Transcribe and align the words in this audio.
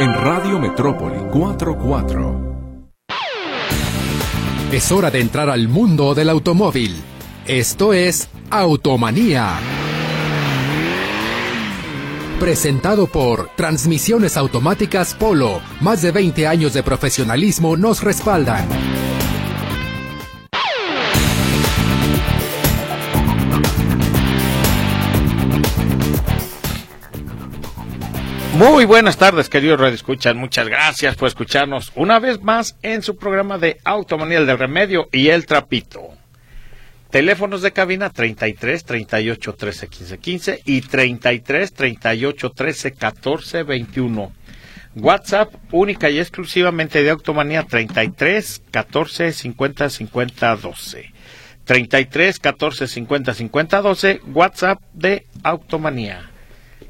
en 0.00 0.14
Radio 0.14 0.60
Metrópoli 0.60 1.18
44. 1.32 2.48
Es 4.70 4.92
hora 4.92 5.10
de 5.10 5.20
entrar 5.20 5.50
al 5.50 5.66
mundo 5.66 6.14
del 6.14 6.28
automóvil. 6.28 6.94
Esto 7.46 7.92
es 7.92 8.28
Automanía. 8.50 9.54
Presentado 12.38 13.08
por 13.08 13.48
Transmisiones 13.56 14.36
Automáticas 14.36 15.14
Polo. 15.14 15.60
Más 15.80 16.02
de 16.02 16.12
20 16.12 16.46
años 16.46 16.74
de 16.74 16.84
profesionalismo 16.84 17.76
nos 17.76 18.04
respaldan. 18.04 18.87
Muy 28.58 28.86
buenas 28.86 29.16
tardes, 29.16 29.48
queridos 29.48 29.78
Radio. 29.78 30.34
Muchas 30.34 30.66
gracias 30.66 31.14
por 31.14 31.28
escucharnos 31.28 31.92
una 31.94 32.18
vez 32.18 32.42
más 32.42 32.76
en 32.82 33.04
su 33.04 33.16
programa 33.16 33.56
de 33.56 33.78
Automanía 33.84 34.40
del 34.40 34.58
Remedio 34.58 35.08
y 35.12 35.28
el 35.28 35.46
Trapito. 35.46 36.08
Teléfonos 37.08 37.62
de 37.62 37.70
cabina 37.70 38.10
33 38.10 38.84
38 38.84 39.54
13 39.54 39.86
15 39.86 40.18
15 40.18 40.62
y 40.64 40.80
33 40.80 41.72
38 41.72 42.50
13 42.50 42.92
14 42.94 43.62
21. 43.62 44.32
WhatsApp 44.96 45.54
única 45.70 46.10
y 46.10 46.18
exclusivamente 46.18 47.04
de 47.04 47.10
Automanía 47.10 47.62
33 47.62 48.62
14 48.72 49.34
50 49.34 49.88
50 49.88 50.56
12. 50.56 51.12
33 51.64 52.40
14 52.40 52.86
50 52.88 53.34
50 53.34 53.80
12. 53.82 54.20
WhatsApp 54.34 54.80
de 54.94 55.26
Automanía. 55.44 56.27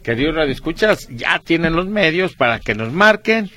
Queridos 0.08 0.36
Radio 0.36 0.52
Escuchas, 0.52 1.06
ya 1.10 1.38
tienen 1.38 1.76
los 1.76 1.86
medios 1.86 2.34
para 2.34 2.60
que 2.60 2.74
nos 2.74 2.94
marquen 2.94 3.50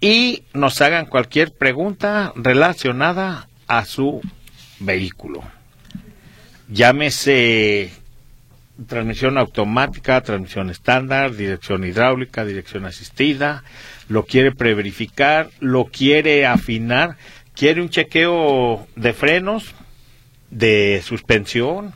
y 0.00 0.44
nos 0.54 0.80
hagan 0.80 1.06
cualquier 1.06 1.50
pregunta 1.50 2.32
relacionada 2.36 3.48
a 3.66 3.84
su 3.84 4.20
vehículo. 4.78 5.42
Llámese 6.68 7.90
transmisión 8.86 9.36
automática, 9.36 10.20
transmisión 10.20 10.70
estándar, 10.70 11.34
dirección 11.34 11.82
hidráulica, 11.82 12.44
dirección 12.44 12.84
asistida, 12.84 13.64
lo 14.08 14.26
quiere 14.26 14.52
preverificar, 14.52 15.50
lo 15.58 15.86
quiere 15.86 16.46
afinar, 16.46 17.16
quiere 17.52 17.82
un 17.82 17.88
chequeo 17.88 18.86
de 18.94 19.12
frenos, 19.12 19.74
de 20.52 21.02
suspensión, 21.04 21.94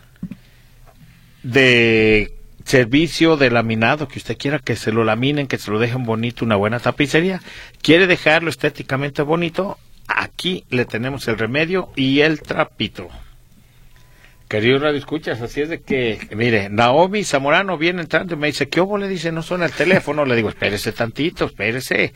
de 1.44 2.39
servicio 2.70 3.36
de 3.36 3.50
laminado, 3.50 4.06
que 4.06 4.20
usted 4.20 4.38
quiera 4.38 4.60
que 4.60 4.76
se 4.76 4.92
lo 4.92 5.02
laminen, 5.02 5.48
que 5.48 5.58
se 5.58 5.72
lo 5.72 5.80
dejen 5.80 6.04
bonito, 6.04 6.44
una 6.44 6.54
buena 6.54 6.78
tapicería, 6.78 7.40
quiere 7.82 8.06
dejarlo 8.06 8.48
estéticamente 8.48 9.22
bonito, 9.22 9.76
aquí 10.06 10.64
le 10.70 10.84
tenemos 10.84 11.26
el 11.26 11.36
remedio 11.36 11.90
y 11.96 12.20
el 12.20 12.40
trapito. 12.40 13.08
Querido 14.46 14.78
Radio 14.78 14.98
Escuchas, 14.98 15.42
así 15.42 15.62
es 15.62 15.68
de 15.68 15.80
que, 15.80 16.28
mire, 16.36 16.68
Naomi 16.68 17.24
Zamorano 17.24 17.76
viene 17.76 18.02
entrando 18.02 18.34
y 18.34 18.36
me 18.36 18.46
dice, 18.46 18.68
¿qué 18.68 18.80
hubo? 18.80 18.98
Le 18.98 19.08
dice, 19.08 19.32
no 19.32 19.42
suena 19.42 19.64
el 19.64 19.72
teléfono. 19.72 20.24
Le 20.24 20.36
digo, 20.36 20.48
espérese 20.48 20.92
tantito, 20.92 21.46
espérese. 21.46 22.14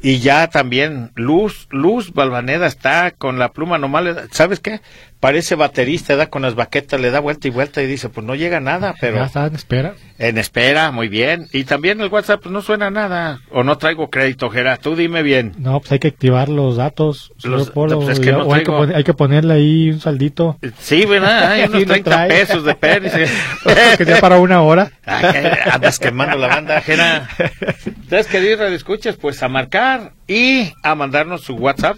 Y 0.00 0.18
ya 0.18 0.48
también 0.48 1.12
Luz, 1.14 1.66
Luz 1.70 2.12
Balvaneda 2.12 2.66
está 2.66 3.12
con 3.12 3.38
la 3.38 3.52
pluma 3.52 3.78
normal. 3.78 4.28
¿Sabes 4.32 4.60
qué? 4.60 4.82
Parece 5.24 5.54
baterista, 5.54 6.16
da 6.16 6.26
con 6.26 6.42
las 6.42 6.54
baquetas, 6.54 7.00
le 7.00 7.10
da 7.10 7.18
vuelta 7.18 7.48
y 7.48 7.50
vuelta 7.50 7.80
y 7.82 7.86
dice, 7.86 8.10
pues 8.10 8.26
no 8.26 8.34
llega 8.34 8.60
nada, 8.60 8.94
pero... 9.00 9.16
Ya 9.16 9.24
está 9.24 9.46
en 9.46 9.54
espera. 9.54 9.94
En 10.18 10.36
espera, 10.36 10.90
muy 10.90 11.08
bien. 11.08 11.48
Y 11.50 11.64
también 11.64 11.98
el 12.02 12.08
WhatsApp, 12.08 12.42
pues 12.42 12.52
no 12.52 12.60
suena 12.60 12.90
nada. 12.90 13.40
O 13.50 13.64
no 13.64 13.78
traigo 13.78 14.10
crédito, 14.10 14.50
Gera. 14.50 14.76
Tú 14.76 14.94
dime 14.96 15.22
bien. 15.22 15.54
No, 15.56 15.80
pues 15.80 15.92
hay 15.92 15.98
que 15.98 16.08
activar 16.08 16.50
los 16.50 16.76
datos. 16.76 17.32
Los- 17.42 17.70
Polo, 17.70 18.00
pues 18.00 18.18
es 18.18 18.20
que 18.20 18.32
no 18.32 18.42
o 18.44 18.52
hay, 18.52 18.60
que 18.60 18.64
traigo. 18.66 18.80
poner- 18.82 18.96
hay 18.96 19.04
que 19.04 19.14
ponerle 19.14 19.54
ahí 19.54 19.90
un 19.92 20.00
saldito. 20.00 20.58
Sí, 20.78 21.06
¿verdad? 21.06 21.52
Hay 21.52 21.62
unos 21.68 21.80
Sí, 21.80 21.86
no 21.86 21.92
30 21.94 22.10
trae. 22.10 22.28
pesos 22.28 22.62
de 22.62 22.74
pérdida. 22.74 23.16
que 23.96 24.04
sea 24.04 24.20
para 24.20 24.38
una 24.38 24.60
hora. 24.60 24.92
Ay, 25.06 25.48
andas 25.72 25.98
quemando 25.98 26.36
la 26.36 26.48
banda 26.48 26.76
ajena. 26.76 27.30
Entonces, 27.86 28.26
queridos 28.26 28.58
radioescuchas, 28.60 29.16
pues 29.16 29.42
a 29.42 29.48
marcar 29.48 30.12
y 30.28 30.70
a 30.82 30.94
mandarnos 30.94 31.40
su 31.40 31.54
WhatsApp 31.54 31.96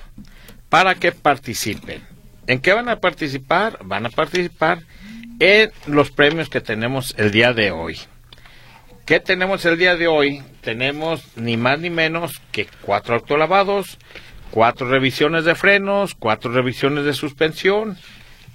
para 0.69 0.95
que 0.95 1.11
participen. 1.11 2.15
¿En 2.47 2.61
qué 2.61 2.73
van 2.73 2.89
a 2.89 3.01
participar? 3.01 3.79
Van 3.85 4.07
a 4.07 4.11
participar 4.11 4.81
en 5.41 5.73
los 5.87 6.11
premios 6.11 6.49
que 6.49 6.61
tenemos 6.61 7.15
el 7.19 7.33
día 7.33 7.53
de 7.53 7.73
hoy. 7.73 7.99
¿Qué 9.05 9.21
tenemos 9.21 9.65
el 9.65 9.79
día 9.79 9.97
de 9.97 10.07
hoy? 10.07 10.43
Tenemos 10.63 11.25
ni 11.37 11.57
más 11.57 11.79
ni 11.81 11.91
menos 11.91 12.41
que 12.53 12.67
cuatro 12.83 13.15
autolavados, 13.15 13.99
cuatro 14.51 14.89
revisiones 14.89 15.45
de 15.45 15.55
frenos, 15.55 16.15
cuatro 16.15 16.53
revisiones 16.53 17.05
de 17.05 17.15
suspensión 17.15 17.97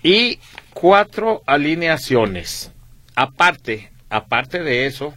y 0.03 0.39
cuatro 0.73 1.41
alineaciones. 1.45 2.71
Aparte, 3.15 3.91
aparte 4.09 4.63
de 4.63 4.85
eso, 4.85 5.13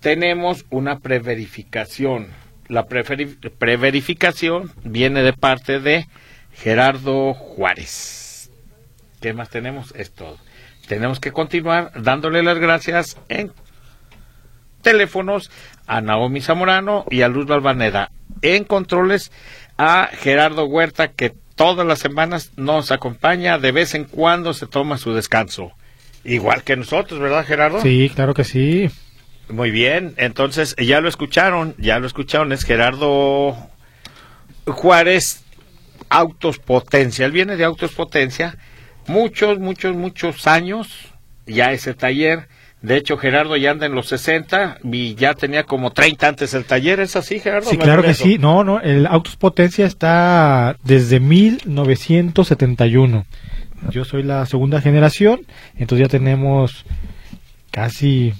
tenemos 0.00 0.64
una 0.70 1.00
preverificación. 1.00 2.28
La 2.68 2.86
preverificación 2.86 4.72
viene 4.84 5.22
de 5.22 5.32
parte 5.34 5.80
de 5.80 6.06
Gerardo 6.54 7.34
Juárez. 7.34 8.50
¿Qué 9.20 9.32
más 9.32 9.50
tenemos? 9.50 9.92
Es 9.96 10.12
todo. 10.12 10.38
Tenemos 10.88 11.20
que 11.20 11.32
continuar 11.32 11.92
dándole 11.94 12.42
las 12.42 12.58
gracias 12.58 13.16
en 13.28 13.52
teléfonos 14.82 15.50
a 15.86 16.00
Naomi 16.00 16.40
Zamorano 16.40 17.04
y 17.10 17.22
a 17.22 17.28
Luz 17.28 17.46
Balvaneda. 17.46 18.10
En 18.42 18.64
controles 18.64 19.32
a 19.78 20.10
Gerardo 20.12 20.66
Huerta, 20.66 21.08
que 21.08 21.32
todas 21.54 21.86
las 21.86 21.98
semanas 21.98 22.52
nos 22.56 22.92
acompaña, 22.92 23.58
de 23.58 23.72
vez 23.72 23.94
en 23.94 24.04
cuando 24.04 24.52
se 24.52 24.66
toma 24.66 24.98
su 24.98 25.14
descanso. 25.14 25.72
Igual 26.24 26.62
que 26.62 26.76
nosotros, 26.76 27.20
¿verdad, 27.20 27.44
Gerardo? 27.44 27.80
Sí, 27.80 28.10
claro 28.14 28.34
que 28.34 28.44
sí. 28.44 28.90
Muy 29.48 29.70
bien, 29.70 30.14
entonces 30.16 30.74
ya 30.76 31.00
lo 31.00 31.08
escucharon, 31.08 31.74
ya 31.78 31.98
lo 31.98 32.06
escucharon, 32.06 32.52
es 32.52 32.64
Gerardo 32.64 33.56
Juárez 34.66 35.43
Autos 36.14 36.58
Potencia. 36.58 37.24
Él 37.26 37.32
viene 37.32 37.56
de 37.56 37.64
Autos 37.64 37.92
Potencia, 37.92 38.56
muchos, 39.06 39.58
muchos, 39.58 39.94
muchos 39.96 40.46
años, 40.46 40.88
ya 41.46 41.72
ese 41.72 41.94
taller. 41.94 42.48
De 42.82 42.96
hecho, 42.98 43.16
Gerardo 43.16 43.56
ya 43.56 43.70
anda 43.70 43.86
en 43.86 43.94
los 43.94 44.08
60 44.08 44.78
y 44.84 45.14
ya 45.14 45.32
tenía 45.34 45.64
como 45.64 45.92
30 45.92 46.28
antes 46.28 46.52
el 46.54 46.66
taller. 46.66 47.00
¿Es 47.00 47.16
así, 47.16 47.40
Gerardo? 47.40 47.70
Sí, 47.70 47.78
¿Me 47.78 47.84
claro 47.84 48.02
que 48.02 48.12
sí. 48.14 48.36
No, 48.38 48.62
no, 48.62 48.78
el 48.80 49.06
Autos 49.06 49.36
Potencia 49.36 49.86
está 49.86 50.76
desde 50.84 51.18
1971. 51.18 53.24
Yo 53.90 54.04
soy 54.04 54.22
la 54.22 54.46
segunda 54.46 54.80
generación, 54.80 55.40
entonces 55.76 56.06
ya 56.06 56.10
tenemos 56.10 56.84
casi... 57.70 58.32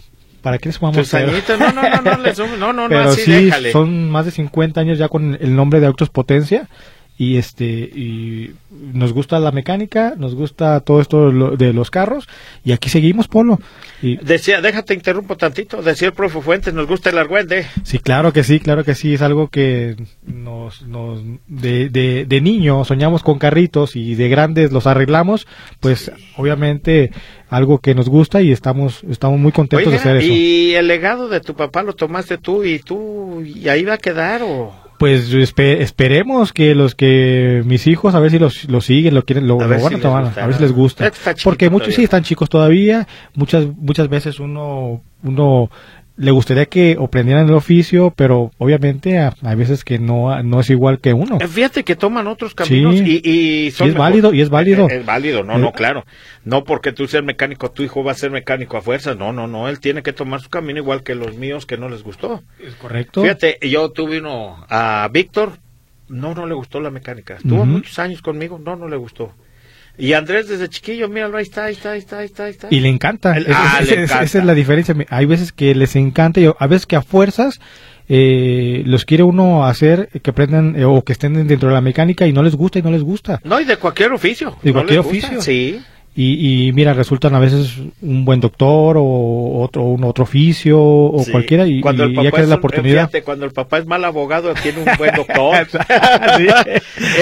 ¿Para 0.43 0.59
qué 0.59 0.69
les 0.69 0.77
sumamos? 0.77 0.99
Tus 0.99 1.11
Pero- 1.11 1.33
añitos, 1.33 1.59
no, 1.59 1.73
no, 1.73 1.83
no, 1.83 2.03
no, 2.03 2.17
no, 2.19 2.57
no, 2.59 2.73
no, 2.75 2.89
Pero 2.89 3.01
así 3.11 3.23
sí, 3.23 3.45
déjale. 3.47 3.73
son 3.73 4.11
más 4.11 4.27
de 4.27 4.31
50 4.31 4.79
años 4.79 4.99
ya 4.99 5.09
con 5.09 5.39
el 5.41 5.57
nombre 5.57 5.81
de 5.81 5.87
Autos 5.87 6.11
Potencia 6.11 6.69
y 7.17 7.37
este 7.37 7.65
y 7.65 8.55
nos 8.93 9.13
gusta 9.13 9.39
la 9.39 9.53
mecánica, 9.53 10.15
nos 10.17 10.35
gusta 10.35 10.81
todo 10.81 11.01
esto 11.01 11.27
de 11.29 11.33
lo- 11.33 11.57
de 11.57 11.73
los 11.73 11.91
carros 11.91 12.29
y 12.65 12.73
aquí 12.73 12.89
seguimos 12.89 13.29
Polo. 13.29 13.61
Y 14.03 14.17
Decía, 14.17 14.61
déjate 14.61 14.95
interrumpo 14.95 15.37
tantito, 15.37 15.81
decía 15.81 16.09
el 16.09 16.15
profe 16.15 16.41
Fuentes, 16.41 16.75
nos 16.75 16.89
gusta 16.89 17.11
el 17.11 17.19
argüende. 17.19 17.67
sí, 17.85 18.01
claro 18.01 18.33
que 18.33 18.43
sí, 18.43 18.59
claro 18.59 18.83
que 18.83 18.97
sí, 18.97 19.15
es 19.15 19.23
algo 19.23 19.49
que 19.49 19.95
nos, 20.27 20.83
nos 20.83 21.23
de, 21.47 21.89
de, 21.89 22.25
de 22.27 22.41
niño 22.41 22.85
soñamos 22.85 23.23
con 23.23 23.39
carritos 23.39 23.95
y 23.95 24.17
de 24.17 24.29
grandes 24.29 24.73
los 24.73 24.87
arreglamos, 24.89 25.47
pues 25.81 26.11
obviamente 26.37 27.13
algo 27.49 27.79
que 27.79 27.95
nos 27.95 28.09
gusta 28.09 28.43
y 28.43 28.51
estamos 28.51 29.05
estamos 29.09 29.39
muy 29.39 29.53
contentos 29.53 29.87
Oiga, 29.87 29.97
de 29.97 30.01
hacer 30.01 30.17
eso. 30.17 30.33
¿y 30.33 30.75
el 30.75 30.89
legado 30.89 31.29
de 31.29 31.41
tu 31.41 31.55
papá 31.55 31.85
lo 31.85 31.93
tomaste 31.93 32.39
tú 32.39 32.65
y 32.65 32.81
tú 32.81 33.43
y 33.43 33.69
ahí 33.69 33.85
va 33.85 33.95
a 33.95 33.99
quedar 33.99 34.43
o...? 34.43 34.83
Pues 34.99 35.33
espe- 35.35 35.81
esperemos 35.81 36.53
que 36.53 36.75
los 36.75 36.95
que 36.95 37.63
mis 37.65 37.87
hijos 37.87 38.15
a 38.15 38.21
ver 38.21 38.31
si 38.31 38.39
los, 38.39 38.65
lo 38.69 38.81
siguen, 38.81 39.15
lo 39.15 39.25
quieren, 39.25 39.47
lo, 39.47 39.61
A 39.61 39.65
lo 39.65 39.69
ver 39.69 39.81
van 39.81 39.89
si 39.91 39.95
a 39.95 40.01
tomar, 40.01 40.25
gusta, 40.25 40.43
a 40.43 40.47
ver 40.47 40.57
si 40.57 40.63
les 40.63 40.73
gusta. 40.73 41.13
Porque 41.43 41.69
muchos 41.71 41.95
sí 41.95 42.05
están 42.05 42.23
chicos 42.23 42.49
todavía, 42.49 43.07
muchas 43.35 43.67
muchas 43.77 44.09
veces 44.09 44.39
uno 44.41 45.03
uno 45.23 45.71
le 46.17 46.31
gustaría 46.31 46.67
que 46.67 46.97
aprendieran 47.01 47.49
el 47.49 47.55
oficio, 47.55 48.13
pero 48.15 48.53
obviamente 48.59 49.19
a- 49.19 49.35
hay 49.43 49.57
veces 49.57 49.83
que 49.85 49.99
no 49.99 50.41
no 50.45 50.61
es 50.61 50.71
igual 50.71 51.01
que 51.01 51.13
uno. 51.13 51.39
Eh, 51.41 51.49
Fíjate 51.49 51.83
que 51.83 51.97
toman 51.97 52.27
otros 52.29 52.55
caminos 52.55 52.97
Sí. 52.97 53.21
y, 53.25 53.31
y 53.67 53.71
son 53.73 53.89
Y 53.89 53.91
es 53.91 53.95
mejor- 53.97 54.11
válido, 54.11 54.33
y 54.35 54.41
es 54.41 54.49
válido. 54.49 54.89
Eh, 54.89 54.95
eh, 54.95 54.99
Es, 55.01 55.07
válido, 55.07 55.43
no, 55.43 55.59
no, 55.59 55.73
claro. 55.73 56.05
No 56.45 56.63
porque 56.63 56.93
tú 56.93 57.09
seas 57.09 57.25
mecánico, 57.25 57.71
tu 57.73 57.83
hijo 57.83 58.05
va 58.05 58.13
a 58.13 58.15
ser 58.15 58.31
mecánico 58.31 58.77
a 58.77 58.83
fuerza. 58.83 59.15
No, 59.17 59.33
no, 59.33 59.47
no. 59.49 59.69
Él 59.69 59.81
tiene 59.81 60.03
que 60.05 60.13
tomar 60.13 60.41
su 60.41 60.51
camino 60.51 60.79
igual 60.79 61.03
que 61.03 61.15
los 61.17 61.37
míos 61.37 61.67
que 61.67 61.79
no 61.79 61.89
les 61.89 62.03
gustó. 62.05 62.43
Es 62.65 62.75
correcto. 62.75 63.23
Fíjate, 63.23 63.59
yo 63.69 63.91
tuve 63.91 64.21
uno 64.21 64.65
a 64.69 65.09
Víctor, 65.13 65.53
no, 66.09 66.35
no 66.35 66.47
le 66.47 66.55
gustó 66.55 66.81
la 66.81 66.91
mecánica. 66.91 67.35
Estuvo 67.37 67.65
muchos 67.67 67.99
años 67.99 68.23
conmigo, 68.23 68.61
no, 68.65 68.77
no 68.77 68.89
le 68.89 68.97
gustó. 68.97 69.33
Y 69.97 70.13
Andrés 70.13 70.49
desde 70.49 70.69
chiquillo, 70.69 71.09
míralo, 71.09 71.37
ahí 71.37 71.45
está, 71.45 71.65
ahí 71.67 71.75
está, 71.75 71.93
ahí 71.93 71.99
está, 72.01 72.19
ahí 72.19 72.27
está. 72.27 72.45
Ahí 72.45 72.51
está. 72.51 72.69
Y 72.71 72.81
le 72.81 72.89
encanta. 72.89 73.37
El- 73.37 73.47
Es- 73.47 73.53
ah, 73.57 73.79
es- 73.81 73.87
le 73.89 73.95
es- 73.95 74.01
encanta. 74.05 74.25
Esa 74.25 74.39
es 74.39 74.45
la 74.45 74.55
diferencia. 74.55 74.95
Hay 75.09 75.27
veces 75.27 75.53
que 75.53 75.75
les 75.75 75.95
encanta 75.97 76.41
y 76.41 76.51
a 76.59 76.67
veces 76.67 76.87
que 76.87 76.97
a 76.97 77.03
fuerzas 77.03 77.61
eh, 78.09 78.83
los 78.87 79.05
quiere 79.05 79.23
uno 79.23 79.65
hacer 79.67 80.09
que 80.23 80.31
aprendan 80.31 80.75
eh, 80.79 80.85
o 80.85 81.03
que 81.03 81.13
estén 81.13 81.47
dentro 81.47 81.69
de 81.69 81.75
la 81.75 81.81
mecánica 81.81 82.27
y 82.27 82.33
no 82.33 82.43
les 82.43 82.55
gusta 82.55 82.79
y 82.79 82.83
no 82.83 82.91
les 82.91 83.03
gusta. 83.03 83.41
No, 83.45 83.61
y 83.61 83.65
de 83.65 83.77
cualquier 83.77 84.13
oficio. 84.13 84.57
De 84.63 84.71
¿No 84.71 84.75
cualquier 84.75 85.01
gusta? 85.01 85.11
oficio. 85.29 85.41
Sí. 85.43 85.81
Y, 86.17 86.67
y 86.69 86.73
mira, 86.73 86.93
resultan 86.93 87.35
a 87.35 87.41
veces 87.41 87.75
un 88.03 88.25
buen 88.25 88.39
doctor 88.41 88.97
o 88.99 89.61
otro 89.63 89.83
un 89.85 90.05
otro 90.05 90.23
oficio 90.25 90.79
o 90.81 91.23
sí. 91.25 91.31
cualquiera 91.33 91.67
y, 91.67 91.81
cuando 91.81 92.05
el 92.05 92.13
y 92.13 92.15
papá 92.15 92.25
ya 92.25 92.31
que 92.33 92.41
es 92.43 92.49
la 92.49 92.55
un- 92.55 92.59
oportunidad. 92.59 93.01
fíjate, 93.09 93.23
cuando 93.23 93.47
el 93.47 93.53
papá 93.53 93.79
es 93.79 93.87
mal 93.87 94.05
abogado, 94.05 94.53
tiene 94.55 94.79
un 94.81 94.89
buen 94.99 95.13
doctor. 95.17 95.67
Sí. 96.37 96.47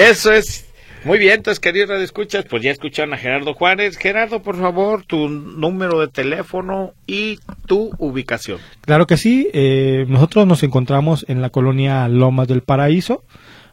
Eso 0.09 0.31
es. 0.33 0.65
Muy 1.05 1.19
bien, 1.19 1.33
entonces, 1.33 1.59
queridos 1.59 2.01
escuchas, 2.01 2.45
pues 2.49 2.63
ya 2.63 2.71
escucharon 2.71 3.13
a 3.13 3.17
Gerardo 3.17 3.53
Juárez. 3.53 3.97
Gerardo, 3.97 4.41
por 4.41 4.57
favor, 4.57 5.03
tu 5.03 5.27
número 5.27 5.99
de 5.99 6.07
teléfono 6.07 6.93
y 7.05 7.39
tu 7.65 7.91
ubicación. 7.97 8.59
Claro 8.81 9.05
que 9.05 9.17
sí. 9.17 9.49
eh, 9.53 10.05
nosotros 10.07 10.47
nos 10.47 10.63
encontramos 10.63 11.25
en 11.27 11.41
la 11.41 11.49
colonia 11.49 12.07
Lomas 12.07 12.47
del 12.47 12.61
Paraíso. 12.61 13.23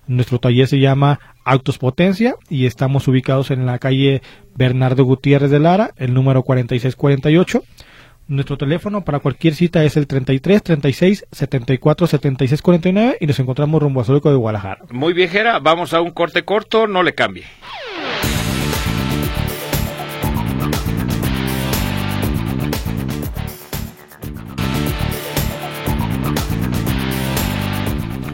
Nuestro 0.09 0.41
taller 0.41 0.67
se 0.67 0.81
llama 0.81 1.21
Autos 1.45 1.79
Potencia 1.79 2.35
y 2.49 2.67
estamos 2.67 3.07
ubicados 3.07 3.53
en 3.53 3.65
la 3.65 3.79
calle 3.79 4.23
Bernardo 4.57 5.05
Gutiérrez 5.05 5.51
de 5.51 5.61
Lara, 5.61 5.93
el 5.97 6.15
número 6.15 6.43
4648. 6.43 7.63
Nuestro 8.31 8.57
teléfono 8.57 9.05
para 9.05 9.19
cualquier 9.19 9.57
cita 9.57 9.83
es 9.83 9.97
el 9.97 10.07
33 10.07 10.63
36 10.63 11.27
74 11.33 12.07
76 12.07 12.63
49 12.63 13.17
y 13.19 13.27
nos 13.27 13.41
encontramos 13.41 13.83
rumbo 13.83 14.03
a 14.03 14.05
de 14.05 14.37
Guadalajara. 14.37 14.85
Muy 14.93 15.15
bien, 15.15 15.29
Gera, 15.29 15.59
vamos 15.59 15.95
a 15.95 16.01
un 16.01 16.13
corte 16.13 16.45
corto, 16.45 16.87
no 16.87 17.03
le 17.03 17.13
cambie. 17.13 17.43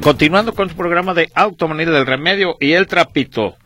Continuando 0.02 0.54
con 0.54 0.69
su 0.69 0.76
programa 0.76 1.14
de 1.14 1.31
Automanía 1.34 1.90
del 1.90 2.04
Remedio 2.04 2.58
y 2.60 2.72
el 2.72 2.87
Trapito. 2.87 3.56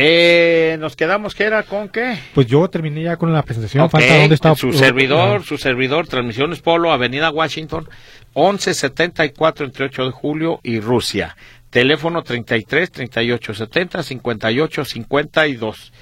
Eh, 0.00 0.76
nos 0.78 0.94
quedamos, 0.94 1.34
Gera, 1.34 1.64
con 1.64 1.88
qué? 1.88 2.16
Pues 2.32 2.46
yo 2.46 2.68
terminé 2.70 3.02
ya 3.02 3.16
con 3.16 3.32
la 3.32 3.42
presentación. 3.42 3.90
Falta 3.90 4.16
dónde 4.16 4.34
está 4.36 4.54
su 4.54 4.72
servidor, 4.72 5.42
su 5.42 5.58
servidor, 5.58 6.06
Transmisiones 6.06 6.60
Polo, 6.60 6.92
Avenida 6.92 7.30
Washington, 7.30 7.88
1174 8.36 9.66
entre 9.66 9.86
8 9.86 10.04
de 10.04 10.10
julio 10.12 10.60
y 10.62 10.78
Rusia. 10.78 11.36
Teléfono 11.70 12.22
33 12.22 12.92
38 12.92 13.54
70 13.54 14.02
58 14.04 14.84
52. 14.84 15.92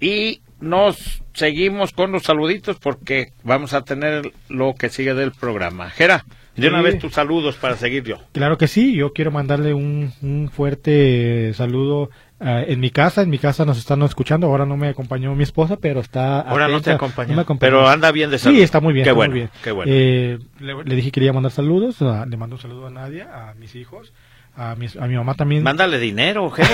Y 0.00 0.40
nos 0.58 1.22
seguimos 1.34 1.92
con 1.92 2.10
los 2.10 2.22
saluditos 2.22 2.78
porque 2.78 3.32
vamos 3.44 3.74
a 3.74 3.82
tener 3.84 4.32
lo 4.48 4.74
que 4.74 4.88
sigue 4.88 5.12
del 5.12 5.32
programa. 5.32 5.90
Gera, 5.90 6.24
de 6.56 6.68
una 6.68 6.78
Sí. 6.78 6.84
vez 6.84 6.98
tus 6.98 7.12
saludos 7.12 7.56
para 7.56 7.76
seguir 7.76 8.04
yo. 8.04 8.16
Claro 8.32 8.56
que 8.56 8.66
sí, 8.66 8.94
yo 8.94 9.12
quiero 9.12 9.30
mandarle 9.30 9.74
un, 9.74 10.12
un 10.22 10.50
fuerte 10.50 11.52
saludo 11.54 12.10
ah, 12.42 12.62
en 12.66 12.80
mi 12.80 12.90
casa. 12.90 13.22
En 13.22 13.30
mi 13.30 13.38
casa 13.38 13.64
nos 13.64 13.78
están 13.78 14.02
escuchando. 14.02 14.46
Ahora 14.48 14.66
no 14.66 14.76
me 14.76 14.88
acompañó 14.88 15.34
mi 15.34 15.42
esposa, 15.44 15.76
pero 15.80 16.00
está. 16.00 16.40
Ahora 16.40 16.68
no 16.68 16.80
te 16.80 16.90
acompañó, 16.92 17.34
No 17.36 17.44
pero 17.58 17.88
anda 17.88 18.10
bien 18.12 18.30
de 18.30 18.38
salud. 18.38 18.56
Sí, 18.56 18.62
está 18.62 18.80
muy 18.80 18.92
bien. 18.92 19.04
Qué 19.04 19.12
bueno, 19.12 19.34
bien. 19.34 19.50
qué 19.64 19.70
bueno. 19.72 19.90
Eh, 19.94 20.38
le, 20.60 20.74
le 20.84 20.94
dije 20.96 21.08
que 21.08 21.12
quería 21.12 21.32
mandar 21.32 21.52
saludos. 21.52 21.96
ah, 22.02 22.24
le 22.28 22.36
mando 22.36 22.56
un 22.56 22.62
saludo 22.62 22.86
a 22.86 22.90
Nadia, 22.90 23.28
a 23.50 23.54
mis 23.54 23.74
hijos, 23.74 24.12
a, 24.56 24.74
mis- 24.74 24.96
a 24.96 25.06
mi 25.06 25.14
mamá 25.16 25.34
también. 25.34 25.62
Mándale 25.62 25.98
dinero, 25.98 26.50
Gera. 26.50 26.68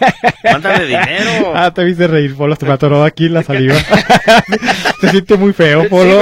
Mándale 0.52 0.86
dinero. 0.86 1.52
Ah, 1.54 1.70
te 1.72 1.84
viste 1.84 2.06
reír, 2.06 2.34
Polo. 2.34 2.56
Se 2.56 2.66
me 2.66 2.72
atoró 2.72 3.04
aquí 3.04 3.28
la 3.28 3.42
saliva. 3.42 3.74
Se 5.00 5.08
siente 5.10 5.36
muy 5.36 5.52
feo, 5.52 5.88
Polo. 5.88 6.20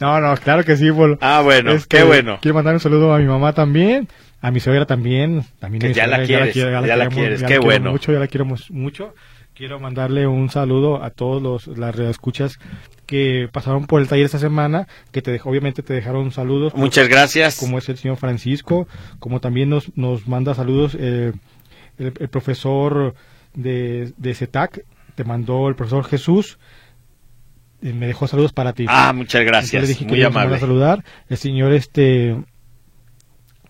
no, 0.00 0.20
no, 0.20 0.36
claro 0.36 0.64
que 0.64 0.76
sí, 0.76 0.90
Polo. 0.90 1.18
Ah, 1.20 1.40
bueno, 1.42 1.72
Este, 1.72 1.98
qué 1.98 2.04
bueno. 2.04 2.38
Quiero 2.40 2.54
mandar 2.54 2.74
un 2.74 2.80
saludo 2.80 3.14
a 3.14 3.18
mi 3.18 3.24
mamá 3.26 3.52
también, 3.52 4.08
a 4.46 4.50
mi 4.52 4.60
suegra 4.60 4.86
también. 4.86 5.44
también 5.58 5.80
Que 5.80 5.92
ya 5.92 6.06
la 6.06 6.22
quieres, 6.22 6.54
ya 6.54 6.66
la 6.80 6.82
queremos, 6.82 7.14
quieres, 7.14 7.40
ya 7.40 7.48
qué 7.48 7.58
bueno. 7.58 7.90
Mucho, 7.90 8.12
ya 8.12 8.20
la 8.20 8.28
quiero 8.28 8.46
mucho. 8.70 9.12
Quiero 9.54 9.80
mandarle 9.80 10.26
un 10.28 10.50
saludo 10.50 11.02
a 11.02 11.10
todos 11.10 11.42
los 11.42 11.78
las 11.78 11.98
escuchas 11.98 12.60
que 13.06 13.48
pasaron 13.50 13.86
por 13.86 14.00
el 14.00 14.06
taller 14.06 14.26
esta 14.26 14.38
semana, 14.38 14.86
que 15.10 15.20
te 15.20 15.32
dejó, 15.32 15.50
obviamente 15.50 15.82
te 15.82 15.94
dejaron 15.94 16.30
saludos. 16.30 16.74
Muchas 16.76 17.08
gracias. 17.08 17.58
Como 17.58 17.78
es 17.78 17.88
el 17.88 17.96
señor 17.96 18.18
Francisco, 18.18 18.86
como 19.18 19.40
también 19.40 19.68
nos, 19.68 19.96
nos 19.96 20.28
manda 20.28 20.54
saludos 20.54 20.96
eh, 20.96 21.32
el, 21.98 22.12
el 22.20 22.28
profesor 22.28 23.14
de, 23.54 24.12
de 24.16 24.34
CETAC, 24.34 24.84
te 25.16 25.24
mandó 25.24 25.68
el 25.68 25.74
profesor 25.74 26.04
Jesús, 26.04 26.58
me 27.80 28.06
dejó 28.06 28.28
saludos 28.28 28.52
para 28.52 28.74
ti. 28.74 28.86
Ah, 28.88 29.12
muchas 29.12 29.44
gracias. 29.44 29.82
le 29.82 29.88
dije 29.88 30.04
que 30.06 30.12
Muy 30.12 30.22
amable. 30.22 30.54
a 30.54 30.58
saludar. 30.60 31.02
El 31.28 31.36
señor 31.36 31.72
este 31.72 32.36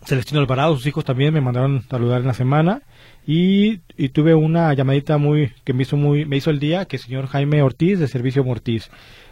Celestino 0.06 0.40
Alvarado, 0.40 0.76
sus 0.76 0.86
hijos 0.86 1.04
también 1.04 1.34
me 1.34 1.40
mandaron 1.40 1.84
saludar 1.90 2.20
en 2.20 2.28
la 2.28 2.34
semana. 2.34 2.82
Y, 3.26 3.80
y 3.96 4.10
tuve 4.10 4.34
una 4.34 4.72
llamadita 4.72 5.18
muy 5.18 5.52
que 5.64 5.72
me 5.72 5.82
hizo 5.82 5.96
muy 5.96 6.24
me 6.24 6.36
hizo 6.36 6.50
el 6.50 6.60
día, 6.60 6.84
que 6.84 6.96
el 6.96 7.02
señor 7.02 7.26
Jaime 7.26 7.62
Ortiz 7.62 7.98
de 7.98 8.06
Servicio 8.06 8.44
Mortiz. 8.44 8.88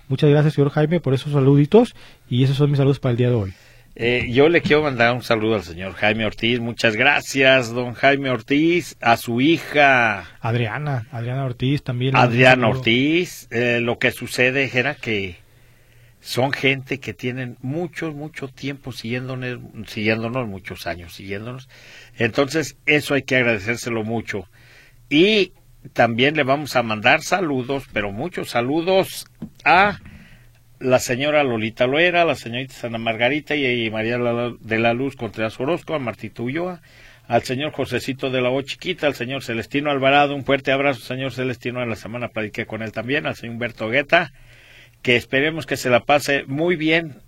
Muchas 0.08 0.28
gracias, 0.30 0.54
señor 0.54 0.70
Jaime, 0.70 1.00
por 1.00 1.14
esos 1.14 1.32
saluditos. 1.32 1.94
Y 2.28 2.44
esos 2.44 2.56
son 2.56 2.70
mis 2.70 2.78
saludos 2.78 2.98
para 2.98 3.12
el 3.12 3.16
día 3.16 3.28
de 3.30 3.34
hoy. 3.34 3.54
Eh, 3.96 4.26
yo 4.30 4.48
le 4.48 4.60
quiero 4.60 4.82
mandar 4.82 5.14
un 5.14 5.22
saludo 5.22 5.54
al 5.54 5.62
señor 5.62 5.92
Jaime 5.92 6.26
Ortiz. 6.26 6.58
Muchas 6.58 6.96
gracias, 6.96 7.72
don 7.72 7.94
Jaime 7.94 8.28
Ortiz, 8.30 8.96
a 9.00 9.16
su 9.16 9.40
hija 9.40 10.24
Adriana, 10.40 11.06
Adriana 11.12 11.44
Ortiz 11.44 11.84
también. 11.84 12.16
Adriana. 12.16 12.68
Ortiz. 12.68 13.46
Eh, 13.52 13.78
lo 13.80 13.98
que 13.98 14.10
sucede 14.10 14.68
era 14.74 14.96
que 14.96 15.36
son 16.24 16.52
gente 16.52 17.00
que 17.00 17.12
tienen 17.12 17.58
mucho, 17.60 18.10
mucho 18.10 18.48
tiempo 18.48 18.92
siguiéndonos, 18.92 19.58
siguiéndonos, 19.86 20.48
muchos 20.48 20.86
años 20.86 21.12
siguiéndonos. 21.12 21.68
Entonces, 22.16 22.78
eso 22.86 23.12
hay 23.12 23.24
que 23.24 23.36
agradecérselo 23.36 24.04
mucho. 24.04 24.48
Y 25.10 25.52
también 25.92 26.34
le 26.34 26.42
vamos 26.42 26.76
a 26.76 26.82
mandar 26.82 27.20
saludos, 27.20 27.84
pero 27.92 28.10
muchos 28.10 28.48
saludos 28.48 29.26
a 29.66 29.98
la 30.80 30.98
señora 30.98 31.44
Lolita 31.44 31.86
Loera, 31.86 32.24
la 32.24 32.36
señorita 32.36 32.72
Sana 32.72 32.96
Margarita 32.96 33.54
y, 33.54 33.66
y 33.66 33.90
María 33.90 34.16
de 34.16 34.78
la 34.78 34.94
Luz 34.94 35.16
Contreras 35.16 35.60
Orozco, 35.60 35.94
a 35.94 35.98
Martito 35.98 36.44
Ulloa, 36.44 36.80
al 37.28 37.42
señor 37.42 37.72
Josecito 37.72 38.30
de 38.30 38.40
la 38.40 38.48
O 38.48 38.62
Chiquita, 38.62 39.06
al 39.06 39.14
señor 39.14 39.42
Celestino 39.42 39.90
Alvarado, 39.90 40.34
un 40.34 40.46
fuerte 40.46 40.72
abrazo, 40.72 41.00
señor 41.00 41.32
Celestino, 41.32 41.82
en 41.82 41.90
la 41.90 41.96
semana 41.96 42.28
platiqué 42.28 42.64
con 42.64 42.80
él 42.80 42.92
también, 42.92 43.26
al 43.26 43.36
señor 43.36 43.56
Humberto 43.56 43.90
Guetta, 43.90 44.32
que 45.04 45.14
esperemos 45.16 45.66
que 45.66 45.76
se 45.76 45.90
la 45.90 46.00
pase 46.00 46.42
muy 46.48 46.74
bien. 46.76 47.18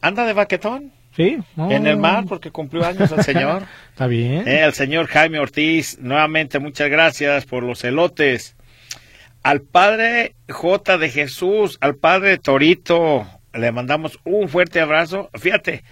¿Anda 0.00 0.24
de 0.24 0.32
baquetón? 0.32 0.92
Sí, 1.16 1.36
no, 1.56 1.70
En 1.70 1.86
el 1.86 1.96
mar, 1.96 2.24
porque 2.28 2.50
cumplió 2.50 2.86
años 2.86 3.12
el 3.12 3.22
señor. 3.22 3.64
Está 3.90 4.06
bien. 4.06 4.48
Eh, 4.48 4.62
al 4.62 4.72
señor 4.72 5.06
Jaime 5.08 5.38
Ortiz, 5.40 5.98
nuevamente 6.00 6.58
muchas 6.60 6.88
gracias 6.88 7.44
por 7.44 7.62
los 7.64 7.84
elotes. 7.84 8.56
Al 9.42 9.60
padre 9.60 10.34
J 10.48 10.96
de 10.98 11.10
Jesús, 11.10 11.76
al 11.80 11.96
padre 11.96 12.38
Torito, 12.38 13.26
le 13.52 13.72
mandamos 13.72 14.18
un 14.24 14.48
fuerte 14.48 14.80
abrazo. 14.80 15.28
Fíjate, 15.34 15.84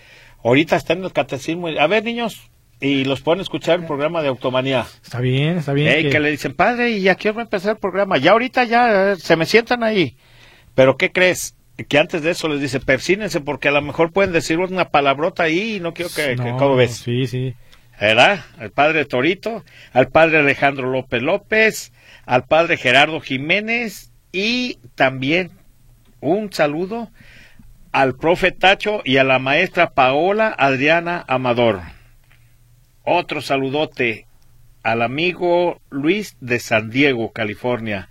ahorita 0.42 0.76
está 0.76 0.92
en 0.94 1.04
el 1.04 1.12
catecismo. 1.12 1.68
A 1.68 1.86
ver, 1.86 2.02
niños, 2.04 2.50
y 2.80 3.04
los 3.04 3.20
pueden 3.20 3.40
escuchar 3.42 3.80
el 3.80 3.86
programa 3.86 4.22
de 4.22 4.28
Automanía. 4.28 4.86
Está 5.04 5.20
bien, 5.20 5.58
está 5.58 5.72
bien. 5.72 5.88
Eh, 5.92 6.02
que- 6.04 6.10
que 6.10 6.20
le 6.20 6.30
dicen, 6.30 6.54
padre, 6.54 6.90
¿y 6.92 7.08
a 7.08 7.14
qué 7.16 7.28
hora 7.28 7.36
va 7.36 7.42
a 7.42 7.44
empezar 7.44 7.72
el 7.72 7.78
programa? 7.78 8.16
Ya 8.18 8.32
ahorita 8.32 8.64
ya 8.64 9.12
eh, 9.12 9.16
se 9.16 9.36
me 9.36 9.44
sientan 9.46 9.82
ahí. 9.82 10.16
Pero 10.74 10.96
¿qué 10.96 11.12
crees? 11.12 11.54
Que 11.88 11.98
antes 11.98 12.22
de 12.22 12.30
eso 12.30 12.48
les 12.48 12.60
dice, 12.60 12.80
persínense 12.80 13.40
porque 13.40 13.68
a 13.68 13.72
lo 13.72 13.82
mejor 13.82 14.12
pueden 14.12 14.32
decir 14.32 14.58
una 14.58 14.88
palabrota 14.90 15.44
ahí 15.44 15.76
y 15.76 15.80
no 15.80 15.94
quiero 15.94 16.10
que, 16.14 16.36
que- 16.36 16.36
No, 16.36 16.56
¿cómo 16.56 16.76
ves? 16.76 16.96
Sí, 16.98 17.26
sí. 17.26 17.54
¿verdad? 18.00 18.44
Al 18.58 18.70
padre 18.70 19.04
Torito, 19.04 19.64
al 19.92 20.08
padre 20.08 20.38
Alejandro 20.38 20.90
López 20.90 21.22
López, 21.22 21.92
al 22.26 22.44
padre 22.44 22.76
Gerardo 22.76 23.20
Jiménez 23.20 24.10
y 24.32 24.78
también 24.96 25.50
un 26.20 26.52
saludo 26.52 27.10
al 27.92 28.14
profe 28.16 28.50
Tacho 28.52 29.02
y 29.04 29.18
a 29.18 29.24
la 29.24 29.38
maestra 29.38 29.90
Paola 29.90 30.48
Adriana 30.58 31.24
Amador. 31.28 31.80
Otro 33.04 33.40
saludote 33.40 34.26
al 34.82 35.02
amigo 35.02 35.80
Luis 35.90 36.36
de 36.40 36.58
San 36.58 36.90
Diego, 36.90 37.32
California. 37.32 38.08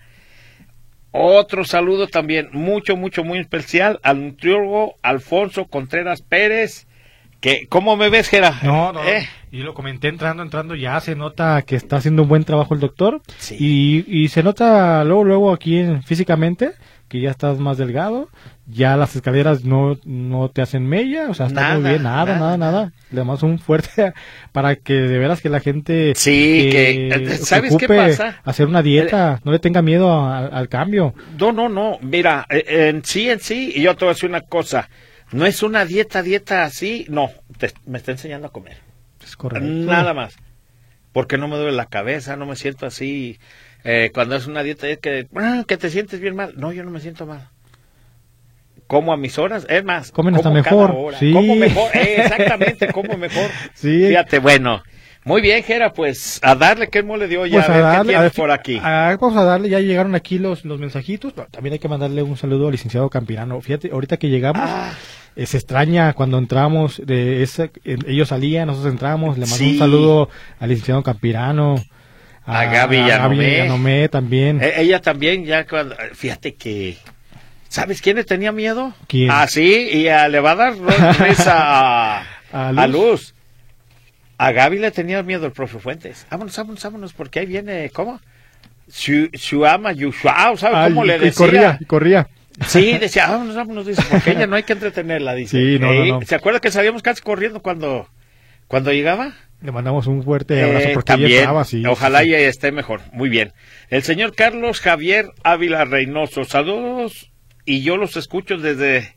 Otro 1.11 1.65
saludo 1.65 2.07
también, 2.07 2.49
mucho, 2.53 2.95
mucho, 2.95 3.23
muy 3.23 3.39
especial 3.39 3.99
al 4.03 4.21
nutriólogo 4.23 4.95
Alfonso 5.01 5.65
Contreras 5.65 6.21
Pérez. 6.21 6.87
Que, 7.41 7.65
¿Cómo 7.67 7.97
me 7.97 8.09
ves, 8.09 8.29
Gera? 8.29 8.59
No, 8.63 8.93
no. 8.93 9.03
¿Eh? 9.03 9.27
Y 9.51 9.57
lo 9.63 9.73
comenté 9.73 10.07
entrando, 10.07 10.43
entrando, 10.43 10.75
ya 10.75 10.99
se 11.01 11.15
nota 11.15 11.63
que 11.63 11.75
está 11.75 11.97
haciendo 11.97 12.21
un 12.23 12.29
buen 12.29 12.43
trabajo 12.45 12.73
el 12.75 12.79
doctor. 12.79 13.21
Sí. 13.39 13.57
Y, 13.59 14.05
y 14.23 14.27
se 14.29 14.43
nota 14.43 15.03
luego, 15.03 15.23
luego 15.23 15.51
aquí 15.51 15.79
en- 15.79 16.03
físicamente 16.03 16.73
que 17.09 17.19
ya 17.19 17.31
estás 17.31 17.57
más 17.59 17.77
delgado. 17.77 18.29
Ya 18.71 18.95
las 18.95 19.15
escaleras 19.15 19.63
no, 19.65 19.97
no 20.05 20.49
te 20.49 20.61
hacen 20.61 20.87
mella. 20.87 21.29
O 21.29 21.33
sea, 21.33 21.47
está 21.47 21.61
Nada, 21.61 21.79
muy 21.79 21.89
bien. 21.89 22.03
Nada, 22.03 22.25
nada, 22.25 22.57
nada, 22.57 22.71
nada. 22.71 22.93
Le 23.11 23.17
damos 23.17 23.43
un 23.43 23.59
fuerte 23.59 24.13
para 24.51 24.75
que 24.77 24.93
de 24.93 25.17
veras 25.19 25.41
que 25.41 25.49
la 25.49 25.59
gente. 25.59 26.13
Sí, 26.15 26.69
eh, 26.73 27.09
que- 27.27 27.37
¿sabes 27.37 27.75
qué 27.77 27.87
pasa? 27.87 28.39
Hacer 28.43 28.67
una 28.67 28.81
dieta. 28.81 29.39
No 29.43 29.51
le 29.51 29.59
tenga 29.59 29.81
miedo 29.81 30.11
a- 30.11 30.45
al 30.47 30.69
cambio. 30.69 31.13
No, 31.39 31.51
no, 31.51 31.69
no. 31.69 31.97
Mira, 32.01 32.45
eh, 32.49 32.89
en 32.89 33.03
sí, 33.03 33.29
en 33.29 33.39
sí, 33.39 33.71
y 33.75 33.81
yo 33.81 33.95
te 33.95 34.05
voy 34.05 34.11
a 34.11 34.13
decir 34.15 34.29
una 34.29 34.41
cosa. 34.41 34.89
No 35.31 35.45
es 35.45 35.63
una 35.63 35.85
dieta, 35.85 36.21
dieta 36.23 36.63
así, 36.63 37.05
no, 37.09 37.29
te- 37.57 37.71
me 37.85 37.97
está 37.97 38.11
enseñando 38.11 38.47
a 38.47 38.51
comer. 38.51 38.77
Es 39.23 39.35
correcto. 39.37 39.67
Nada 39.67 40.13
más. 40.13 40.35
Porque 41.13 41.37
no 41.37 41.47
me 41.47 41.57
duele 41.57 41.73
la 41.75 41.85
cabeza, 41.87 42.35
no 42.37 42.45
me 42.45 42.55
siento 42.55 42.85
así. 42.85 43.37
Eh, 43.83 44.11
cuando 44.13 44.35
es 44.35 44.47
una 44.47 44.63
dieta 44.63 44.87
es 44.87 44.99
que, 44.99 45.27
ah, 45.35 45.63
que 45.67 45.77
te 45.77 45.89
sientes 45.89 46.19
bien 46.19 46.35
mal. 46.35 46.53
No, 46.57 46.71
yo 46.71 46.83
no 46.83 46.91
me 46.91 46.99
siento 47.01 47.25
mal. 47.25 47.49
Como 48.91 49.13
a 49.13 49.17
mis 49.17 49.39
horas, 49.39 49.65
es 49.69 49.85
más, 49.85 50.11
Comen 50.11 50.35
hasta 50.35 50.49
mejor, 50.49 50.91
hora. 50.93 51.17
sí. 51.17 51.31
Como 51.31 51.55
mejor, 51.55 51.89
eh, 51.95 52.15
exactamente, 52.25 52.87
como 52.91 53.15
mejor. 53.17 53.49
Sí. 53.73 54.07
Fíjate, 54.09 54.39
bueno. 54.39 54.83
Muy 55.23 55.41
bien, 55.41 55.63
Jera, 55.63 55.93
pues 55.93 56.39
a 56.43 56.55
darle 56.55 56.89
que 56.89 56.97
el 56.99 57.05
mole 57.05 57.27
de 57.29 57.37
olla, 57.37 57.53
Pues 57.53 57.69
a 57.69 57.71
a 57.71 57.75
ver 57.75 57.83
darle, 57.85 58.11
qué 58.11 58.17
a 58.17 58.21
ver, 58.23 58.31
por 58.33 58.51
aquí. 58.51 58.79
a- 58.83 59.15
vamos 59.21 59.37
a 59.37 59.43
darle, 59.45 59.69
ya 59.69 59.79
llegaron 59.79 60.13
aquí 60.13 60.39
los, 60.39 60.65
los 60.65 60.77
mensajitos. 60.79 61.31
pero 61.31 61.47
También 61.49 61.71
hay 61.73 61.79
que 61.79 61.87
mandarle 61.87 62.21
un 62.21 62.35
saludo 62.35 62.65
al 62.65 62.73
licenciado 62.73 63.09
Campirano. 63.09 63.61
Fíjate, 63.61 63.91
ahorita 63.93 64.17
que 64.17 64.27
llegamos, 64.29 64.61
Ah, 64.61 64.91
eh, 65.37 65.45
se 65.45 65.55
extraña 65.57 66.11
cuando 66.11 66.37
entramos, 66.37 67.01
de 67.05 67.43
ese, 67.43 67.71
eh, 67.85 67.97
ellos 68.07 68.27
salían, 68.27 68.67
nosotros 68.67 68.91
entramos. 68.91 69.37
Le 69.37 69.45
mando 69.45 69.55
Sí. 69.55 69.73
un 69.73 69.79
saludo 69.79 70.29
al 70.59 70.67
licenciado 70.69 71.01
Campirano. 71.01 71.75
A 72.45 72.65
Gaby 72.65 72.97
Yanomé. 73.07 73.57
Yanomé 73.57 74.09
también. 74.09 74.59
eh, 74.61 74.73
ella 74.77 74.99
también, 74.99 75.45
ya 75.45 75.65
cuando, 75.65 75.95
fíjate 76.13 76.55
que, 76.55 76.97
¿sabes 77.71 78.01
quién 78.01 78.17
le 78.17 78.23
tenía 78.25 78.51
miedo? 78.51 78.93
¿Quién? 79.07 79.31
Ah, 79.31 79.47
sí, 79.47 79.87
y 79.91 80.07
a- 80.09 80.27
le 80.27 80.39
va 80.41 80.51
a 80.51 80.55
dar 80.55 80.73
risa 81.19 81.55
a, 81.57 82.19
A 82.51 82.67
a 82.69 82.87
Luz. 82.87 82.91
Luz. 83.11 83.35
A 84.37 84.51
Gaby 84.51 84.79
le 84.79 84.91
tenía 84.91 85.23
miedo 85.23 85.45
el 85.45 85.51
profe 85.51 85.79
Fuentes. 85.79 86.25
Vámonos, 86.29 86.57
vámonos, 86.57 86.83
vámonos, 86.83 87.13
porque 87.13 87.39
ahí 87.39 87.45
viene, 87.45 87.89
¿cómo? 87.91 88.19
Su, 88.87 89.29
su 89.33 89.65
ama, 89.65 89.91
Yushua, 89.93 90.33
¿sabes 90.57 90.77
Ay, 90.77 90.89
cómo 90.89 91.05
le 91.05 91.15
y 91.15 91.19
decía? 91.19 91.33
corría, 91.37 91.77
y 91.79 91.85
corría. 91.85 92.27
Sí, 92.67 92.97
decía, 92.97 93.27
vámonos, 93.27 93.55
vámonos, 93.55 93.85
dice, 93.85 94.01
porque 94.09 94.31
ella 94.31 94.47
no 94.47 94.55
hay 94.57 94.63
que 94.63 94.73
entretenerla, 94.73 95.33
dice. 95.35 95.57
Sí, 95.57 95.79
no, 95.79 95.93
no. 95.93 96.21
¿Se 96.23 96.35
acuerda 96.35 96.59
que 96.59 96.71
salíamos 96.71 97.01
casi 97.01 97.21
corriendo 97.21 97.61
cuando, 97.61 98.09
cuando 98.67 98.91
llegaba? 98.91 99.33
Le 99.61 99.71
mandamos 99.71 100.07
un 100.07 100.23
fuerte 100.23 100.61
abrazo 100.61 100.87
Eh, 100.89 100.91
porque 100.95 101.13
ella 101.13 101.21
también, 101.21 101.39
estaba 101.39 101.61
así. 101.61 101.85
ojalá 101.85 102.19
sí, 102.19 102.25
sí. 102.25 102.35
ella 102.35 102.49
esté 102.49 102.71
mejor. 102.71 103.01
Muy 103.13 103.29
bien. 103.29 103.53
El 103.89 104.01
señor 104.03 104.35
Carlos 104.35 104.81
Javier 104.81 105.29
Ávila 105.43 105.85
Reynoso, 105.85 106.43
saludos 106.43 107.30
y 107.71 107.81
yo 107.83 107.95
los 107.97 108.17
escucho 108.17 108.57
desde 108.57 109.15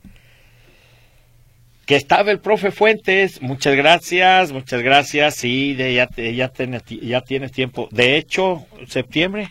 que 1.86 1.96
estaba 1.96 2.30
el 2.30 2.40
profe 2.40 2.70
Fuentes. 2.70 3.42
Muchas 3.42 3.74
gracias, 3.76 4.52
muchas 4.52 4.82
gracias. 4.82 5.34
Sí, 5.36 5.74
de, 5.74 5.94
ya, 5.94 6.08
ya, 6.16 6.48
ti- 6.80 7.00
ya 7.02 7.20
tienes 7.20 7.52
tiempo. 7.52 7.88
De 7.90 8.16
hecho, 8.16 8.66
septiembre, 8.88 9.48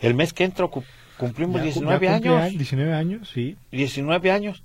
el 0.00 0.14
mes 0.14 0.32
que 0.32 0.44
entro 0.44 0.70
cu- 0.70 0.84
cumplimos 1.18 1.56
Ya- 1.56 1.64
19 1.64 2.06
ya 2.06 2.12
cumple 2.14 2.30
años. 2.30 2.42
años, 2.42 2.58
19 2.58 2.92
años, 2.94 3.30
sí. 3.34 3.56
19 3.72 4.30
años. 4.30 4.62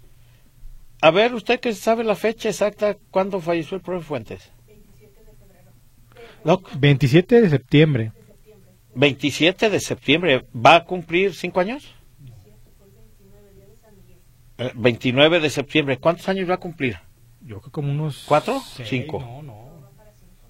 A 1.02 1.12
ver, 1.12 1.34
usted 1.34 1.60
que 1.60 1.74
sabe 1.74 2.04
la 2.04 2.16
fecha 2.16 2.50
exacta, 2.50 2.96
¿cuándo 3.12 3.42
falleció 3.42 3.76
el 3.76 3.84
profe 3.84 4.06
Fuentes? 4.06 4.52
No, 6.46 6.62
27 6.80 7.42
de 7.42 7.50
septiembre. 7.50 8.12
27 8.96 9.70
de 9.70 9.80
septiembre. 9.80 10.46
¿Va 10.56 10.76
a 10.76 10.84
cumplir 10.86 11.34
cinco 11.34 11.60
años? 11.60 11.94
Eh, 14.58 14.72
29 14.76 15.40
de 15.40 15.50
septiembre. 15.50 15.98
¿Cuántos 15.98 16.30
años 16.30 16.50
va 16.50 16.56
a 16.56 16.60
cumplir? 16.60 17.00
Yo 17.42 17.60
creo 17.60 17.62
que 17.62 17.72
como 17.72 17.92
unos... 17.92 18.24
¿Cuatro? 18.28 18.62
seis, 18.62 18.88
Cinco. 18.90 19.20
No, 19.20 19.42
no. 19.44 19.64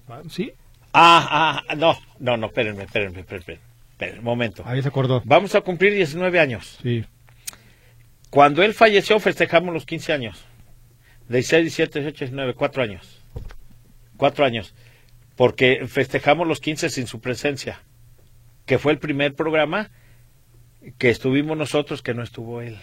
Ah, 0.08 0.20
Sí, 0.28 0.52
Ah, 0.96 1.62
ah, 1.68 1.74
no, 1.74 1.98
no, 2.20 2.36
no, 2.36 2.46
espérenme, 2.46 2.84
espérenme, 2.84 3.20
espérenme, 3.20 3.58
espérenme, 3.90 4.18
un 4.20 4.24
momento. 4.24 4.62
ahí 4.64 4.80
se 4.80 4.86
acordó. 4.86 5.22
Vamos 5.24 5.54
a 5.56 5.60
cumplir 5.62 5.92
19 5.92 6.38
años. 6.38 6.78
Sí. 6.82 7.04
Cuando 8.30 8.62
él 8.62 8.74
falleció 8.74 9.18
festejamos 9.18 9.74
los 9.74 9.86
15 9.86 10.12
años. 10.12 10.44
16, 11.28 11.62
17, 11.64 12.00
18, 12.00 12.24
19, 12.26 12.54
cuatro 12.54 12.82
años. 12.82 13.20
Cuatro 14.16 14.44
años. 14.44 14.72
Porque 15.34 15.84
festejamos 15.88 16.46
los 16.46 16.60
15 16.60 16.90
sin 16.90 17.08
su 17.08 17.20
presencia. 17.20 17.80
Que 18.66 18.78
fue 18.78 18.92
el 18.92 18.98
primer 18.98 19.34
programa 19.34 19.90
que 20.98 21.10
estuvimos 21.10 21.56
nosotros 21.56 22.02
que 22.02 22.14
no 22.14 22.22
estuvo 22.22 22.60
él. 22.60 22.78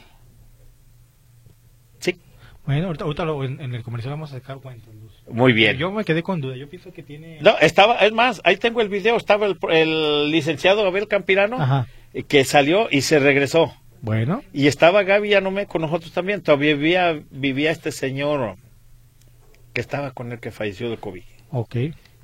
Bueno, 2.66 2.88
ahorita, 2.88 3.06
ahorita 3.06 3.26
lo- 3.26 3.44
en, 3.44 3.60
en 3.60 3.74
el 3.74 3.84
comercial 3.84 4.12
vamos 4.14 4.32
a 4.32 4.36
sacar 4.40 4.58
cuentas. 4.60 4.94
Luz. 4.94 5.12
muy 5.30 5.52
bien. 5.54 5.78
Yo 5.78 5.92
me 5.92 6.04
quedé 6.06 6.22
con 6.24 6.42
duda. 6.42 6.56
Yo 6.56 6.70
pienso 6.70 6.92
que 6.94 7.02
tiene... 7.04 7.40
No, 7.42 7.58
estaba, 7.60 7.96
es 7.98 8.12
más, 8.12 8.40
ahí 8.44 8.58
tengo 8.58 8.82
el 8.82 8.90
video, 8.90 9.18
estaba 9.18 9.48
el, 9.48 9.58
el 9.72 10.32
licenciado 10.32 10.86
Abel 10.86 11.08
Campirano 11.08 11.60
Ajá. 11.62 11.88
eh, 12.14 12.24
que 12.24 12.44
salió 12.44 12.88
y 12.92 13.02
se 13.02 13.20
regresó. 13.20 13.74
Bueno, 14.04 14.44
Y 14.52 14.66
estaba 14.68 15.04
Gaby 15.04 15.30
Yanomé 15.30 15.66
con 15.68 15.82
nosotros 15.82 16.12
también. 16.12 16.42
Todavía 16.42 16.76
vivía, 16.76 17.22
vivía 17.30 17.70
este 17.72 17.92
señor 17.92 18.56
que 19.74 19.82
estaba 19.82 20.12
con 20.12 20.32
él 20.32 20.40
que 20.40 20.52
falleció 20.52 20.90
de 20.90 20.98
COVID. 20.98 21.24
ok. 21.52 21.76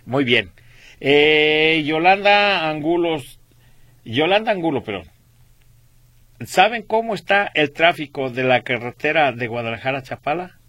Muy 0.05 0.23
bien. 0.23 0.51
Eh, 0.99 1.83
Yolanda 1.85 2.67
Angulos, 2.69 3.39
Yolanda 4.05 4.51
Angulo, 4.51 4.83
perdón. 4.83 5.03
¿Saben 6.45 6.83
cómo 6.83 7.15
está 7.15 7.49
el 7.55 7.71
tráfico 7.71 8.29
de 8.29 8.43
la 8.43 8.61
carretera 8.61 9.31
de 9.31 9.47
Guadalajara 9.47 9.99
a 9.99 10.03
Chapala? 10.03 10.59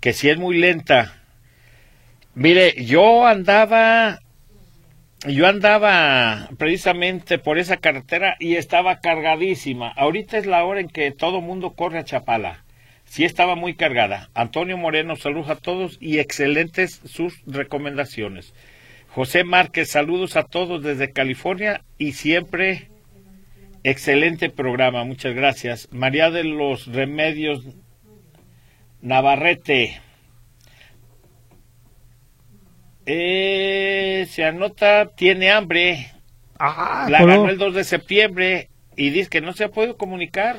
Que 0.00 0.12
si 0.12 0.28
es 0.28 0.38
muy 0.38 0.58
lenta. 0.58 1.22
Mire, 2.34 2.74
yo 2.84 3.24
andaba, 3.24 4.18
yo 5.24 5.46
andaba 5.46 6.48
precisamente 6.58 7.38
por 7.38 7.58
esa 7.58 7.76
carretera 7.76 8.36
y 8.40 8.56
estaba 8.56 8.98
cargadísima. 8.98 9.88
Ahorita 9.88 10.36
es 10.36 10.46
la 10.46 10.64
hora 10.64 10.80
en 10.80 10.88
que 10.88 11.12
todo 11.12 11.40
mundo 11.40 11.74
corre 11.74 12.00
a 12.00 12.04
Chapala. 12.04 12.64
Sí 13.04 13.24
estaba 13.24 13.54
muy 13.54 13.74
cargada. 13.74 14.30
Antonio 14.34 14.76
Moreno, 14.76 15.14
saludos 15.14 15.50
a 15.50 15.56
todos 15.56 15.96
y 16.00 16.18
excelentes 16.18 17.00
sus 17.04 17.40
recomendaciones. 17.46 18.52
José 19.10 19.44
Márquez, 19.44 19.90
saludos 19.90 20.36
a 20.36 20.44
todos 20.44 20.82
desde 20.82 21.12
California 21.12 21.82
y 21.98 22.12
siempre 22.12 22.88
excelente 23.84 24.50
programa. 24.50 25.04
Muchas 25.04 25.34
gracias. 25.34 25.88
María 25.92 26.30
de 26.30 26.44
los 26.44 26.86
Remedios 26.86 27.64
Navarrete. 29.00 30.00
Eh, 33.04 34.26
se 34.30 34.44
anota, 34.44 35.10
tiene 35.16 35.50
hambre. 35.50 36.12
Ah, 36.58 37.08
La 37.10 37.24
ganó 37.24 37.48
el 37.48 37.58
2 37.58 37.74
de 37.74 37.84
septiembre 37.84 38.68
y 38.96 39.10
dice 39.10 39.28
que 39.28 39.40
no 39.40 39.52
se 39.52 39.64
ha 39.64 39.70
podido 39.70 39.96
comunicar 39.96 40.56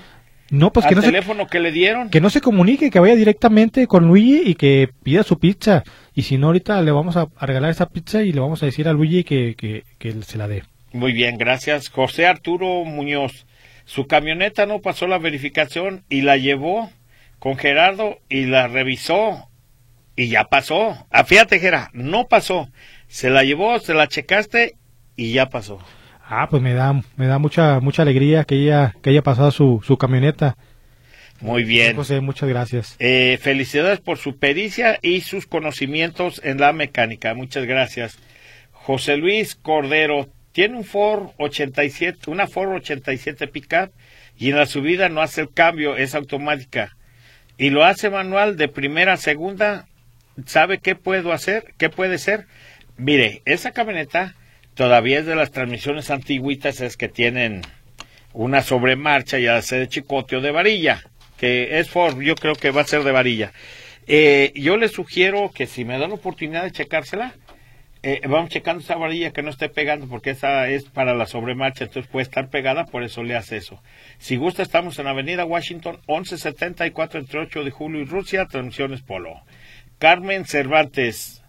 No, 0.50 0.74
pues 0.74 0.86
que 0.86 0.96
no, 0.96 1.02
se, 1.02 1.08
teléfono 1.08 1.48
que 1.48 1.60
le 1.60 1.72
dieron. 1.72 2.10
que 2.10 2.20
no 2.20 2.30
se 2.30 2.42
comunique, 2.42 2.92
que 2.92 3.00
vaya 3.00 3.16
directamente 3.16 3.88
con 3.88 4.08
Luigi 4.08 4.42
y 4.46 4.56
que 4.56 4.90
pida 5.04 5.24
su 5.24 5.40
pizza. 5.40 5.84
Y 6.14 6.24
si 6.24 6.38
no, 6.38 6.48
ahorita 6.48 6.82
le 6.82 6.92
vamos 6.92 7.16
a, 7.16 7.28
regalar 7.40 7.72
esa 7.72 7.88
pizza 7.88 8.22
y 8.24 8.34
le 8.34 8.42
vamos 8.42 8.62
a 8.62 8.66
decir 8.66 8.90
a 8.90 8.94
Luigi 8.94 9.24
que, 9.24 9.56
que, 9.56 9.84
que 9.98 10.12
se 10.24 10.38
la 10.38 10.50
dé. 10.50 10.64
Muy 10.94 11.12
bien, 11.12 11.38
gracias. 11.38 11.90
José 11.90 12.28
Arturo 12.28 12.86
Muñoz. 12.86 13.48
Su 13.84 14.08
camioneta 14.08 14.66
no 14.66 14.80
pasó 14.80 15.08
la 15.08 15.18
verificación 15.18 16.06
y 16.08 16.22
la 16.22 16.38
llevó 16.38 16.90
con 17.40 17.58
Gerardo 17.58 18.20
y 18.30 18.46
la 18.46 18.68
revisó 18.68 19.50
y 20.16 20.30
ya 20.30 20.46
pasó. 20.46 21.06
Ah, 21.10 21.24
fíjate, 21.24 21.60
Gera, 21.60 21.90
no 21.94 22.28
pasó. 22.28 22.70
Se 23.08 23.30
la 23.30 23.44
llevó, 23.44 23.80
se 23.80 23.94
la 23.96 24.08
checaste 24.08 24.76
y 25.16 25.34
ya 25.34 25.50
pasó. 25.50 25.80
Ah, 26.26 26.48
pues 26.50 26.62
me 26.62 26.74
da, 26.74 27.02
me 27.18 27.28
da 27.28 27.40
mucha, 27.40 27.80
mucha 27.80 28.04
alegría 28.04 28.46
que 28.46 28.56
ella, 28.56 28.96
que 29.02 29.10
haya 29.10 29.24
pasado 29.24 29.52
su, 29.52 29.82
su 29.84 29.98
camioneta. 29.98 30.58
Muy 31.42 31.64
bien. 31.64 31.96
José, 31.96 32.22
muchas 32.22 32.48
gracias. 32.48 32.96
Eh, 33.00 33.38
felicidades 33.42 34.00
por 34.00 34.18
su 34.18 34.38
pericia 34.38 35.00
y 35.02 35.22
sus 35.22 35.48
conocimientos 35.48 36.40
en 36.44 36.60
la 36.60 36.72
mecánica. 36.72 37.34
Muchas 37.34 37.66
gracias. 37.66 38.18
José 38.72 39.18
Luis 39.18 39.56
Cordero 39.56 40.30
tiene 40.54 40.78
un 40.78 40.86
Ford 40.86 41.32
87, 41.38 42.30
una 42.30 42.48
Ford 42.48 42.74
87 42.76 43.48
pickup 43.48 43.92
y 44.38 44.52
en 44.52 44.56
la 44.56 44.66
subida 44.66 45.10
no 45.10 45.22
hace 45.22 45.42
el 45.42 45.54
cambio, 45.54 45.98
es 45.98 46.16
automática. 46.16 46.96
Y 47.58 47.70
lo 47.70 47.84
hace 47.84 48.10
manual 48.10 48.56
de 48.56 48.68
primera 48.68 49.14
a 49.14 49.18
segunda. 49.18 49.88
¿Sabe 50.46 50.80
qué 50.80 50.96
puedo 50.96 51.34
hacer? 51.34 51.74
¿Qué 51.78 51.90
puede 51.90 52.18
ser? 52.18 52.46
Mire, 52.98 53.42
esa 53.46 53.72
camioneta 53.72 54.36
todavía 54.76 55.20
es 55.20 55.26
de 55.26 55.36
las 55.36 55.52
transmisiones 55.52 56.10
antiguitas, 56.10 56.82
es 56.82 56.98
que 56.98 57.10
tienen 57.10 57.62
una 58.34 58.62
sobremarcha, 58.62 59.40
ya 59.40 59.62
sea 59.62 59.80
de 59.80 59.88
chicote 59.88 60.38
o 60.38 60.42
de 60.42 60.52
varilla, 60.52 61.04
que 61.38 61.80
es 61.80 61.90
Ford, 61.90 62.20
yo 62.22 62.36
creo 62.36 62.56
que 62.56 62.72
va 62.72 62.82
a 62.82 62.88
ser 62.88 63.04
de 63.04 63.12
varilla. 63.12 63.52
Eh, 64.08 64.52
yo 64.56 64.78
le 64.78 64.90
sugiero 64.90 65.52
que 65.54 65.68
si 65.68 65.86
me 65.86 65.98
da 65.98 66.08
la 66.08 66.16
oportunidad 66.16 66.64
de 66.64 66.72
checársela, 66.72 67.36
eh, 68.04 68.22
vamos 68.28 68.50
checando 68.50 68.84
esa 68.84 68.96
varilla 68.98 69.32
que 69.32 69.42
no 69.42 69.50
esté 69.50 69.70
pegando, 69.70 70.08
porque 70.08 70.32
esa 70.32 70.68
es 70.70 70.84
para 70.86 71.14
la 71.16 71.26
sobremarcha, 71.26 71.86
entonces 71.86 72.12
puede 72.12 72.24
estar 72.24 72.50
pegada, 72.50 72.86
por 72.86 73.02
eso 73.04 73.24
le 73.24 73.36
hace 73.36 73.58
eso. 73.58 73.82
Si 74.18 74.36
gusta, 74.36 74.62
estamos 74.62 75.00
en 75.00 75.08
Avenida 75.08 75.46
Washington, 75.46 76.00
1174, 76.08 77.20
entre 77.22 77.40
8 77.40 77.64
de 77.64 77.72
julio 77.72 78.02
y 78.02 78.06
Rusia, 78.06 78.46
transmisiones 78.46 79.02
Polo. 79.02 79.42
Carmen 80.00 80.46
Cervantes, 80.46 81.42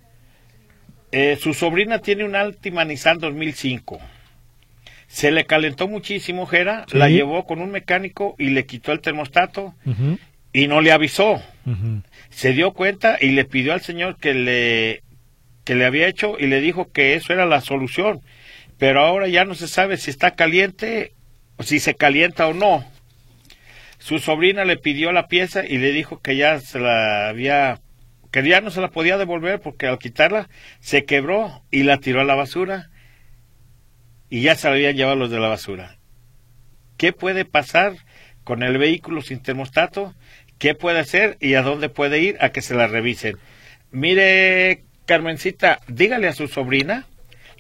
eh, 1.13 1.37
su 1.41 1.55
sobrina 1.55 1.99
tiene 1.99 2.25
un 2.25 2.37
Altima 2.37 2.85
Nissan 2.85 3.19
2005. 3.19 4.01
Se 5.07 5.31
le 5.31 5.45
calentó 5.47 5.87
muchísimo, 5.87 6.47
Jera, 6.47 6.87
Sí. 6.89 6.99
la 6.99 7.09
llevó 7.09 7.47
con 7.47 7.61
un 7.61 7.71
mecánico 7.71 8.35
y 8.39 8.51
le 8.51 8.67
quitó 8.67 8.91
el 8.93 9.01
termostato 9.01 9.75
y 10.53 10.67
no 10.67 10.81
le 10.81 10.91
avisó. 10.93 11.41
Se 12.31 12.53
dio 12.53 12.73
cuenta 12.73 13.17
y 13.21 13.31
le 13.31 13.45
pidió 13.45 13.73
al 13.75 13.81
señor 13.81 14.17
que 14.17 14.35
le 14.35 15.03
que 15.65 15.75
le 15.75 15.87
había 15.87 16.09
hecho 16.09 16.37
y 16.39 16.47
le 16.47 16.61
dijo 16.61 16.93
que 16.93 17.15
eso 17.15 17.33
era 17.33 17.47
la 17.47 17.61
solución. 17.61 18.21
Pero 18.79 19.01
ahora 19.01 19.29
ya 19.29 19.45
no 19.45 19.55
se 19.55 19.69
sabe 19.69 19.97
si 19.97 20.11
está 20.11 20.33
caliente 20.33 21.15
o 21.57 21.63
si 21.63 21.81
se 21.81 21.95
calienta 21.95 22.47
o 22.47 22.55
no. 22.55 22.85
Su 23.99 24.19
sobrina 24.19 24.65
le 24.65 24.77
pidió 24.77 25.13
la 25.13 25.29
pieza 25.29 25.65
y 25.65 25.79
le 25.79 25.93
dijo 25.93 26.21
que 26.21 26.37
ya 26.37 26.61
se 26.61 26.79
la 26.79 27.29
había 27.29 27.81
que 28.31 28.43
ya 28.43 28.61
no 28.61 28.71
se 28.71 28.81
la 28.81 28.91
podía 28.91 29.17
devolver 29.17 29.61
porque 29.61 29.87
al 29.87 29.99
quitarla 29.99 30.49
se 30.81 31.05
quebró 31.05 31.63
y 31.71 31.85
la 31.85 31.99
tiró 31.99 32.21
a 32.21 32.25
la 32.25 32.35
basura 32.35 32.91
y 34.29 34.43
ya 34.43 34.57
se 34.57 34.67
la 34.67 34.75
habían 34.75 34.97
llevado 34.97 35.15
los 35.15 35.31
de 35.31 35.39
la 35.39 35.47
basura. 35.47 35.99
¿Qué 36.97 37.13
puede 37.13 37.45
pasar 37.45 37.95
con 38.43 38.65
el 38.65 38.77
vehículo 38.77 39.23
sin 39.23 39.41
termostato? 39.41 40.15
¿Qué 40.59 40.75
puede 40.75 40.99
hacer 40.99 41.37
y 41.41 41.55
a 41.55 41.63
dónde 41.63 41.89
puede 41.89 42.21
ir 42.21 42.37
a 42.41 42.51
que 42.51 42.61
se 42.61 42.75
la 42.75 42.89
revisen? 42.89 43.37
Mire, 43.93 44.83
Carmencita, 45.07 45.81
dígale 45.89 46.29
a 46.29 46.33
su 46.33 46.49
sobrina 46.49 47.07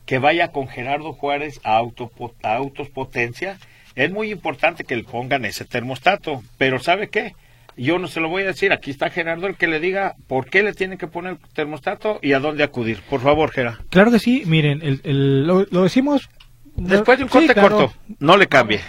que 0.06 0.18
vaya 0.18 0.48
con 0.52 0.68
Gerardo 0.68 1.12
Juárez 1.12 1.60
a, 1.64 1.76
Auto, 1.76 2.10
a 2.42 2.54
Autos 2.56 2.88
Potencia. 2.90 3.58
Es 3.94 4.10
muy 4.10 4.30
importante 4.30 4.84
que 4.84 4.96
le 4.96 5.04
pongan 5.04 5.44
ese 5.44 5.64
termostato, 5.64 6.42
pero 6.58 6.78
¿sabe 6.78 7.08
qué? 7.08 7.34
Yo 7.76 7.98
no 7.98 8.06
se 8.06 8.20
lo 8.20 8.28
voy 8.28 8.42
a 8.44 8.46
decir, 8.46 8.72
aquí 8.72 8.90
está 8.90 9.10
Gerardo 9.10 9.46
el 9.46 9.56
que 9.56 9.66
le 9.66 9.80
diga 9.80 10.14
por 10.28 10.46
qué 10.48 10.62
le 10.62 10.74
tienen 10.74 10.96
que 10.98 11.06
poner 11.08 11.32
el 11.32 11.38
termostato 11.54 12.18
y 12.22 12.32
a 12.32 12.38
dónde 12.38 12.62
acudir. 12.64 13.00
Por 13.08 13.20
favor, 13.20 13.50
Gerardo. 13.50 13.82
Claro 13.90 14.10
que 14.10 14.18
sí, 14.20 14.44
miren, 14.46 14.80
el, 14.82 15.00
el- 15.04 15.46
lo, 15.46 15.66
lo 15.70 15.82
decimos... 15.82 16.28
Después 16.76 17.18
de 17.18 17.24
un 17.24 17.30
Sí, 17.30 17.38
corte 17.38 17.54
claro. 17.54 17.76
corto, 17.76 17.94
no 18.18 18.36
le 18.36 18.46
cambie. 18.48 18.80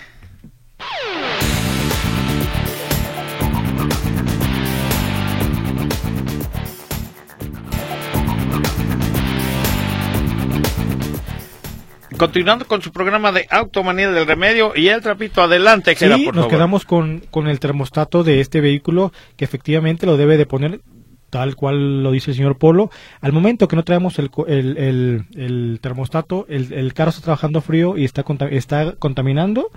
Continuando 12.18 12.66
con 12.66 12.82
su 12.82 12.92
programa 12.92 13.32
de 13.32 13.46
Automanía 13.50 14.10
del 14.10 14.26
Remedio 14.26 14.72
y 14.76 14.88
el 14.88 15.02
trapito, 15.02 15.42
adelante, 15.42 15.96
Gera, 15.96 16.16
Sí, 16.16 16.26
por 16.26 16.36
nos 16.36 16.44
favor. 16.46 16.58
quedamos 16.58 16.86
con, 16.86 17.20
con 17.30 17.48
el 17.48 17.60
termostato 17.60 18.24
de 18.24 18.40
este 18.40 18.62
vehículo 18.62 19.12
que 19.36 19.44
efectivamente 19.46 20.06
lo 20.06 20.16
debe 20.16 20.38
de 20.38 20.46
poner 20.46 20.80
tal 21.30 21.56
cual 21.58 22.04
lo 22.04 22.12
dice 22.12 22.32
el 22.32 22.38
señor 22.38 22.58
Polo. 22.58 22.90
Al 23.20 23.34
momento 23.34 23.68
que 23.68 23.76
no 23.76 23.84
traemos 23.84 24.18
el, 24.20 24.30
el, 24.48 24.78
el- 24.78 25.26
el 25.36 25.80
termostato, 25.82 26.46
el, 26.48 26.72
el 26.72 26.94
carro 26.94 27.10
está 27.10 27.22
trabajando 27.22 27.60
frío 27.60 27.98
y 27.98 28.06
está, 28.06 28.24
está 28.52 28.94
contaminando, 28.94 29.70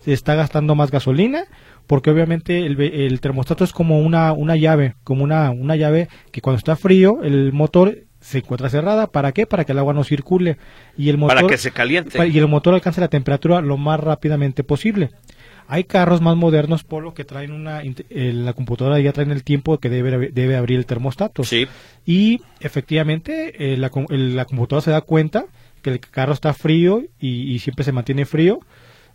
se 0.00 0.12
está 0.12 0.34
gastando 0.34 0.74
más 0.74 0.90
gasolina, 0.90 1.44
porque 1.86 2.10
obviamente 2.10 2.66
el, 2.66 2.78
el 2.78 3.20
termostato 3.20 3.64
es 3.64 3.72
como 3.72 4.00
una, 4.00 4.32
una 4.32 4.56
llave, 4.56 4.96
como 5.02 5.24
una, 5.24 5.50
una 5.50 5.76
llave 5.76 6.08
que 6.30 6.42
cuando 6.42 6.58
está 6.58 6.76
frío 6.76 7.22
el 7.22 7.54
motor 7.54 7.96
se 8.26 8.38
encuentra 8.38 8.68
cerrada. 8.68 9.06
¿Para 9.06 9.30
qué? 9.32 9.46
Para 9.46 9.64
que 9.64 9.70
el 9.72 9.78
agua 9.78 9.94
no 9.94 10.02
circule. 10.02 10.56
Y 10.98 11.08
el 11.10 11.16
motor, 11.16 11.36
Para 11.36 11.46
que 11.48 11.56
se 11.58 11.70
caliente. 11.70 12.26
y 12.26 12.38
el 12.38 12.48
motor 12.48 12.74
alcance 12.74 13.00
la 13.00 13.08
temperatura 13.08 13.60
lo 13.60 13.76
más 13.76 14.00
rápidamente 14.00 14.64
posible. 14.64 15.10
Hay 15.68 15.84
carros 15.84 16.20
más 16.20 16.36
modernos, 16.36 16.82
Polo, 16.84 17.14
que 17.14 17.24
traen 17.24 17.52
una... 17.52 17.82
la 18.10 18.52
computadora 18.52 18.98
ya 19.00 19.12
traen 19.12 19.30
el 19.30 19.42
tiempo 19.44 19.78
que 19.78 19.88
debe, 19.90 20.30
debe 20.30 20.56
abrir 20.56 20.78
el 20.78 20.86
termostato. 20.86 21.44
Sí, 21.44 21.66
Y 22.04 22.40
efectivamente 22.60 23.72
eh, 23.72 23.76
la, 23.76 23.90
la 24.08 24.44
computadora 24.44 24.84
se 24.84 24.90
da 24.90 25.00
cuenta 25.02 25.46
que 25.82 25.90
el 25.90 26.00
carro 26.00 26.32
está 26.32 26.52
frío 26.52 27.02
y, 27.20 27.52
y 27.52 27.58
siempre 27.60 27.84
se 27.84 27.92
mantiene 27.92 28.24
frío. 28.26 28.58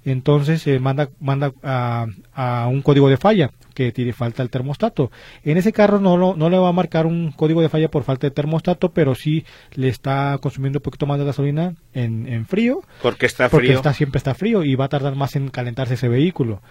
Entonces 0.03 0.62
se 0.63 0.79
manda, 0.79 1.10
manda 1.20 1.51
a, 1.63 2.08
a 2.34 2.67
un 2.67 2.81
código 2.81 3.08
de 3.10 3.17
falla 3.17 3.51
que 3.75 3.91
tiene 3.91 4.13
falta 4.13 4.41
el 4.43 4.50
termostato. 4.50 5.12
En 5.43 5.58
ese 5.58 5.72
carro 5.72 6.00
no, 6.00 6.17
lo- 6.17 6.36
no 6.36 6.50
le 6.50 6.58
va 6.58 6.70
a 6.70 6.74
marcar 6.74 7.05
un 7.05 7.31
código 7.31 7.62
de 7.62 7.70
falla 7.70 7.89
por 7.89 8.03
falta 8.03 8.27
de 8.27 8.31
termostato, 8.31 8.89
pero 8.91 9.13
sí 9.15 9.46
le 9.75 9.88
está 9.89 10.38
consumiendo 10.41 10.79
un 10.79 10.84
poquito 10.84 11.05
más 11.05 11.20
de 11.20 11.25
gasolina 11.25 11.75
en, 11.93 12.27
en 12.27 12.46
frío 12.48 12.81
porque 13.01 13.27
está 13.27 13.48
porque 13.50 13.67
frío. 13.67 13.77
está, 13.77 13.93
siempre 13.93 14.17
está 14.17 14.33
frío 14.33 14.64
y 14.64 14.75
va 14.75 14.85
a 14.85 14.90
tardar 14.90 15.16
más 15.16 15.35
en 15.35 15.50
calentarse 15.50 15.94
ese 15.94 16.09
vehículo. 16.09 16.61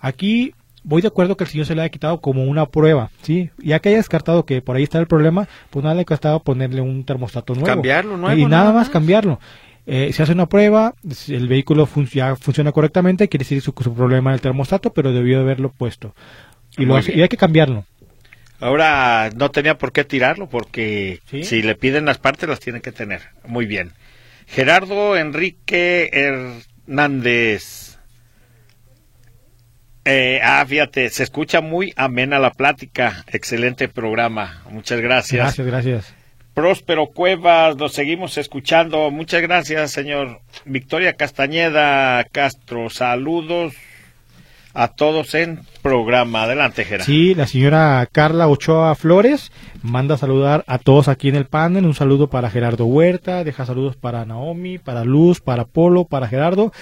Aquí 0.00 0.54
voy 0.84 1.02
de 1.02 1.08
acuerdo 1.08 1.36
que 1.36 1.44
el 1.44 1.50
señor 1.50 1.66
se 1.66 1.74
le 1.74 1.82
haya 1.82 1.90
quitado 1.90 2.20
como 2.20 2.44
una 2.44 2.66
prueba, 2.66 3.10
¿sí? 3.22 3.50
Ya 3.58 3.80
que 3.80 3.88
haya 3.90 3.98
descartado 3.98 4.44
que 4.46 4.62
por 4.62 4.76
ahí 4.76 4.84
está 4.84 4.98
el 4.98 5.06
problema, 5.08 5.48
pues 5.70 5.82
nada 5.82 5.96
le 5.96 6.04
costaba 6.04 6.38
ponerle 6.38 6.80
un 6.80 7.04
termostato 7.04 7.54
nuevo. 7.54 7.66
Cambiarlo 7.66 8.16
nuevo, 8.16 8.38
Y 8.38 8.44
nada, 8.44 8.48
nada 8.58 8.64
más 8.72 8.74
más. 8.86 8.90
cambiarlo. 8.90 9.40
Eh, 9.90 10.12
se 10.12 10.22
hace 10.22 10.32
una 10.32 10.44
prueba, 10.46 10.94
el 11.28 11.48
vehículo 11.48 11.86
fun- 11.86 12.06
ya 12.06 12.36
funciona 12.36 12.72
correctamente, 12.72 13.28
quiere 13.30 13.44
decir 13.44 13.62
su, 13.62 13.72
su 13.82 13.94
problema 13.94 14.30
en 14.30 14.34
el 14.34 14.40
termostato, 14.42 14.92
pero 14.92 15.12
debió 15.12 15.38
de 15.38 15.44
haberlo 15.44 15.70
puesto. 15.70 16.14
Y, 16.76 16.82
lo 16.82 16.88
Muy 16.92 16.98
hace- 17.00 17.08
bien. 17.12 17.20
y 17.20 17.22
hay 17.22 17.28
que 17.30 17.38
cambiarlo. 17.38 17.86
Ahora 18.60 19.30
no 19.34 19.50
tenía 19.50 19.78
por 19.78 19.92
qué 19.92 20.04
tirarlo 20.04 20.48
porque 20.48 21.20
¿Sí? 21.30 21.42
si 21.44 21.62
le 21.62 21.74
piden 21.74 22.04
las 22.04 22.18
partes 22.18 22.48
las 22.48 22.60
tiene 22.60 22.80
que 22.82 22.92
tener. 22.92 23.22
Muy 23.46 23.64
bien. 23.66 23.92
Gerardo 24.46 25.16
Enrique 25.16 26.10
Hernández. 26.12 27.98
Eh, 30.04 30.40
ah, 30.42 30.64
fíjate, 30.66 31.08
se 31.10 31.22
escucha 31.22 31.60
muy 31.60 31.92
amena 31.96 32.38
la 32.38 32.50
plática. 32.52 33.24
Excelente 33.28 33.88
programa. 33.88 34.62
Muchas 34.70 35.00
gracias. 35.00 35.40
Gracias, 35.56 35.66
gracias. 35.66 36.14
Próspero 36.58 37.06
Cuevas, 37.06 37.76
nos 37.76 37.92
seguimos 37.92 38.36
escuchando. 38.36 39.12
Muchas 39.12 39.42
gracias, 39.42 39.92
señor 39.92 40.40
Victoria 40.64 41.12
Castañeda 41.12 42.24
Castro. 42.24 42.90
Saludos 42.90 43.74
a 44.74 44.88
todos 44.88 45.36
en 45.36 45.60
programa. 45.82 46.42
Adelante, 46.42 46.84
Gerardo. 46.84 47.04
Sí, 47.04 47.36
la 47.36 47.46
señora 47.46 48.08
Carla 48.10 48.48
Ochoa 48.48 48.96
Flores 48.96 49.52
manda 49.82 50.16
a 50.16 50.18
saludar 50.18 50.64
a 50.66 50.78
todos 50.78 51.06
aquí 51.06 51.28
en 51.28 51.36
el 51.36 51.46
panel. 51.46 51.86
Un 51.86 51.94
saludo 51.94 52.28
para 52.28 52.50
Gerardo 52.50 52.86
Huerta, 52.86 53.44
deja 53.44 53.64
saludos 53.64 53.94
para 53.94 54.24
Naomi, 54.24 54.78
para 54.78 55.04
Luz, 55.04 55.40
para 55.40 55.64
Polo, 55.64 56.06
para 56.06 56.26
Gerardo. 56.26 56.72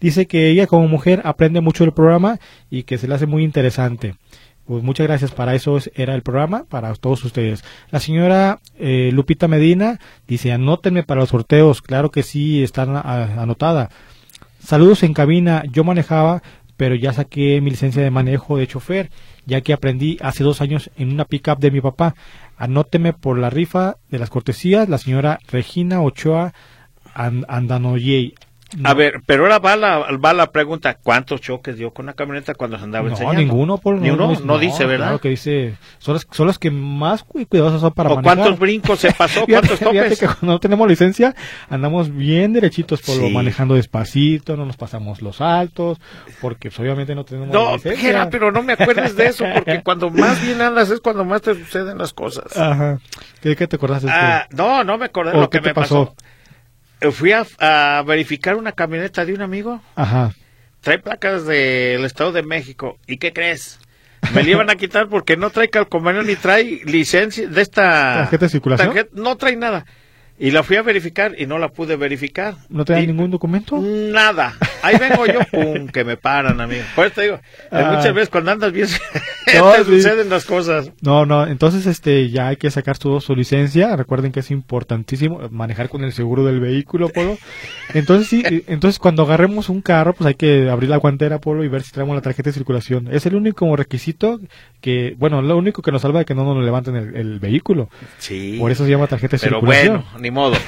Dice 0.00 0.28
que 0.28 0.48
ella 0.48 0.68
como 0.68 0.86
mujer 0.86 1.22
aprende 1.24 1.60
mucho 1.60 1.82
del 1.82 1.92
programa 1.92 2.38
y 2.70 2.84
que 2.84 2.98
se 2.98 3.08
le 3.08 3.16
hace 3.16 3.26
muy 3.26 3.42
interesante. 3.42 4.14
Pues 4.66 4.82
muchas 4.82 5.06
gracias, 5.06 5.30
para 5.32 5.54
eso 5.54 5.76
es- 5.76 5.90
era 5.94 6.14
el 6.14 6.22
programa, 6.22 6.64
para 6.64 6.94
todos 6.94 7.22
ustedes. 7.24 7.62
La 7.90 8.00
señora 8.00 8.60
eh, 8.78 9.10
Lupita 9.12 9.46
Medina 9.46 10.00
dice, 10.26 10.52
anótenme 10.52 11.02
para 11.02 11.20
los 11.20 11.28
sorteos, 11.30 11.82
claro 11.82 12.10
que 12.10 12.22
sí, 12.22 12.62
están 12.62 12.96
a- 12.96 13.42
anotada. 13.42 13.90
Saludos 14.58 15.02
en 15.02 15.12
cabina, 15.12 15.64
yo 15.70 15.84
manejaba, 15.84 16.42
pero 16.78 16.94
ya 16.94 17.12
saqué 17.12 17.60
mi 17.60 17.70
licencia 17.70 18.02
de 18.02 18.10
manejo 18.10 18.56
de 18.56 18.66
chofer, 18.66 19.10
ya 19.44 19.60
que 19.60 19.74
aprendí 19.74 20.16
hace 20.22 20.42
dos 20.42 20.62
años 20.62 20.90
en 20.96 21.12
una 21.12 21.26
pickup 21.26 21.58
de 21.58 21.70
mi 21.70 21.82
papá. 21.82 22.14
Anóteme 22.56 23.12
por 23.12 23.38
la 23.38 23.50
rifa 23.50 23.96
de 24.10 24.18
las 24.18 24.30
cortesías, 24.30 24.88
la 24.88 24.96
señora 24.98 25.40
Regina 25.52 26.00
Ochoa 26.00 26.54
And- 27.14 27.44
Andanoyey. 27.48 28.34
A 28.82 28.94
ver, 28.94 29.20
pero 29.26 29.44
ahora 29.44 29.58
va 29.60 29.76
la, 29.76 29.98
va 30.16 30.32
la 30.32 30.50
pregunta, 30.50 30.94
¿cuántos 31.02 31.40
choques 31.40 31.76
dio 31.78 31.92
con 31.92 32.06
la 32.06 32.14
camioneta 32.14 32.54
cuando 32.54 32.76
se 32.78 32.84
andaba 32.84 33.04
No, 33.04 33.10
enseñando? 33.12 33.40
ninguno, 33.40 33.78
por 33.78 33.96
Ni 34.00 34.10
uno, 34.10 34.34
no, 34.44 34.58
dice, 34.58 34.84
¿verdad? 34.86 35.06
Claro 35.06 35.20
que 35.20 35.28
dice, 35.28 35.76
son 35.98 36.14
las, 36.14 36.26
son 36.30 36.46
las 36.48 36.58
que 36.58 36.70
más 36.70 37.22
cu- 37.22 37.46
cuidadosas 37.46 37.80
son 37.80 37.92
para 37.92 38.10
¿O 38.10 38.16
manejar. 38.16 38.36
cuántos 38.38 38.58
brincos 38.58 38.98
se 38.98 39.12
pasó? 39.12 39.44
Fíjate, 39.46 39.68
¿Cuántos 39.68 39.78
fíjate 39.78 39.98
topes? 40.02 40.18
que 40.18 40.26
cuando 40.26 40.46
no 40.54 40.58
tenemos 40.60 40.88
licencia 40.88 41.34
andamos 41.70 42.14
bien 42.14 42.52
derechitos 42.52 43.00
por 43.02 43.16
lo 43.16 43.28
Sí. 43.28 43.32
manejando 43.32 43.74
despacito, 43.76 44.56
no 44.56 44.64
nos 44.66 44.76
pasamos 44.76 45.22
los 45.22 45.40
altos, 45.40 45.98
porque 46.40 46.68
pues, 46.70 46.80
obviamente 46.80 47.14
no 47.14 47.24
tenemos 47.24 47.50
No, 47.50 47.74
licencia. 47.76 48.00
Gera, 48.00 48.28
pero 48.30 48.50
no 48.50 48.62
me 48.62 48.72
acuerdes 48.72 49.14
de 49.16 49.26
eso, 49.26 49.44
porque 49.54 49.82
cuando 49.84 50.10
más 50.10 50.42
bien 50.42 50.60
andas 50.60 50.90
es 50.90 51.00
cuando 51.00 51.24
más 51.24 51.42
te 51.42 51.54
suceden 51.54 51.98
las 51.98 52.12
cosas. 52.12 52.56
Ajá. 52.56 52.98
¿Qué, 53.40 53.54
qué 53.56 53.66
te 53.68 53.76
acordaste? 53.76 54.08
Ah, 54.10 54.46
no, 54.50 54.82
no 54.84 54.98
me 54.98 55.04
acordé 55.06 55.32
¿O 55.36 55.40
lo 55.42 55.50
que 55.50 55.60
me 55.60 55.72
pasó. 55.74 56.06
pasó? 56.06 56.16
Eh, 57.04 57.10
Fui 57.12 57.32
a, 57.32 57.44
a 57.58 58.02
verificar 58.02 58.56
una 58.56 58.72
camioneta 58.72 59.24
de 59.24 59.34
un 59.34 59.42
amigo, 59.42 59.80
Ajá. 59.94 60.32
trae 60.80 60.98
placas 60.98 61.44
del 61.46 62.04
Estado 62.04 62.32
de 62.32 62.42
México, 62.42 62.98
¿y 63.06 63.18
qué 63.18 63.32
crees? 63.32 63.78
Me 64.34 64.42
le 64.42 64.52
iban 64.52 64.70
a 64.70 64.76
quitar 64.76 65.08
porque 65.08 65.36
no 65.36 65.50
trae 65.50 65.68
calcomanía 65.68 66.22
ni 66.22 66.34
trae 66.36 66.80
licencia 66.86 67.46
de 67.46 67.60
esta... 67.60 68.14
¿Tarjeta 68.22 68.46
de 68.46 68.50
circulación? 68.50 68.88
tarjeta- 68.94 69.10
no 69.12 69.36
trae 69.36 69.54
nada. 69.56 69.84
Y 70.36 70.50
la 70.50 70.64
fui 70.64 70.76
a 70.76 70.82
verificar 70.82 71.34
y 71.38 71.46
no 71.46 71.58
la 71.58 71.68
pude 71.68 71.94
verificar. 71.96 72.54
¿No 72.68 72.84
te 72.84 72.92
dan 72.92 73.04
Y- 73.04 73.06
ningún 73.06 73.30
documento? 73.30 73.80
Nada. 73.80 74.54
Ahí 74.82 74.96
vengo 74.98 75.26
yo, 75.26 75.38
pum, 75.52 75.86
que 75.86 76.02
me 76.04 76.16
paran, 76.16 76.60
amigo. 76.60 76.82
Por 76.96 77.06
eso 77.06 77.14
te 77.14 77.22
digo, 77.22 77.34
eh, 77.36 77.40
Ah. 77.70 77.92
muchas 77.96 78.12
veces 78.14 78.28
cuando 78.30 78.50
andas 78.50 78.72
bien 78.72 78.88
No, 79.56 79.70
te 79.72 79.84
sí. 79.84 79.90
suceden 79.96 80.28
las 80.30 80.44
cosas. 80.44 80.90
No, 81.02 81.24
no, 81.24 81.46
entonces 81.46 81.86
este 81.86 82.30
ya 82.30 82.48
hay 82.48 82.56
que 82.56 82.70
sacar 82.72 82.96
su, 82.96 83.20
su 83.20 83.36
licencia. 83.36 83.94
Recuerden 83.94 84.32
que 84.32 84.40
es 84.40 84.50
importantísimo 84.50 85.40
manejar 85.50 85.88
con 85.88 86.02
el 86.02 86.12
seguro 86.12 86.44
del 86.44 86.58
vehículo, 86.60 87.10
Polo. 87.10 87.38
Entonces 87.92 88.26
sí, 88.28 88.42
entonces 88.66 88.98
cuando 88.98 89.22
agarremos 89.22 89.68
un 89.68 89.82
carro, 89.82 90.14
pues 90.14 90.26
hay 90.26 90.34
que 90.34 90.68
abrir 90.68 90.90
la 90.90 90.96
guantera, 90.96 91.38
Polo, 91.38 91.62
y 91.62 91.68
ver 91.68 91.82
si 91.82 91.92
traemos 91.92 92.16
la 92.16 92.22
tarjeta 92.22 92.50
de 92.50 92.54
circulación. 92.54 93.08
Es 93.12 93.26
el 93.26 93.36
único 93.36 93.74
requisito 93.76 94.40
que, 94.80 95.14
bueno, 95.18 95.42
lo 95.42 95.56
único 95.56 95.80
que 95.82 95.92
nos 95.92 96.02
salva 96.02 96.18
de 96.20 96.24
que 96.24 96.34
no 96.34 96.42
nos 96.52 96.64
levanten 96.64 96.96
el, 96.96 97.14
el 97.14 97.38
vehículo. 97.38 97.88
Sí. 98.18 98.56
Por 98.58 98.72
eso 98.72 98.84
se 98.84 98.90
llama 98.90 99.06
tarjeta 99.06 99.36
de 99.36 99.40
Pero 99.42 99.58
circulación. 99.60 99.94
bueno, 100.12 100.18
ni 100.24 100.30
modo. 100.32 100.56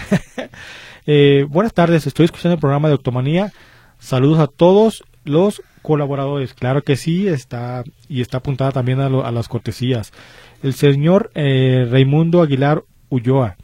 Eh, 1.09 1.47
buenas 1.49 1.73
tardes, 1.73 2.05
estoy 2.09 2.25
escuchando 2.25 2.55
el 2.55 2.61
programa 2.61 2.89
de 2.89 2.95
Octomanía. 2.95 3.53
Saludos 4.01 4.41
a 4.41 4.49
todos. 4.49 5.05
Los 5.25 5.63
colaboradores, 5.83 6.53
claro 6.53 6.83
que 6.83 6.97
sí, 6.97 7.29
está 7.29 7.85
y 8.09 8.23
está 8.23 8.39
apuntada 8.39 8.73
también 8.73 8.99
a, 8.99 9.09
lo- 9.09 9.25
a 9.25 9.31
las 9.31 9.47
cortesías. 9.47 10.11
El 10.65 10.75
señor 10.75 11.31
eh, 11.37 11.87
Raimundo 11.89 12.43
Aguilar 12.43 12.83
Ulloa. 13.09 13.55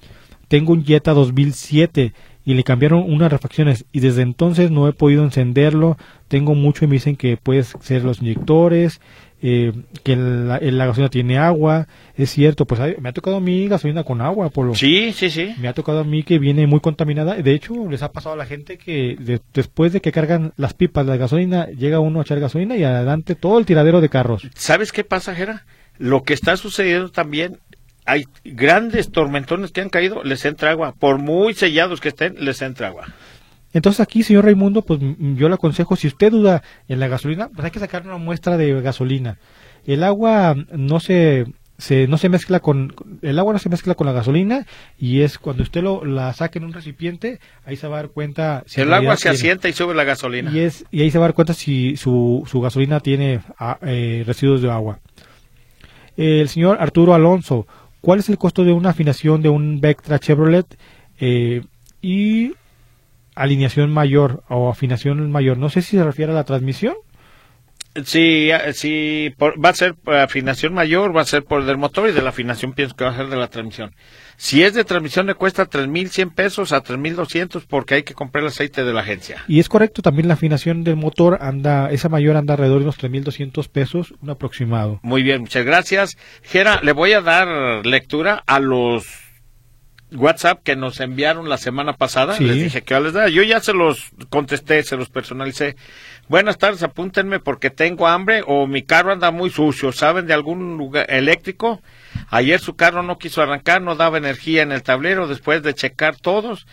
Tengo 0.46 0.72
un 0.72 0.84
Jetta 0.84 1.14
2007 1.14 2.12
y 2.44 2.54
le 2.54 2.62
cambiaron 2.62 3.02
unas 3.12 3.32
refacciones 3.32 3.86
y 3.90 3.98
desde 3.98 4.22
entonces 4.22 4.70
no 4.70 4.86
he 4.86 4.92
podido 4.92 5.24
encenderlo. 5.24 5.96
Tengo 6.28 6.54
mucho 6.54 6.84
y 6.84 6.88
me 6.88 6.94
dicen 6.94 7.16
que 7.16 7.36
puede 7.36 7.64
ser 7.64 8.04
los 8.04 8.20
inyectores, 8.22 9.00
eh, 9.42 9.72
que 10.02 10.16
la, 10.16 10.58
la 10.60 10.86
gasolina 10.86 11.10
tiene 11.10 11.36
agua. 11.38 11.86
Es 12.16 12.30
cierto, 12.30 12.64
pues 12.66 12.80
me 13.00 13.08
ha 13.08 13.12
tocado 13.12 13.36
a 13.36 13.40
mí 13.40 13.66
gasolina 13.68 14.04
con 14.04 14.20
agua, 14.20 14.50
Polo. 14.50 14.74
Sí, 14.74 15.12
sí, 15.12 15.30
sí. 15.30 15.54
Me 15.58 15.68
ha 15.68 15.72
tocado 15.72 16.00
a 16.00 16.04
mí 16.04 16.22
que 16.22 16.38
viene 16.38 16.66
muy 16.66 16.80
contaminada. 16.80 17.34
De 17.34 17.52
hecho, 17.52 17.74
les 17.90 18.02
ha 18.02 18.12
pasado 18.12 18.34
a 18.34 18.38
la 18.38 18.46
gente 18.46 18.78
que 18.78 19.16
de- 19.18 19.40
después 19.52 19.92
de 19.92 20.00
que 20.00 20.12
cargan 20.12 20.52
las 20.56 20.74
pipas 20.74 21.06
de 21.06 21.18
gasolina, 21.18 21.66
llega 21.66 22.00
uno 22.00 22.20
a 22.20 22.22
echar 22.22 22.38
gasolina 22.40 22.76
y 22.76 22.84
adelante 22.84 23.34
todo 23.34 23.58
el 23.58 23.66
tiradero 23.66 24.00
de 24.00 24.08
carros. 24.08 24.48
¿Sabes 24.54 24.92
qué 24.92 25.04
pasa, 25.04 25.34
Jera? 25.34 25.64
Lo 25.98 26.22
que 26.22 26.34
está 26.34 26.56
sucediendo 26.56 27.10
también, 27.10 27.58
hay 28.04 28.24
grandes 28.44 29.10
tormentones 29.12 29.70
que 29.72 29.80
han 29.80 29.88
caído, 29.90 30.22
les 30.24 30.44
entra 30.44 30.70
agua. 30.70 30.94
Por 30.98 31.18
muy 31.18 31.54
sellados 31.54 32.00
que 32.00 32.08
estén, 32.08 32.34
les 32.44 32.60
entra 32.62 32.88
agua. 32.88 33.06
Entonces 33.72 34.00
aquí, 34.00 34.22
señor 34.22 34.44
Raimundo, 34.44 34.82
pues 34.82 35.00
yo 35.00 35.48
le 35.48 35.54
aconsejo, 35.54 35.96
si 35.96 36.06
usted 36.08 36.30
duda 36.30 36.62
en 36.88 37.00
la 37.00 37.08
gasolina, 37.08 37.48
pues 37.48 37.64
hay 37.64 37.70
que 37.70 37.78
sacar 37.80 38.06
una 38.06 38.18
muestra 38.18 38.56
de 38.56 38.80
gasolina. 38.82 39.38
El 39.86 40.04
agua 40.04 40.54
no 40.70 41.00
se, 41.00 41.46
se 41.78 42.06
no 42.06 42.18
se 42.18 42.28
mezcla 42.28 42.60
con 42.60 42.94
el 43.22 43.38
agua 43.38 43.54
no 43.54 43.58
se 43.58 43.68
mezcla 43.68 43.94
con 43.94 44.06
la 44.06 44.12
gasolina 44.12 44.66
y 44.98 45.22
es 45.22 45.38
cuando 45.38 45.62
usted 45.64 45.82
lo 45.82 46.04
la 46.04 46.32
saque 46.34 46.58
en 46.58 46.64
un 46.66 46.72
recipiente, 46.72 47.40
ahí 47.64 47.76
se 47.76 47.88
va 47.88 47.96
a 47.98 48.02
dar 48.02 48.10
cuenta 48.10 48.62
si 48.66 48.80
el 48.82 48.92
agua 48.92 49.16
se 49.16 49.22
tiene- 49.22 49.36
asienta 49.36 49.68
y 49.68 49.72
sube 49.72 49.94
la 49.94 50.04
gasolina. 50.04 50.50
y 50.52 50.60
es 50.60 50.84
y 50.92 51.00
ahí 51.02 51.10
se 51.10 51.18
va 51.18 51.24
a 51.24 51.28
dar 51.28 51.34
cuenta 51.34 51.54
si 51.54 51.96
su, 51.96 52.44
su 52.48 52.60
gasolina 52.60 53.00
tiene 53.00 53.40
ah, 53.58 53.78
eh, 53.82 54.22
residuos 54.26 54.62
de 54.62 54.70
agua. 54.70 55.00
El 56.16 56.48
señor 56.48 56.76
Arturo 56.80 57.14
Alonso, 57.14 57.66
¿cuál 58.00 58.18
es 58.18 58.28
el 58.28 58.38
costo 58.38 58.64
de 58.64 58.72
una 58.72 58.90
afinación 58.90 59.42
de 59.42 59.48
un 59.48 59.80
Vectra 59.80 60.18
Chevrolet 60.18 60.66
eh, 61.18 61.62
y 62.02 62.52
alineación 63.34 63.92
mayor 63.92 64.42
o 64.48 64.68
afinación 64.70 65.30
mayor? 65.30 65.58
No 65.58 65.68
sé 65.70 65.82
si 65.82 65.96
se 65.96 66.04
refiere 66.04 66.32
a 66.32 66.34
la 66.34 66.44
transmisión. 66.44 66.94
Sí, 68.06 68.48
eh, 68.50 68.72
sí, 68.72 69.34
por- 69.36 69.62
va 69.62 69.68
a 69.68 69.74
ser 69.74 69.94
por 69.94 70.14
afinación 70.14 70.72
mayor, 70.72 71.14
va 71.14 71.20
a 71.20 71.26
ser 71.26 71.44
por 71.44 71.66
del 71.66 71.76
motor 71.76 72.08
y 72.08 72.12
de 72.12 72.22
la 72.22 72.30
afinación 72.30 72.72
pienso 72.72 72.96
que 72.96 73.04
va 73.04 73.10
a 73.10 73.16
ser 73.16 73.26
de 73.26 73.36
la 73.36 73.48
transmisión. 73.48 73.94
Si 74.38 74.62
es 74.62 74.72
de 74.72 74.84
transmisión 74.84 75.26
le 75.26 75.34
cuesta 75.34 75.66
3.100 75.68 76.30
pesos 76.34 76.72
a 76.72 76.82
3.200 76.82 77.66
porque 77.68 77.96
hay 77.96 78.02
que 78.02 78.14
comprar 78.14 78.44
el 78.44 78.48
aceite 78.48 78.82
de 78.82 78.94
la 78.94 79.02
agencia. 79.02 79.44
Y 79.46 79.60
es 79.60 79.68
correcto, 79.68 80.00
también 80.00 80.26
la 80.26 80.34
afinación 80.34 80.84
del 80.84 80.96
motor 80.96 81.36
anda, 81.42 81.90
esa 81.90 82.08
mayor 82.08 82.36
anda 82.36 82.54
alrededor 82.54 82.78
de 82.78 82.84
unos 82.84 82.96
3.200 82.98 83.68
pesos, 83.68 84.14
un 84.22 84.30
aproximado. 84.30 84.98
Muy 85.02 85.22
bien, 85.22 85.42
muchas 85.42 85.66
gracias. 85.66 86.16
Gera, 86.42 86.80
le 86.82 86.92
voy 86.92 87.12
a 87.12 87.20
dar 87.20 87.84
lectura 87.84 88.42
a 88.46 88.58
los 88.58 89.04
WhatsApp 90.14 90.62
que 90.62 90.76
nos 90.76 91.00
enviaron 91.00 91.48
la 91.48 91.58
semana 91.58 91.94
pasada. 91.94 92.36
Sí. 92.36 92.44
Les 92.44 92.56
dije 92.56 92.82
que 92.82 92.98
les 93.00 93.12
da. 93.12 93.28
Yo 93.28 93.42
ya 93.42 93.60
se 93.60 93.72
los 93.72 94.10
contesté, 94.28 94.82
se 94.82 94.96
los 94.96 95.08
personalicé. 95.08 95.76
Buenas 96.28 96.58
tardes, 96.58 96.82
apúntenme 96.82 97.40
porque 97.40 97.70
tengo 97.70 98.06
hambre 98.06 98.42
o 98.46 98.66
mi 98.66 98.82
carro 98.82 99.12
anda 99.12 99.30
muy 99.30 99.50
sucio. 99.50 99.92
¿Saben 99.92 100.26
de 100.26 100.34
algún 100.34 100.76
lugar 100.76 101.06
eléctrico? 101.08 101.82
Ayer 102.28 102.60
su 102.60 102.76
carro 102.76 103.02
no 103.02 103.18
quiso 103.18 103.42
arrancar, 103.42 103.82
no 103.82 103.96
daba 103.96 104.18
energía 104.18 104.62
en 104.62 104.72
el 104.72 104.82
tablero 104.82 105.28
después 105.28 105.62
de 105.62 105.74
checar 105.74 106.16
todos. 106.16 106.66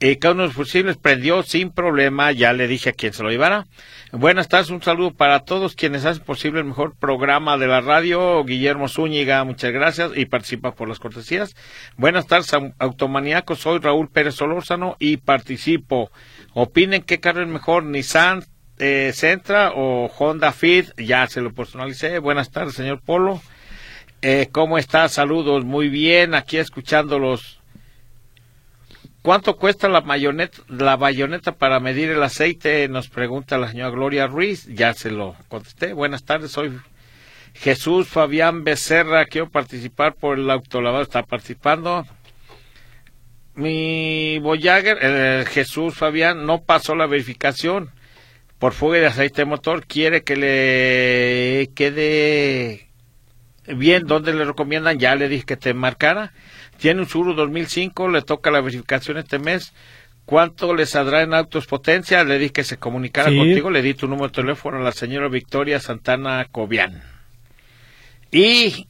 Y 0.00 0.16
cada 0.16 0.32
uno 0.32 0.42
de 0.44 0.48
los 0.48 0.56
fusibles 0.56 0.96
prendió 0.96 1.42
sin 1.42 1.70
problema. 1.70 2.32
Ya 2.32 2.54
le 2.54 2.66
dije 2.66 2.90
a 2.90 2.92
quien 2.92 3.12
se 3.12 3.22
lo 3.22 3.30
llevara. 3.30 3.66
Buenas 4.12 4.48
tardes, 4.48 4.70
un 4.70 4.82
saludo 4.82 5.12
para 5.12 5.40
todos 5.44 5.76
quienes 5.76 6.04
hacen 6.04 6.24
posible 6.24 6.58
el 6.58 6.66
mejor 6.66 6.96
programa 6.96 7.56
de 7.58 7.68
la 7.68 7.80
radio. 7.80 8.42
Guillermo 8.44 8.88
Zúñiga, 8.88 9.44
muchas 9.44 9.70
gracias 9.72 10.10
y 10.16 10.26
participa 10.26 10.72
por 10.74 10.88
las 10.88 10.98
cortesías. 10.98 11.54
Buenas 11.96 12.26
tardes, 12.26 12.52
au- 12.52 12.74
automaníacos. 12.80 13.60
Soy 13.60 13.78
Raúl 13.78 14.08
Pérez 14.10 14.34
Solórzano 14.34 14.96
y 14.98 15.18
participo. 15.18 16.10
Opinen 16.54 17.02
qué 17.02 17.20
carro 17.20 17.42
es 17.42 17.48
mejor, 17.48 17.84
Nissan 17.84 18.42
eh, 18.78 19.12
Sentra 19.14 19.70
o 19.76 20.10
Honda 20.18 20.50
Fit. 20.50 20.88
Ya 20.98 21.28
se 21.28 21.40
lo 21.40 21.52
personalicé. 21.52 22.18
Buenas 22.18 22.50
tardes, 22.50 22.74
señor 22.74 23.00
Polo. 23.02 23.40
Eh, 24.22 24.48
¿Cómo 24.50 24.76
está? 24.76 25.08
Saludos. 25.08 25.64
Muy 25.64 25.88
bien. 25.88 26.34
Aquí 26.34 26.56
escuchándolos. 26.56 27.59
¿Cuánto 29.22 29.56
cuesta 29.56 29.86
la 29.90 30.00
bayoneta, 30.00 30.62
la 30.68 30.96
bayoneta 30.96 31.52
para 31.52 31.78
medir 31.78 32.08
el 32.08 32.22
aceite? 32.22 32.88
Nos 32.88 33.08
pregunta 33.08 33.58
la 33.58 33.68
señora 33.68 33.90
Gloria 33.90 34.26
Ruiz. 34.26 34.66
Ya 34.66 34.94
se 34.94 35.10
lo 35.10 35.36
contesté. 35.48 35.92
Buenas 35.92 36.24
tardes, 36.24 36.52
soy 36.52 36.72
Jesús 37.52 38.08
Fabián 38.08 38.64
Becerra. 38.64 39.26
Quiero 39.26 39.50
participar 39.50 40.14
por 40.14 40.38
el 40.38 40.50
autolavado. 40.50 41.02
Está 41.02 41.22
participando. 41.22 42.06
Mi 43.54 44.38
Voyager, 44.38 44.98
eh, 45.02 45.44
Jesús 45.46 45.94
Fabián, 45.94 46.46
no 46.46 46.62
pasó 46.62 46.94
la 46.94 47.06
verificación 47.06 47.90
por 48.58 48.72
fuga 48.72 49.00
de 49.00 49.06
aceite 49.06 49.42
de 49.42 49.46
motor. 49.46 49.86
Quiere 49.86 50.22
que 50.22 50.36
le 50.36 51.70
quede 51.74 52.88
bien. 53.66 54.06
¿Dónde 54.06 54.32
le 54.32 54.46
recomiendan? 54.46 54.98
Ya 54.98 55.14
le 55.14 55.28
dije 55.28 55.44
que 55.44 55.58
te 55.58 55.74
marcara. 55.74 56.32
Tiene 56.80 57.00
un 57.02 57.08
Suru 57.08 57.34
2005, 57.34 58.08
le 58.08 58.22
toca 58.22 58.50
la 58.50 58.60
verificación 58.60 59.18
este 59.18 59.38
mes. 59.38 59.72
¿Cuánto 60.24 60.74
le 60.74 60.86
saldrá 60.86 61.22
en 61.22 61.34
autos 61.34 61.66
potencia? 61.66 62.22
Le 62.24 62.38
dije 62.38 62.52
que 62.52 62.64
se 62.64 62.76
comunicara 62.78 63.30
Sí. 63.30 63.36
contigo. 63.36 63.70
Le 63.70 63.82
di 63.82 63.94
tu 63.94 64.06
número 64.08 64.28
de 64.28 64.34
teléfono 64.34 64.78
a 64.78 64.80
la 64.80 64.92
señora 64.92 65.28
Victoria 65.28 65.80
Santana 65.80 66.46
Cobian. 66.50 67.02
Y 68.30 68.86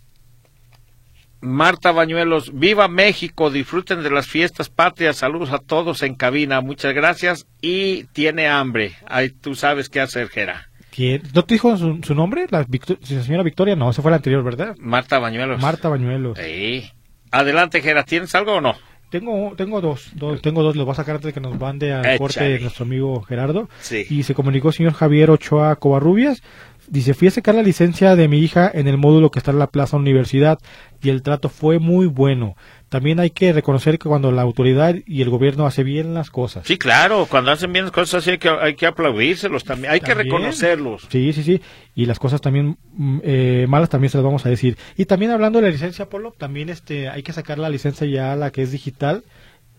Marta 1.41 1.93
Bañuelos, 1.93 2.53
viva 2.59 2.87
México, 2.89 3.49
disfruten 3.51 4.03
de 4.03 4.11
las 4.11 4.27
fiestas 4.27 4.69
patrias, 4.69 5.17
saludos 5.17 5.51
a 5.53 5.59
todos 5.59 6.03
en 6.03 6.15
cabina, 6.15 6.61
muchas 6.61 6.93
gracias 6.95 7.47
y 7.63 8.05
tiene 8.13 8.47
hambre. 8.49 8.93
Ahí 9.09 9.31
tú 9.31 9.55
sabes 9.55 9.89
qué 9.89 10.01
hacer, 10.01 10.29
Jera. 10.29 10.69
¿Quién? 10.91 11.23
¿No 11.35 11.45
te 11.45 11.55
dijo 11.55 11.75
su, 11.79 12.01
su 12.03 12.15
nombre? 12.15 12.47
La, 12.51 12.65
Victo- 12.65 12.99
la 13.09 13.23
señora 13.23 13.43
Victoria, 13.43 13.75
no, 13.77 13.89
esa 13.91 14.03
fue 14.03 14.11
la 14.11 14.19
anterior, 14.19 14.45
¿verdad? 14.45 14.77
Marta 14.79 15.19
Bañuelos. 15.19 15.63
Marta 15.63 15.89
Bañuelos. 15.89 16.37
Sí. 16.39 16.91
Adelante, 17.31 17.81
Jera, 17.81 18.05
¿tienes 18.05 18.35
algo 18.35 18.55
o 18.55 18.61
no? 18.61 18.75
Tengo, 19.11 19.55
tengo 19.57 19.81
dos, 19.81 20.11
dos, 20.15 20.41
tengo 20.41 20.63
dos, 20.63 20.77
los 20.77 20.85
voy 20.87 20.93
a 20.93 20.97
sacar 20.97 21.17
antes 21.17 21.27
de 21.27 21.33
que 21.33 21.41
nos 21.41 21.59
mande 21.59 21.93
al 21.93 22.01
Échale. 22.05 22.19
corte 22.19 22.59
nuestro 22.61 22.85
amigo 22.85 23.23
Gerardo. 23.23 23.69
Sí. 23.81 24.07
Y 24.09 24.23
se 24.23 24.35
comunicó 24.35 24.69
el 24.69 24.75
señor 24.75 24.93
Javier 24.93 25.31
Ochoa 25.31 25.75
Covarrubias. 25.77 26.43
Dice, 26.87 27.15
fui 27.15 27.29
a 27.29 27.33
sacar 27.33 27.55
la 27.57 27.63
licencia 27.63 28.15
de 28.15 28.29
mi 28.29 28.39
hija 28.39 28.71
en 28.73 28.87
el 28.89 28.99
módulo 28.99 29.31
que 29.31 29.41
está 29.41 29.51
en 29.51 29.59
la 29.59 29.67
Plaza 29.69 29.97
Universidad 29.97 30.59
y 31.03 31.09
el 31.09 31.23
trato 31.23 31.49
fue 31.49 31.79
muy 31.81 32.07
bueno. 32.07 32.57
También 32.91 33.21
hay 33.21 33.31
que 33.31 33.53
reconocer 33.53 33.99
que 33.99 34.09
cuando 34.09 34.31
la 34.33 34.43
autoridad 34.43 34.95
y 35.07 35.23
el 35.23 35.31
gobierno 35.31 35.65
hace 35.65 35.85
bien 35.85 36.13
las 36.13 36.29
cosas. 36.31 36.67
Sí, 36.67 36.77
claro, 36.77 37.27
cuando 37.31 37.53
hacen 37.53 37.73
bien 37.73 37.87
las 37.87 37.93
cosas 37.93 38.27
hay 38.27 38.37
que, 38.37 38.49
hay 38.51 38.75
que 38.75 38.85
aplaudírselos 38.87 39.65
también, 39.65 39.93
hay 39.93 40.01
que 40.01 40.13
reconocerlos. 40.13 41.07
Sí, 41.09 41.33
sí, 41.33 41.43
sí. 41.45 41.63
Y 41.95 42.07
las 42.07 42.19
cosas 42.19 42.41
también 42.41 42.77
mm, 42.93 43.19
eh, 43.23 43.67
malas 43.69 43.89
también 43.89 44.11
se 44.11 44.19
las 44.19 44.25
vamos 44.25 44.45
a 44.45 44.49
decir. 44.51 44.77
Y 44.97 45.05
también 45.07 45.31
hablando 45.31 45.61
de 45.61 45.67
la 45.67 45.71
licencia, 45.73 46.09
Polo, 46.11 46.35
también 46.37 46.69
este, 46.69 47.09
hay 47.09 47.23
que 47.23 47.33
sacar 47.33 47.59
la 47.59 47.71
licencia 47.71 48.07
ya, 48.07 48.35
la 48.37 48.51
que 48.51 48.63
es 48.63 48.73
digital. 48.73 49.23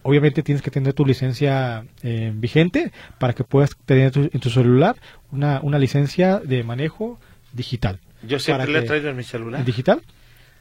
Obviamente 0.04 0.42
tienes 0.42 0.62
que 0.64 0.72
tener 0.72 0.94
tu 0.94 1.06
licencia 1.06 1.86
eh, 2.02 2.32
vigente 2.34 2.92
para 3.20 3.34
que 3.34 3.44
puedas 3.44 3.76
tener 3.86 4.12
tu- 4.12 4.30
en 4.34 4.40
tu 4.40 4.50
celular 4.50 4.96
una, 5.32 5.60
una 5.62 5.78
licencia 5.78 6.40
de 6.40 6.64
manejo 6.64 7.20
digital. 7.54 8.00
Yo 8.26 8.40
siempre 8.40 8.72
le 8.72 8.80
he 8.80 8.82
traído 8.84 9.10
en 9.10 9.18
mi 9.18 9.24
celular. 9.24 9.64
¿Digital? 9.66 10.02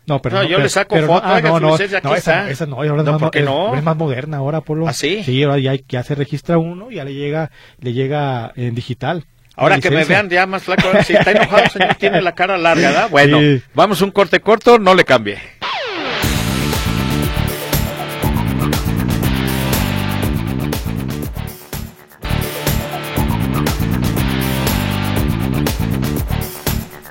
No, 0.06 0.20
pero 0.22 0.36
No, 0.36 0.42
no, 0.42 0.48
yo 0.48 0.56
pero- 0.56 0.62
le 0.64 0.68
saco 0.70 0.94
pero 0.94 1.06
foto, 1.06 1.26
no, 1.28 1.34
ah, 1.34 1.40
no, 1.40 1.60
no, 1.60 1.76
esa, 1.76 2.50
esa 2.50 2.66
no, 2.66 2.76
ahora 2.76 2.88
No, 2.88 3.00
es, 3.02 3.06
más, 3.12 3.18
¿por 3.20 3.30
qué 3.30 3.38
es- 3.40 3.44
no? 3.44 3.74
es 3.76 3.82
más 3.82 3.96
moderna 3.96 4.38
ahora, 4.38 4.60
Polo. 4.60 4.88
¿Ah, 4.88 4.92
sí? 4.92 5.22
Sí, 5.24 5.42
ahora 5.42 5.58
ya, 5.58 5.74
ya 5.88 6.02
se 6.02 6.14
registra 6.14 6.58
uno 6.58 6.90
y 6.90 6.96
ya 6.96 7.04
le 7.04 7.14
llega, 7.14 7.50
le 7.80 7.92
llega 7.92 8.52
en 8.56 8.74
digital. 8.74 9.24
Ahora 9.56 9.78
que 9.78 9.90
me 9.90 10.04
vean 10.04 10.30
ya 10.30 10.46
más 10.46 10.62
flaco, 10.62 10.88
si 11.04 11.12
está 11.12 11.32
enojado, 11.32 11.68
señor, 11.68 11.94
tiene 11.96 12.22
la 12.22 12.34
cara 12.34 12.56
larga, 12.56 12.88
¿verdad? 12.88 13.08
Bueno, 13.10 13.40
Sí. 13.40 13.62
vamos 13.74 14.00
un 14.00 14.10
corte 14.10 14.40
corto, 14.40 14.78
no 14.78 14.94
le 14.94 15.04
cambie. 15.04 15.38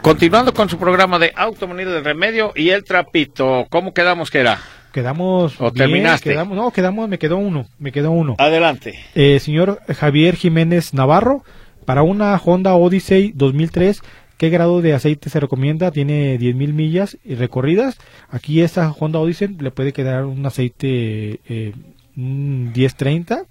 Continuando 0.01 0.53
con 0.53 0.69
su 0.69 0.77
programa 0.77 1.19
de 1.19 1.33
Automanía 1.35 1.85
del 1.85 2.05
Remedio 2.05 2.53
y 2.55 2.69
el 2.69 2.85
Trapito, 2.85 3.67
¿cómo 3.69 3.93
quedamos 3.93 4.31
que 4.31 4.39
era? 4.39 4.59
Quedamos. 4.93 5.59
¿O 5.59 5.71
bien, 5.71 5.73
terminaste? 5.73 6.29
Quedamos, 6.29 6.57
no, 6.57 6.71
quedamos, 6.71 7.09
me 7.09 7.19
quedó 7.19 7.37
uno. 7.37 7.65
Me 7.79 7.91
quedó 7.91 8.11
uno. 8.11 8.35
Adelante. 8.37 8.97
Eh, 9.13 9.39
señor 9.39 9.81
Javier 9.93 10.35
Jiménez 10.35 10.93
Navarro, 10.93 11.43
para 11.85 12.01
una 12.01 12.35
Honda 12.37 12.75
Odyssey 12.75 13.33
2003, 13.35 14.01
¿qué 14.37 14.49
grado 14.49 14.81
de 14.81 14.93
aceite 14.93 15.29
se 15.29 15.39
recomienda? 15.39 15.91
Tiene 15.91 16.39
10.000 16.39 16.73
millas 16.73 17.17
y 17.25 17.35
recorridas. 17.35 17.97
Aquí 18.29 18.61
esta 18.61 18.91
Honda 18.97 19.19
Odyssey 19.19 19.49
le 19.59 19.71
puede 19.71 19.91
quedar 19.91 20.25
un 20.25 20.45
aceite 20.45 21.41
eh, 21.49 21.73
un 22.15 22.71
1030 22.71 23.43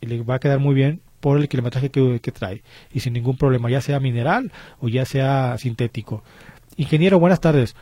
y 0.00 0.06
le 0.06 0.22
va 0.22 0.36
a 0.36 0.40
quedar 0.40 0.60
muy 0.60 0.74
bien 0.74 1.00
por 1.20 1.38
el 1.38 1.48
kilometraje 1.48 1.90
que, 1.90 2.20
que 2.20 2.32
trae 2.32 2.62
y 2.92 3.00
sin 3.00 3.12
ningún 3.12 3.36
problema, 3.36 3.70
ya 3.70 3.80
sea 3.80 4.00
mineral 4.00 4.52
o 4.80 4.88
ya 4.88 5.04
sea 5.04 5.56
sintético. 5.58 6.22
Ingeniero, 6.76 7.18
buenas 7.18 7.40
tardes. 7.40 7.74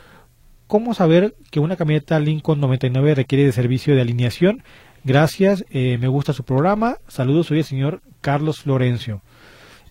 ¿Cómo 0.67 0.93
saber 0.93 1.35
que 1.51 1.59
una 1.59 1.75
camioneta 1.75 2.19
Lincoln 2.19 2.59
99 2.59 3.15
requiere 3.15 3.45
de 3.45 3.51
servicio 3.51 3.95
de 3.95 4.01
alineación? 4.01 4.63
Gracias, 5.03 5.63
eh, 5.69 5.97
me 5.99 6.07
gusta 6.07 6.33
su 6.33 6.43
programa. 6.43 6.97
Saludos, 7.07 7.47
soy 7.47 7.59
el 7.59 7.63
señor 7.63 8.01
Carlos 8.21 8.61
Florencio. 8.61 9.21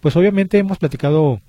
Pues 0.00 0.16
obviamente 0.16 0.58
hemos 0.58 0.78
platicado 0.78 1.40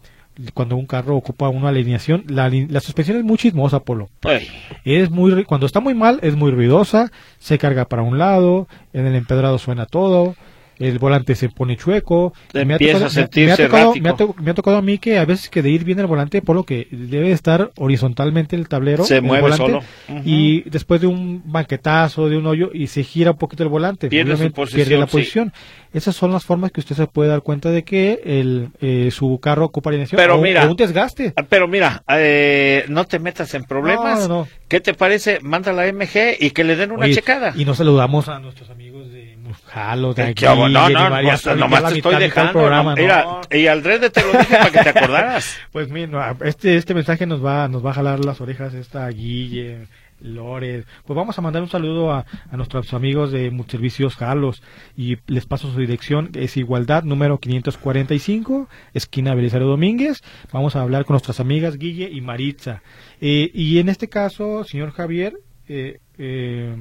cuando 0.53 0.75
un 0.75 0.85
carro 0.85 1.15
ocupa 1.15 1.49
una 1.49 1.69
alineación, 1.69 2.25
la, 2.27 2.49
la 2.49 2.79
suspensión 2.81 3.17
es 3.17 3.23
muy 3.23 3.37
chismosa, 3.37 3.79
Polo. 3.79 4.09
Ay, 4.23 4.47
Es 4.83 5.09
muy, 5.09 5.45
cuando 5.45 5.65
está 5.65 5.79
muy 5.79 5.93
mal, 5.93 6.19
es 6.21 6.35
muy 6.35 6.51
ruidosa, 6.51 7.11
se 7.39 7.57
carga 7.57 7.85
para 7.85 8.03
un 8.03 8.17
lado, 8.17 8.67
en 8.93 9.05
el 9.05 9.15
empedrado 9.15 9.57
suena 9.57 9.85
todo, 9.85 10.35
el 10.79 10.99
volante 10.99 11.35
se 11.35 11.49
pone 11.49 11.77
chueco. 11.77 12.33
Me 12.53 12.59
ha 12.59 12.61
empieza 12.63 12.93
tocado- 12.93 13.05
a 13.05 13.09
sentirse 13.09 13.45
me 13.61 13.65
ha 13.65 13.69
tocado, 13.69 13.95
me 13.95 14.09
ha 14.09 14.13
to- 14.15 14.35
me 14.41 14.51
ha 14.51 14.53
tocado 14.53 14.77
a 14.77 14.81
mí 14.81 14.97
que 14.97 15.17
a 15.17 15.25
veces 15.25 15.49
que 15.49 15.61
de 15.61 15.69
ir 15.69 15.83
bien 15.83 15.99
el 15.99 16.07
volante, 16.07 16.41
por 16.41 16.55
lo 16.55 16.63
que 16.63 16.87
debe 16.91 17.31
estar 17.31 17.71
horizontalmente 17.77 18.55
el 18.55 18.67
tablero. 18.67 19.03
Se 19.05 19.17
el 19.17 19.21
mueve 19.23 19.41
volante, 19.41 19.65
solo. 19.65 19.79
Y 20.23 20.67
después 20.69 21.01
de 21.01 21.07
un 21.07 21.41
banquetazo, 21.45 22.29
de 22.29 22.37
un 22.37 22.45
hoyo, 22.47 22.69
y 22.73 22.87
se 22.87 23.03
gira 23.03 23.31
un 23.31 23.37
poquito 23.37 23.63
el 23.63 23.69
volante. 23.69 24.07
Pierde 24.09 24.37
su 24.37 24.51
posición, 24.51 24.77
pierde 24.87 24.97
la 24.99 25.07
sí. 25.07 25.11
posición. 25.11 25.53
Esas 25.93 26.13
son 26.15 26.33
las 26.33 26.43
formas 26.43 26.71
que 26.71 26.81
usted 26.81 26.95
se 26.95 27.07
puede 27.07 27.29
dar 27.29 27.41
cuenta 27.41 27.71
de 27.71 27.83
que 27.83 28.19
el, 28.25 28.69
eh, 28.81 29.11
su 29.11 29.39
carro 29.41 29.65
ocupa 29.65 29.89
alineación 29.91 30.17
Pero 30.17 30.35
o, 30.37 30.41
mira, 30.41 30.65
o 30.67 30.71
un 30.71 30.75
desgaste. 30.75 31.33
Ah, 31.37 31.43
Pero 31.47 31.69
mira, 31.69 32.03
eh, 32.09 32.83
no 32.89 33.05
te 33.05 33.17
metas 33.19 33.53
en 33.53 33.63
problemas. 33.63 34.19
No, 34.21 34.27
no, 34.27 34.37
no. 34.41 34.47
¿Qué 34.67 34.81
te 34.81 34.93
parece? 34.93 35.39
Manda 35.41 35.71
la 35.71 35.87
MG 35.87 36.35
y 36.39 36.51
que 36.51 36.65
le 36.65 36.75
den 36.75 36.91
una 36.91 37.05
Oye, 37.05 37.13
checada. 37.15 37.53
Y 37.55 37.63
nos 37.63 37.77
saludamos 37.77 38.27
a 38.27 38.39
nuestros 38.39 38.69
amigos 38.69 39.09
de 39.11 39.24
Jalo, 39.65 40.13
de 40.13 40.23
aquí, 40.23 40.33
¿qué 40.35 40.47
hago? 40.47 40.67
no, 40.69 40.87
de 40.87 40.93
no, 40.93 41.09
varias- 41.09 41.41
pues, 41.43 41.57
nomás 41.57 41.87
te 41.91 41.95
estoy 41.97 42.15
dejando. 42.15 42.51
programa, 42.53 42.95
no, 42.95 42.95
¿no? 42.95 43.01
mira, 43.01 43.25
y 43.51 43.67
al 43.67 43.83
de 43.83 44.09
te 44.09 44.21
lo 44.21 44.31
dije 44.31 44.55
para 44.57 44.71
que 44.71 44.79
te 44.79 44.89
acordaras. 44.89 45.57
Pues 45.71 45.89
mira, 45.89 46.35
este, 46.43 46.77
este 46.77 46.93
mensaje 46.93 47.25
nos 47.25 47.43
va, 47.43 47.67
nos 47.67 47.85
va 47.85 47.91
a 47.91 47.93
jalar 47.95 48.23
las 48.23 48.39
orejas 48.41 48.73
esta 48.73 49.07
Guille, 49.09 49.87
Lores. 50.21 50.85
Pues 51.05 51.15
vamos 51.17 51.37
a 51.37 51.41
mandar 51.41 51.61
un 51.61 51.69
saludo 51.69 52.11
a, 52.13 52.25
a 52.49 52.57
nuestros 52.57 52.93
amigos 52.93 53.31
de 53.31 53.51
Multiservicios 53.51 54.15
Jalos 54.15 54.63
y 54.95 55.17
les 55.27 55.45
paso 55.45 55.69
su 55.71 55.77
dirección. 55.79 56.29
Es 56.35 56.55
Igualdad 56.57 57.03
número 57.03 57.37
545, 57.39 58.69
esquina 58.93 59.35
Belisario 59.35 59.67
Domínguez. 59.67 60.23
Vamos 60.53 60.75
a 60.75 60.81
hablar 60.81 61.05
con 61.05 61.15
nuestras 61.15 61.39
amigas 61.41 61.77
Guille 61.77 62.09
y 62.11 62.21
Maritza. 62.21 62.81
Eh, 63.21 63.51
y 63.53 63.79
en 63.79 63.89
este 63.89 64.07
caso, 64.07 64.63
señor 64.63 64.91
Javier, 64.91 65.33
eh, 65.67 65.99
eh, 66.17 66.75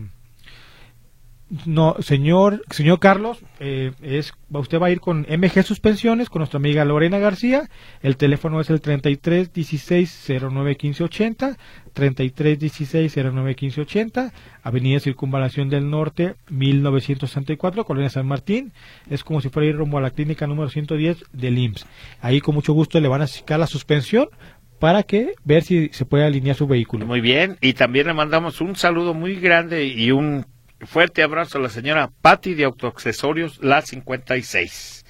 no, 1.66 1.96
señor, 2.00 2.62
señor 2.70 3.00
Carlos, 3.00 3.38
eh, 3.60 3.92
es, 4.02 4.32
usted 4.50 4.80
va 4.80 4.86
a 4.86 4.90
ir 4.90 5.00
con 5.00 5.26
MG 5.28 5.62
Suspensiones 5.62 6.30
con 6.30 6.40
nuestra 6.40 6.56
amiga 6.56 6.84
Lorena 6.84 7.18
García. 7.18 7.68
El 8.02 8.16
teléfono 8.16 8.60
es 8.60 8.70
el 8.70 8.80
33 8.80 9.52
16 9.52 10.26
09 10.40 10.76
15 10.76 11.04
80, 11.04 11.56
33 11.92 12.58
16 12.58 13.16
09 13.16 13.54
15 13.54 13.80
80, 13.82 14.32
Avenida 14.62 15.00
Circunvalación 15.00 15.68
del 15.68 15.90
Norte 15.90 16.34
1964, 16.48 17.84
Colonia 17.84 18.08
San 18.08 18.26
Martín. 18.26 18.72
Es 19.10 19.22
como 19.22 19.42
si 19.42 19.50
fuera 19.50 19.68
ir 19.68 19.76
rumbo 19.76 19.98
a 19.98 20.00
la 20.00 20.10
clínica 20.10 20.46
número 20.46 20.70
110 20.70 21.24
del 21.32 21.58
IMSS. 21.58 21.86
Ahí 22.20 22.40
con 22.40 22.54
mucho 22.54 22.72
gusto 22.72 23.00
le 23.00 23.08
van 23.08 23.22
a 23.22 23.26
sacar 23.26 23.60
la 23.60 23.66
suspensión 23.66 24.28
para 24.78 25.02
que 25.02 25.34
ver 25.44 25.62
si 25.62 25.90
se 25.92 26.04
puede 26.04 26.24
alinear 26.24 26.56
su 26.56 26.66
vehículo. 26.66 27.06
Muy 27.06 27.20
bien, 27.20 27.58
y 27.60 27.74
también 27.74 28.06
le 28.06 28.14
mandamos 28.14 28.60
un 28.60 28.76
saludo 28.76 29.14
muy 29.14 29.36
grande 29.36 29.86
y 29.86 30.10
un 30.10 30.46
fuerte 30.86 31.22
abrazo 31.22 31.58
a 31.58 31.62
la 31.62 31.68
señora 31.68 32.10
Patti 32.20 32.54
de 32.54 32.64
Autoaccesorios 32.64 33.62
La 33.62 33.82
56. 33.82 35.04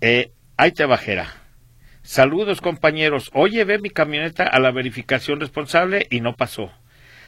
Eh, 0.00 0.30
ahí 0.56 0.72
te 0.72 0.84
bajera. 0.84 1.34
Saludos 2.02 2.60
compañeros. 2.60 3.30
Hoy 3.34 3.50
llevé 3.50 3.78
mi 3.78 3.90
camioneta 3.90 4.44
a 4.44 4.58
la 4.60 4.70
verificación 4.70 5.40
responsable 5.40 6.06
y 6.10 6.20
no 6.20 6.34
pasó. 6.34 6.72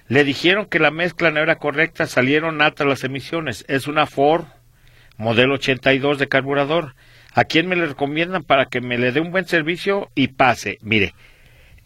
Le 0.08 0.24
dijeron 0.24 0.66
que 0.66 0.78
la 0.78 0.90
mezcla 0.90 1.30
no 1.30 1.40
era 1.40 1.56
correcta, 1.56 2.06
salieron 2.06 2.62
altas 2.62 2.86
las 2.86 3.04
emisiones. 3.04 3.64
Es 3.68 3.86
una 3.86 4.06
Ford 4.06 4.46
modelo 5.20 5.54
82 5.54 6.18
de 6.18 6.28
carburador. 6.28 6.94
¿A 7.32 7.44
quién 7.44 7.68
me 7.68 7.76
le 7.76 7.86
recomiendan 7.86 8.42
para 8.42 8.66
que 8.66 8.80
me 8.80 8.98
le 8.98 9.12
dé 9.12 9.20
un 9.20 9.30
buen 9.30 9.46
servicio 9.46 10.10
y 10.16 10.28
pase? 10.28 10.78
Mire, 10.82 11.14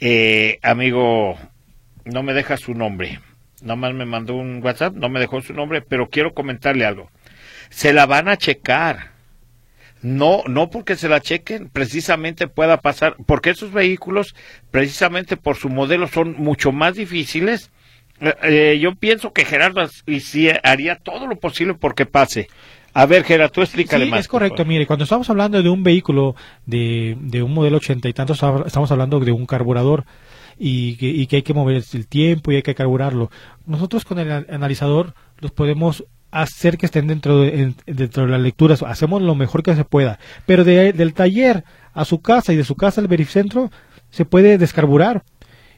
eh, 0.01 0.59
amigo, 0.62 1.37
no 2.05 2.23
me 2.23 2.33
deja 2.33 2.57
su 2.57 2.75
nombre. 2.75 3.20
Nada 3.64 3.77
más 3.77 3.94
me 3.94 4.05
mandó 4.05 4.35
un 4.35 4.62
WhatsApp, 4.62 4.94
no 4.94 5.09
me 5.09 5.18
dejó 5.18 5.40
su 5.40 5.55
nombre, 5.55 5.81
pero 5.83 6.09
quiero 6.09 6.35
comentarle 6.35 6.85
algo. 6.85 7.11
Se 7.70 7.92
la 7.92 8.07
van 8.07 8.29
a 8.29 8.37
checar. 8.37 9.12
No, 10.03 10.42
no 10.46 10.68
porque 10.68 10.96
se 10.96 11.09
la 11.09 11.20
chequen, 11.20 11.70
precisamente 11.70 12.46
pueda 12.46 12.83
pasar, 12.83 13.16
porque 13.24 13.48
esos 13.50 13.72
vehículos, 13.72 14.35
precisamente 14.70 15.38
por 15.38 15.57
su 15.57 15.70
modelo, 15.70 16.07
son 16.09 16.35
mucho 16.37 16.72
más 16.72 16.94
difíciles. 16.94 17.70
Eh, 18.20 18.35
eh, 18.42 18.79
yo 18.81 18.94
pienso 18.94 19.33
que 19.33 19.46
Gerardo 19.46 19.88
y 20.07 20.20
sí 20.20 20.50
haría 20.62 20.96
todo 20.96 21.27
lo 21.27 21.37
posible 21.37 21.72
porque 21.72 22.05
pase. 22.05 22.48
A 22.92 23.07
ver, 23.07 23.24
Gerardo, 23.24 23.50
tú 23.50 23.62
explícale 23.62 24.05
Sí, 24.05 24.11
más. 24.11 24.20
es 24.20 24.29
correcto. 24.29 24.66
Mire, 24.66 24.87
cuando 24.87 25.05
estamos 25.05 25.29
hablando 25.31 25.62
de 25.62 25.70
un 25.70 25.83
vehículo 25.83 26.37
de, 26.66 27.16
de 27.18 27.42
un 27.42 27.55
modelo 27.55 27.79
ochenta 27.79 28.07
y 28.09 28.12
tantos, 28.12 28.40
estamos 28.66 28.92
hablando 28.92 29.18
de 29.20 29.33
un 29.33 29.46
carburador 29.46 30.05
y 30.58 30.96
que, 30.96 31.06
y 31.08 31.26
que 31.26 31.36
hay 31.36 31.42
que 31.42 31.54
mover 31.54 31.82
el 31.92 32.06
tiempo 32.06 32.52
y 32.52 32.56
hay 32.56 32.62
que 32.62 32.74
carburarlo. 32.74 33.30
Nosotros 33.66 34.04
con 34.04 34.18
el 34.18 34.30
analizador 34.48 35.14
los 35.38 35.50
podemos 35.52 36.04
hacer 36.30 36.78
que 36.78 36.86
estén 36.86 37.06
dentro 37.06 37.40
de, 37.40 37.62
en- 37.62 37.76
dentro 37.86 38.24
de 38.24 38.30
las 38.32 38.40
lecturas. 38.40 38.82
Hacemos 38.82 39.22
lo 39.22 39.34
mejor 39.34 39.62
que 39.62 39.74
se 39.76 39.84
pueda. 39.84 40.18
Pero 40.46 40.64
de- 40.64 40.92
del 40.92 41.14
taller 41.14 41.64
a 41.92 42.04
su 42.04 42.20
casa 42.20 42.52
y 42.52 42.56
de 42.56 42.64
su 42.64 42.74
casa 42.74 43.00
al 43.00 43.08
verificentro 43.08 43.70
se 44.10 44.24
puede 44.24 44.58
descarburar 44.58 45.22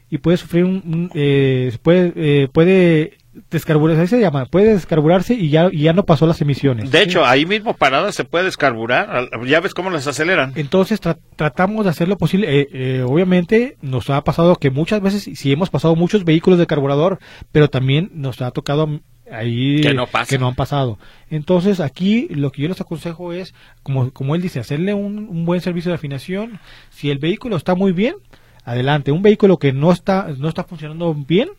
y 0.09 0.17
puede 0.19 0.37
sufrir 0.37 0.63
un, 0.65 0.81
un, 0.85 1.11
eh, 1.13 1.75
puede 1.81 2.13
eh, 2.15 2.47
puede 2.51 3.17
descarburarse 3.49 4.01
así 4.03 4.09
se 4.15 4.21
llama 4.21 4.45
puede 4.45 4.73
descarburarse 4.73 5.33
y 5.33 5.49
ya 5.49 5.69
y 5.71 5.79
ya 5.83 5.93
no 5.93 6.05
pasó 6.05 6.25
las 6.27 6.41
emisiones 6.41 6.91
De 6.91 6.97
¿sí? 6.99 7.03
hecho, 7.05 7.25
ahí 7.25 7.45
mismo 7.45 7.73
parada 7.75 8.11
se 8.11 8.23
puede 8.23 8.45
descarburar. 8.45 9.29
Ya 9.45 9.59
ves 9.59 9.73
cómo 9.73 9.89
les 9.89 10.07
aceleran. 10.07 10.53
Entonces 10.55 11.01
tra- 11.01 11.17
tratamos 11.35 11.85
de 11.85 11.91
hacer 11.91 12.07
lo 12.07 12.17
posible. 12.17 12.61
Eh, 12.61 12.67
eh, 12.71 13.03
obviamente 13.05 13.77
nos 13.81 14.09
ha 14.09 14.23
pasado 14.23 14.55
que 14.55 14.69
muchas 14.69 15.01
veces 15.01 15.29
sí 15.37 15.51
hemos 15.51 15.69
pasado 15.69 15.95
muchos 15.95 16.23
vehículos 16.25 16.59
de 16.59 16.67
carburador, 16.67 17.19
pero 17.51 17.69
también 17.69 18.09
nos 18.13 18.41
ha 18.41 18.51
tocado 18.51 18.87
mm, 18.87 18.99
ahí 19.31 19.81
Que 19.81 19.93
no 19.93 20.07
pasa. 20.07 20.29
que 20.29 20.37
no 20.39 20.47
han 20.47 20.55
pasado. 20.55 20.97
Entonces 21.29 21.79
aquí 21.79 22.27
lo 22.29 22.51
que 22.51 22.61
yo 22.63 22.67
les 22.69 22.81
aconsejo 22.81 23.33
es, 23.33 23.53
como, 23.83 24.11
como 24.11 24.35
él 24.35 24.41
dice, 24.41 24.59
hacerle 24.59 24.93
un, 24.93 25.27
un 25.29 25.45
buen 25.45 25.61
servicio 25.61 25.89
de 25.91 25.95
afinación. 25.95 26.59
Si 26.89 27.09
el 27.11 27.17
vehículo 27.19 27.55
está 27.57 27.75
muy 27.75 27.91
bien, 27.91 28.15
adelante. 28.63 29.11
Un 29.11 29.21
vehículo 29.21 29.57
que 29.57 29.71
no 29.73 29.91
está 29.91 30.27
no 30.37 30.49
está 30.49 30.63
funcionando 30.63 31.13
bien, 31.13 31.49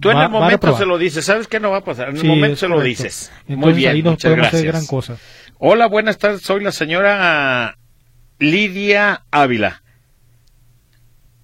Tú 0.00 0.10
en 0.10 0.18
el 0.18 0.28
momento 0.28 0.76
se 0.76 0.86
lo 0.86 0.98
dices. 0.98 1.24
¿Sabes 1.24 1.46
qué 1.48 1.60
no 1.60 1.70
va 1.70 1.78
a 1.78 1.84
pasar? 1.84 2.08
En 2.08 2.16
el 2.16 2.20
sí, 2.22 2.26
momento 2.26 2.56
se 2.56 2.68
lo 2.68 2.80
dices. 2.80 3.30
Entonces 3.42 3.56
Muy 3.56 3.72
bien, 3.72 3.92
ahí 3.92 4.02
no 4.02 4.10
muchas 4.12 4.32
gracias. 4.32 4.54
hacer 4.54 4.66
gran 4.66 4.86
cosa. 4.86 5.16
Hola, 5.58 5.86
buenas 5.86 6.18
tardes. 6.18 6.42
Soy 6.42 6.62
la 6.62 6.72
señora 6.72 7.78
Lidia 8.38 9.24
Ávila. 9.30 9.82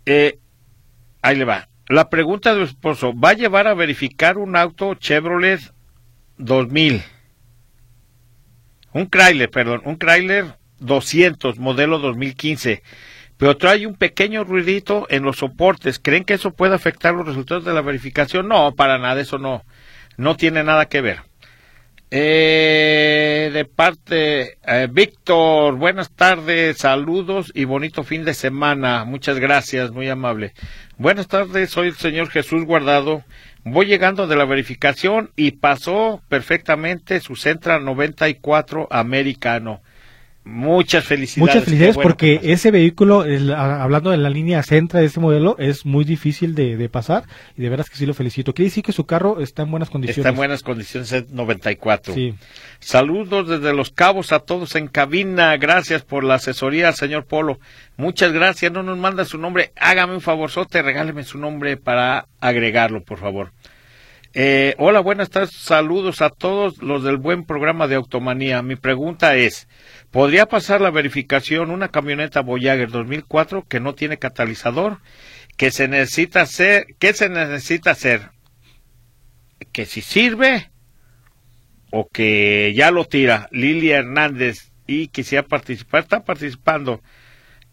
Eh, 0.07 0.39
ahí 1.23 1.37
le 1.37 1.45
va. 1.45 1.69
La 1.89 2.11
pregunta 2.11 2.55
de 2.55 2.61
su 2.67 2.73
esposo. 2.73 3.13
¿Va 3.19 3.31
a 3.31 3.35
llevar 3.35 3.67
a 3.67 3.75
verificar 3.75 4.39
un 4.39 4.57
auto 4.57 4.95
Chevrolet 4.95 5.61
2000? 6.39 7.03
Un 8.93 9.07
Chrysler, 9.07 9.51
perdón. 9.51 9.83
Un 9.85 9.97
Chrysler 9.97 10.57
200, 10.81 11.59
modelo 11.59 11.99
2015. 11.99 12.83
Pero 13.37 13.57
trae 13.57 13.87
un 13.87 13.95
pequeño 13.95 14.45
ruidito 14.45 15.07
en 15.11 15.25
los 15.25 15.39
soportes. 15.39 15.99
¿Creen 15.99 16.25
que 16.25 16.35
eso 16.35 16.53
puede 16.53 16.75
afectar 16.75 17.15
los 17.15 17.27
resultados 17.27 17.65
de 17.65 17.75
la 17.75 17.83
verificación? 17.83 18.49
No, 18.49 18.75
para 18.75 18.99
nada. 18.99 19.21
Eso 19.21 19.39
no. 19.39 19.65
No 20.17 20.37
tiene 20.37 20.63
nada 20.63 20.87
que 20.87 21.01
ver. 21.01 21.23
Eh, 22.17 23.51
de 23.53 23.65
parte, 23.65 24.59
eh, 24.65 24.89
Víctor, 24.89 25.75
buenas 25.75 26.13
tardes, 26.13 26.79
saludos 26.79 27.51
y 27.57 27.65
bonito 27.65 28.05
fin 28.05 28.25
de 28.25 28.35
semana. 28.35 29.05
Muchas 29.05 29.41
gracias, 29.41 29.91
muy 29.91 30.09
amable. 30.09 30.53
Buenas 30.97 31.27
tardes, 31.27 31.71
soy 31.71 31.89
el 31.89 31.97
señor 31.97 32.31
Jesús 32.31 32.65
Guardado. 32.67 33.25
Voy 33.65 33.87
llegando 33.87 34.29
de 34.29 34.37
la 34.37 34.45
verificación 34.45 35.33
y 35.35 35.53
pasó 35.53 36.23
perfectamente 36.29 37.19
su 37.19 37.35
Centra 37.35 37.81
94 37.81 38.87
americano. 38.93 39.81
Muchas 40.47 41.05
felicidades. 41.05 41.39
Muchas 41.55 41.65
felicidades 41.65 41.95
bueno 41.95 42.09
porque 42.11 42.39
ese 42.43 42.71
vehículo, 42.71 43.25
el- 43.25 43.53
hablando 43.55 44.11
de 44.11 44.19
la 44.19 44.29
línea 44.29 44.63
Centra 44.63 45.01
de 45.01 45.07
ese 45.07 45.19
modelo, 45.19 45.57
es 45.59 45.87
muy 45.87 46.05
difícil 46.05 46.55
de, 46.55 46.77
de 46.77 46.89
pasar 46.91 47.25
y 47.57 47.63
de 47.63 47.71
veras 47.71 47.89
que 47.89 47.97
sí 47.97 48.05
lo 48.05 48.13
felicito. 48.13 48.53
Quiere 48.53 48.69
decir 48.69 48.85
que 48.85 48.93
su 48.93 49.07
carro 49.07 49.41
está 49.41 49.63
en 49.63 49.71
buenas 49.71 49.89
condiciones. 49.89 50.19
está 50.19 50.29
en 50.29 50.37
buenas 50.37 50.63
condiciones, 50.63 51.11
es 51.13 51.31
94. 51.31 52.13
Sí. 52.13 52.35
Saludos 52.79 53.49
desde 53.49 53.73
Los 53.75 53.91
Cabos 53.91 54.33
a 54.33 54.41
todos 54.41 54.75
en 54.75 54.89
cabina. 54.89 55.57
Gracias 55.57 56.03
por 56.03 56.25
la 56.25 56.35
asesoría, 56.35 56.93
señor 56.93 57.25
Polo. 57.25 57.59
Muchas 57.97 58.33
gracias. 58.33 58.71
No 58.71 58.83
nos 58.83 58.99
manda 58.99 59.25
su 59.25 59.39
nombre. 59.39 59.73
Hágame 59.77 60.13
un 60.15 60.21
favorzote, 60.21 60.83
regáleme 60.83 61.25
su 61.25 61.39
nombre 61.39 61.79
para 61.79 62.27
agregarlo, 62.41 63.03
por 63.03 63.19
favor. 63.19 63.53
Eh, 64.37 64.75
hola, 64.79 64.99
buenas 64.99 65.31
tardes. 65.31 65.53
Saludos 65.53 66.21
a 66.21 66.29
todos 66.29 66.83
los 66.83 67.05
del 67.05 67.19
buen 67.19 67.45
programa 67.45 67.87
de 67.87 67.95
Automanía. 67.95 68.63
Mi 68.63 68.75
pregunta 68.75 69.37
es, 69.37 69.69
¿podría 70.15 70.47
pasar 70.47 70.81
la 70.81 70.93
verificación 70.93 71.73
una 71.73 71.89
camioneta 71.89 72.41
Voyager 72.41 72.89
2004 72.89 73.67
que 73.67 73.81
no 73.81 73.97
tiene 73.97 74.17
catalizador? 74.17 75.01
¿Qué 75.57 75.73
se 75.73 75.89
necesita 75.89 76.43
hacer? 76.43 76.87
¿Qué 77.01 77.13
se 77.15 77.29
necesita 77.29 77.91
hacer? 77.91 78.31
¿Que 79.73 79.87
si 79.87 80.03
sirve 80.03 80.71
o 81.91 82.09
que 82.09 82.73
ya 82.77 82.93
lo 82.93 83.07
tira? 83.07 83.49
Lilia 83.51 83.99
Hernández 83.99 84.71
y 84.87 85.09
quisiera 85.09 85.49
participar, 85.49 86.05
está 86.05 86.23
participando. 86.23 87.03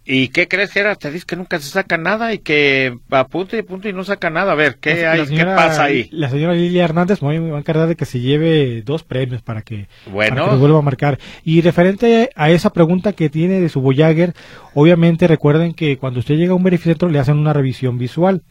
¿Y 0.04 0.30
qué 0.30 0.48
crees 0.48 0.72
que 0.72 0.80
era? 0.80 0.96
Te 0.96 1.12
dice 1.12 1.26
que 1.28 1.36
nunca 1.36 1.60
se 1.60 1.70
saca 1.70 1.96
nada 1.96 2.34
y 2.34 2.40
que 2.40 2.98
a 3.12 3.28
punto 3.28 3.56
y 3.56 3.62
punto 3.62 3.88
y 3.88 3.94
no 3.94 4.04
saca 4.04 4.32
nada. 4.32 4.54
A 4.54 4.56
ver, 4.56 4.78
¿qué, 4.82 5.04
La 5.04 5.12
hay, 5.12 5.26
señora- 5.28 5.52
¿qué 5.52 5.56
pasa 5.56 5.84
ahí? 5.84 6.10
La 6.12 6.30
señora 6.30 6.54
Lilia 6.54 6.84
Hernández 6.86 7.22
muy 7.22 7.38
va 7.38 7.56
a 7.58 7.60
encargar 7.60 7.88
de 7.88 7.96
que 7.96 8.06
se 8.06 8.20
lleve 8.20 8.82
dos 8.82 9.04
premios 9.04 9.44
para 9.44 9.62
que, 9.62 9.88
Bueno. 10.12 10.30
para 10.36 10.46
que 10.46 10.52
nos 10.54 10.60
vuelva 10.60 10.80
a 10.80 10.82
marcar. 10.82 11.20
Y 11.44 11.62
referente 11.62 12.32
a 12.36 12.50
esa 12.50 12.72
pregunta 12.74 13.14
que 13.14 13.30
tiene 13.30 13.60
de 13.60 13.70
su 13.70 13.80
Voyager, 13.80 14.34
obviamente 14.74 15.28
recuerden 15.28 15.74
que 15.76 15.98
cuando 16.00 16.20
usted 16.20 16.36
llega 16.36 16.54
a 16.54 16.56
un 16.56 16.64
verificentro 16.64 17.08
le 17.08 17.20
hacen 17.20 17.38
una 17.38 17.54
revisión 17.54 18.00
visual. 18.00 18.42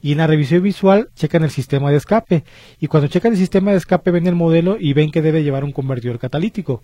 Y 0.00 0.12
en 0.12 0.18
la 0.18 0.26
revisión 0.28 0.62
visual 0.62 1.08
checan 1.16 1.42
el 1.42 1.50
sistema 1.50 1.90
de 1.90 1.96
escape. 1.96 2.44
Y 2.80 2.86
cuando 2.86 3.08
checan 3.08 3.32
el 3.32 3.38
sistema 3.38 3.72
de 3.72 3.78
escape 3.78 4.12
ven 4.12 4.28
el 4.28 4.34
modelo 4.36 4.76
y 4.78 4.92
ven 4.92 5.10
que 5.10 5.20
debe 5.22 5.42
llevar 5.42 5.64
un 5.64 5.72
convertidor 5.72 6.18
catalítico. 6.20 6.82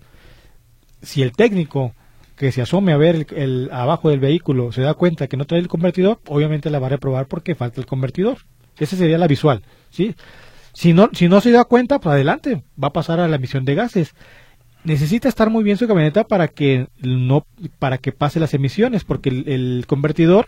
Si 1.01 1.21
el 1.21 1.31
técnico 1.31 1.93
que 2.39 2.51
se 2.53 2.61
asome 2.63 2.93
a 2.93 2.97
ver 2.97 3.15
el, 3.17 3.27
el- 3.35 3.69
abajo 3.71 4.09
del 4.09 4.19
vehículo 4.21 4.71
se 4.71 4.81
da 4.81 4.95
cuenta 4.95 5.27
que 5.27 5.37
no 5.37 5.45
trae 5.45 5.59
el 5.61 5.67
convertidor, 5.67 6.19
obviamente 6.27 6.71
la 6.71 6.79
va 6.79 6.87
a 6.87 6.91
reprobar 6.91 7.27
porque 7.27 7.53
falta 7.53 7.81
el 7.81 7.85
convertidor. 7.87 8.37
Esa 8.79 8.95
sería 8.95 9.17
la 9.19 9.27
visual, 9.27 9.61
¿sí? 9.91 10.15
Si 10.73 10.93
no, 10.93 11.09
si 11.13 11.27
no 11.27 11.41
se 11.41 11.51
da 11.51 11.65
cuenta, 11.65 11.99
pues 11.99 12.13
adelante, 12.13 12.63
va 12.81 12.87
a 12.89 12.93
pasar 12.93 13.19
a 13.19 13.27
la 13.27 13.35
emisión 13.35 13.65
de 13.65 13.75
gases. 13.75 14.13
Necesita 14.85 15.27
estar 15.27 15.49
muy 15.49 15.63
bien 15.65 15.75
su 15.77 15.87
camioneta 15.87 16.23
para 16.23 16.47
que 16.47 16.87
no, 17.01 17.45
para 17.79 17.97
que 17.97 18.13
pase 18.13 18.39
las 18.39 18.53
emisiones, 18.53 19.03
porque 19.03 19.29
el, 19.29 19.49
el 19.49 19.85
convertidor 19.87 20.47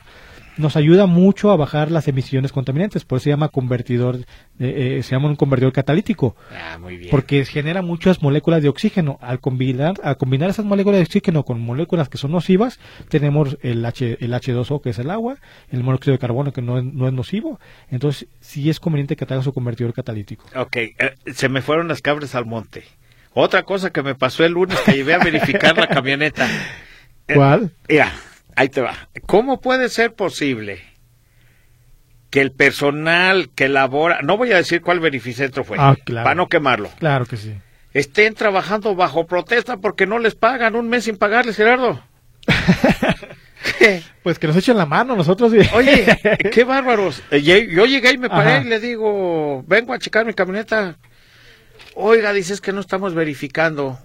nos 0.61 0.77
ayuda 0.77 1.05
mucho 1.07 1.51
a 1.51 1.57
bajar 1.57 1.91
las 1.91 2.07
emisiones 2.07 2.51
contaminantes, 2.53 3.03
por 3.03 3.17
eso 3.17 3.25
se 3.25 3.29
llama 3.31 3.49
convertidor, 3.49 4.17
eh, 4.59 4.97
eh, 4.99 5.03
se 5.03 5.11
llama 5.15 5.27
un 5.27 5.35
convertidor 5.35 5.73
catalítico 5.73 6.35
Ah, 6.55 6.77
muy 6.79 6.95
bien. 6.97 7.09
porque 7.11 7.43
genera 7.45 7.81
muchas 7.81 8.21
moléculas 8.21 8.61
de 8.63 8.69
oxígeno. 8.69 9.17
Al 9.21 9.39
combinar, 9.39 9.95
al 10.03 10.15
combinar 10.17 10.49
esas 10.49 10.65
moléculas 10.65 10.99
de 10.99 11.03
oxígeno 11.03 11.43
con 11.43 11.59
moléculas 11.59 12.07
que 12.07 12.17
son 12.17 12.31
nocivas, 12.31 12.79
tenemos 13.09 13.57
el, 13.61 13.85
H, 13.85 14.17
el 14.21 14.31
H2O, 14.33 14.81
que 14.81 14.91
es 14.91 14.99
el 14.99 15.09
agua, 15.09 15.35
el 15.69 15.83
monóxido 15.83 16.13
de 16.13 16.19
carbono, 16.19 16.53
que 16.53 16.61
no 16.61 16.77
es, 16.77 16.83
no 16.85 17.07
es 17.07 17.13
nocivo. 17.13 17.59
Entonces, 17.89 18.27
sí 18.39 18.69
es 18.69 18.79
conveniente 18.79 19.15
que 19.15 19.25
te 19.25 19.33
haga 19.33 19.43
su 19.43 19.51
convertidor 19.53 19.93
catalítico. 19.93 20.45
Ok, 20.55 20.75
eh, 20.77 20.93
se 21.33 21.49
me 21.49 21.61
fueron 21.61 21.87
las 21.87 22.01
cabras 22.01 22.35
al 22.35 22.45
monte. 22.45 22.83
Otra 23.33 23.63
cosa 23.63 23.91
que 23.91 24.03
me 24.03 24.13
pasó 24.15 24.43
el 24.45 24.51
lunes 24.51 24.77
que 24.81 24.91
llevé 24.93 25.13
a 25.13 25.19
verificar 25.19 25.77
la 25.77 25.87
camioneta. 25.87 26.47
Eh, 27.27 27.35
¿Cuál? 27.35 27.71
Mira, 27.87 28.11
ahí 28.61 28.69
te 28.69 28.81
va. 28.81 29.09
¿Cómo 29.25 29.59
puede 29.61 29.89
ser 29.89 30.13
posible 30.13 30.81
que 32.29 32.41
el 32.41 32.51
personal 32.51 33.49
que 33.55 33.67
labora, 33.67 34.21
no 34.21 34.37
voy 34.37 34.51
a 34.53 34.57
decir 34.57 34.81
cuál 34.81 34.99
verificentro 34.99 35.63
fue, 35.63 35.77
Ah, 35.79 35.95
claro. 36.05 36.23
para 36.23 36.35
no 36.35 36.47
quemarlo, 36.47 36.89
Claro 36.99 37.25
que 37.25 37.35
sí. 37.37 37.53
estén 37.93 38.35
trabajando 38.35 38.95
bajo 38.95 39.25
protesta 39.27 39.77
porque 39.77 40.05
no 40.07 40.17
les 40.19 40.35
pagan 40.35 40.75
un 40.75 40.87
mes 40.89 41.03
sin 41.05 41.17
pagarles, 41.17 41.57
Gerardo? 41.57 42.01
Pues 44.23 44.37
que 44.39 44.47
nos 44.47 44.55
echen 44.55 44.77
la 44.77 44.85
mano 44.85 45.15
nosotros. 45.15 45.51
Oye, 45.73 46.05
qué 46.51 46.63
bárbaros. 46.63 47.21
Yo 47.31 47.85
llegué 47.85 48.11
y 48.13 48.17
me 48.17 48.29
paré 48.29 48.53
Ajá. 48.55 48.61
y 48.65 48.69
le 48.69 48.79
digo, 48.79 49.63
vengo 49.67 49.93
a 49.93 49.99
checar 49.99 50.25
mi 50.25 50.33
camioneta. 50.33 50.97
Oiga, 51.95 52.31
dices 52.33 52.61
que 52.61 52.73
no 52.73 52.79
estamos 52.81 53.13
verificando. 53.15 53.99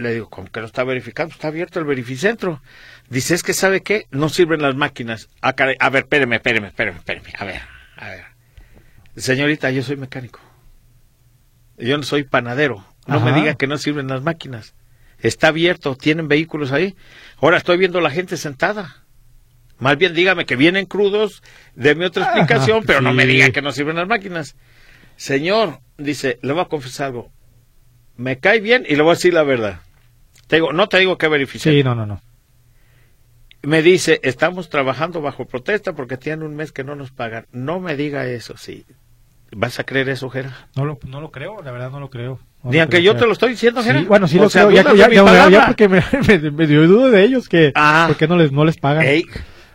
Le 0.00 0.14
digo, 0.14 0.30
¿cómo 0.30 0.50
que 0.50 0.60
no 0.60 0.66
está 0.66 0.82
verificando? 0.84 1.32
Está 1.34 1.48
abierto 1.48 1.78
el 1.78 1.84
verificentro. 1.84 2.62
Dice, 3.08 3.34
es 3.34 3.42
que 3.42 3.52
¿sabe 3.52 3.82
qué? 3.82 4.06
No 4.10 4.28
sirven 4.28 4.62
las 4.62 4.74
máquinas. 4.74 5.28
Ah, 5.40 5.52
caray. 5.52 5.76
A 5.78 5.90
ver, 5.90 6.04
espéreme, 6.04 6.36
espéreme, 6.36 6.68
espéreme, 6.68 6.98
espéreme. 6.98 7.32
A 7.38 7.44
ver, 7.44 7.60
a 7.96 8.08
ver. 8.08 8.24
Señorita, 9.16 9.70
yo 9.70 9.82
soy 9.82 9.96
mecánico. 9.96 10.40
Yo 11.76 11.96
no 11.96 12.02
soy 12.02 12.24
panadero. 12.24 12.86
No 13.06 13.20
me 13.20 13.32
diga 13.32 13.54
que 13.54 13.66
no 13.66 13.76
sirven 13.76 14.08
las 14.08 14.22
máquinas. 14.22 14.74
Está 15.18 15.48
abierto, 15.48 15.96
tienen 15.96 16.28
vehículos 16.28 16.72
ahí. 16.72 16.96
Ahora 17.40 17.58
estoy 17.58 17.76
viendo 17.76 18.00
la 18.00 18.10
gente 18.10 18.36
sentada. 18.36 19.04
Más 19.78 19.96
bien 19.96 20.14
dígame 20.14 20.44
que 20.44 20.56
vienen 20.56 20.86
crudos, 20.86 21.42
deme 21.74 22.06
otra 22.06 22.24
Ajá, 22.24 22.38
explicación, 22.38 22.84
pero 22.86 23.00
no 23.00 23.12
me 23.14 23.26
diga 23.26 23.50
que 23.50 23.62
no 23.62 23.72
sirven 23.72 23.96
las 23.96 24.06
máquinas. 24.06 24.54
Señor, 25.16 25.80
dice, 25.96 26.38
le 26.42 26.52
voy 26.52 26.62
a 26.62 26.66
confesar 26.66 27.06
algo. 27.06 27.32
Me 28.16 28.38
cae 28.38 28.60
bien 28.60 28.84
y 28.86 28.96
le 28.96 29.02
voy 29.02 29.12
a 29.12 29.14
decir 29.14 29.32
la 29.32 29.42
verdad. 29.42 29.80
Te 30.50 30.56
digo, 30.56 30.72
no 30.72 30.88
te 30.88 30.98
digo 30.98 31.16
que 31.16 31.28
verificar. 31.28 31.72
Sí, 31.72 31.84
no, 31.84 31.94
no, 31.94 32.06
no. 32.06 32.20
Me 33.62 33.82
dice, 33.82 34.18
estamos 34.24 34.68
trabajando 34.68 35.20
bajo 35.20 35.44
protesta 35.46 35.92
porque 35.94 36.16
tienen 36.16 36.42
un 36.44 36.56
mes 36.56 36.72
que 36.72 36.82
no 36.82 36.96
nos 36.96 37.12
pagan. 37.12 37.46
No 37.52 37.78
me 37.78 37.94
diga 37.96 38.26
eso, 38.26 38.56
sí. 38.56 38.84
¿Vas 39.52 39.78
a 39.78 39.84
creer 39.84 40.08
eso, 40.08 40.28
Jera? 40.28 40.68
No 40.76 40.84
lo, 40.84 40.98
no 41.06 41.20
lo 41.20 41.30
creo, 41.30 41.62
la 41.62 41.70
verdad 41.70 41.90
no 41.90 42.00
lo 42.00 42.10
creo. 42.10 42.40
No 42.64 42.70
Ni 42.70 42.76
lo 42.78 42.82
aunque 42.82 42.98
creo, 42.98 43.12
yo 43.12 43.16
te 43.18 43.26
lo 43.26 43.32
estoy 43.32 43.50
diciendo, 43.50 43.80
Jera. 43.82 44.00
Sí, 44.00 44.06
bueno, 44.06 44.26
sí 44.26 44.38
O 44.38 44.42
lo 44.42 44.50
sea, 44.50 44.66
creo. 44.66 44.82
Ya, 44.82 45.08
ya, 45.08 45.08
ya, 45.24 45.48
ya, 45.50 45.66
porque 45.66 45.88
me, 45.88 46.02
me, 46.28 46.50
me 46.50 46.66
dio 46.66 46.86
duda 46.88 47.10
de 47.10 47.22
ellos 47.22 47.48
que 47.48 47.70
Ah. 47.76 48.06
por 48.08 48.16
qué 48.16 48.26
no 48.26 48.36
les, 48.36 48.50
no 48.50 48.64
les 48.64 48.76
pagan. 48.76 49.04
Ey, 49.04 49.24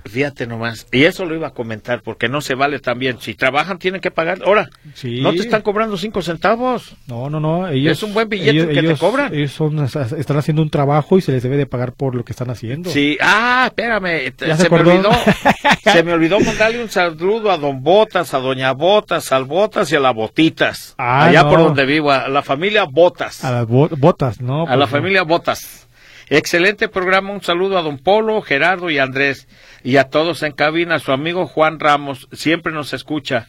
fíjate 0.10 0.48
nomás. 0.48 0.88
Y 0.92 1.04
eso 1.04 1.26
lo 1.26 1.36
iba 1.36 1.48
a 1.48 1.52
comentar 1.52 2.02
porque 2.02 2.30
no 2.30 2.42
se 2.42 2.56
vale 2.56 2.80
también. 2.80 3.18
Si 3.20 3.34
trabajan 3.34 3.80
tienen 3.80 4.02
que 4.02 4.12
pagar. 4.12 4.40
Ahora, 4.46 4.70
Sí. 4.94 5.22
no 5.22 5.32
te 5.34 5.40
están 5.40 5.62
cobrando 5.62 5.98
cinco 5.98 6.22
centavos. 6.22 6.96
No, 7.08 7.30
no, 7.30 7.40
no. 7.40 7.68
Ellos, 7.68 7.98
Es 7.98 8.04
un 8.04 8.14
buen 8.14 8.30
billete 8.30 8.52
ellos- 8.52 8.68
que 8.68 8.82
te 8.84 8.96
cobran. 8.98 9.34
Ellos 9.34 9.52
son, 9.52 9.84
están 9.84 10.38
haciendo 10.38 10.62
un 10.62 10.70
trabajo 10.70 11.18
y 11.18 11.22
se 11.22 11.32
les 11.32 11.44
debe 11.44 11.58
de 11.58 11.66
pagar 11.66 11.94
por 11.94 12.16
lo 12.16 12.24
que 12.24 12.34
están 12.34 12.50
haciendo. 12.50 12.90
Sí, 12.90 13.18
ah, 13.22 13.66
espérame, 13.68 14.32
te- 14.36 14.48
¿Ya 14.48 14.56
se, 14.58 14.64
se 14.64 14.70
me 14.70 14.80
olvidó, 14.80 15.10
se 15.84 16.04
me 16.04 16.14
olvidó 16.14 16.40
mandarle 16.40 16.84
un 16.84 16.90
saludo 16.90 17.52
a 17.52 17.58
Don 17.58 17.82
Botas, 17.84 18.34
a 18.34 18.40
Doña 18.40 18.72
Botas, 18.74 19.32
al 19.32 19.46
Botas 19.46 19.92
y 19.92 19.96
a 19.96 20.00
la 20.00 20.12
Botitas, 20.12 20.96
Ah, 20.98 21.26
allá 21.26 21.44
no. 21.44 21.50
por 21.50 21.60
donde 21.60 21.86
vivo, 21.86 22.12
a 22.12 22.28
la 22.28 22.42
familia 22.44 22.86
Botas, 22.86 23.44
A 23.44 23.52
las 23.52 23.68
bo- 23.68 23.90
botas, 23.98 24.42
¿no? 24.42 24.64
a 24.64 24.66
Pues 24.68 24.78
la 24.80 24.86
no. 24.86 24.92
familia 24.92 25.24
Botas. 25.24 25.85
Excelente 26.30 26.90
programa, 26.90 27.32
un 27.32 27.42
saludo 27.44 27.78
a 27.78 27.82
Don 27.82 27.98
Polo, 28.00 28.42
Gerardo 28.42 28.90
y 28.90 28.98
Andrés, 28.98 29.48
y 29.84 29.98
a 29.98 30.06
todos 30.06 30.42
en 30.44 30.54
cabina, 30.54 31.00
su 31.00 31.12
amigo 31.12 31.46
Juan 31.48 31.80
Ramos, 31.80 32.28
siempre 32.32 32.74
nos 32.74 32.94
escucha. 32.94 33.48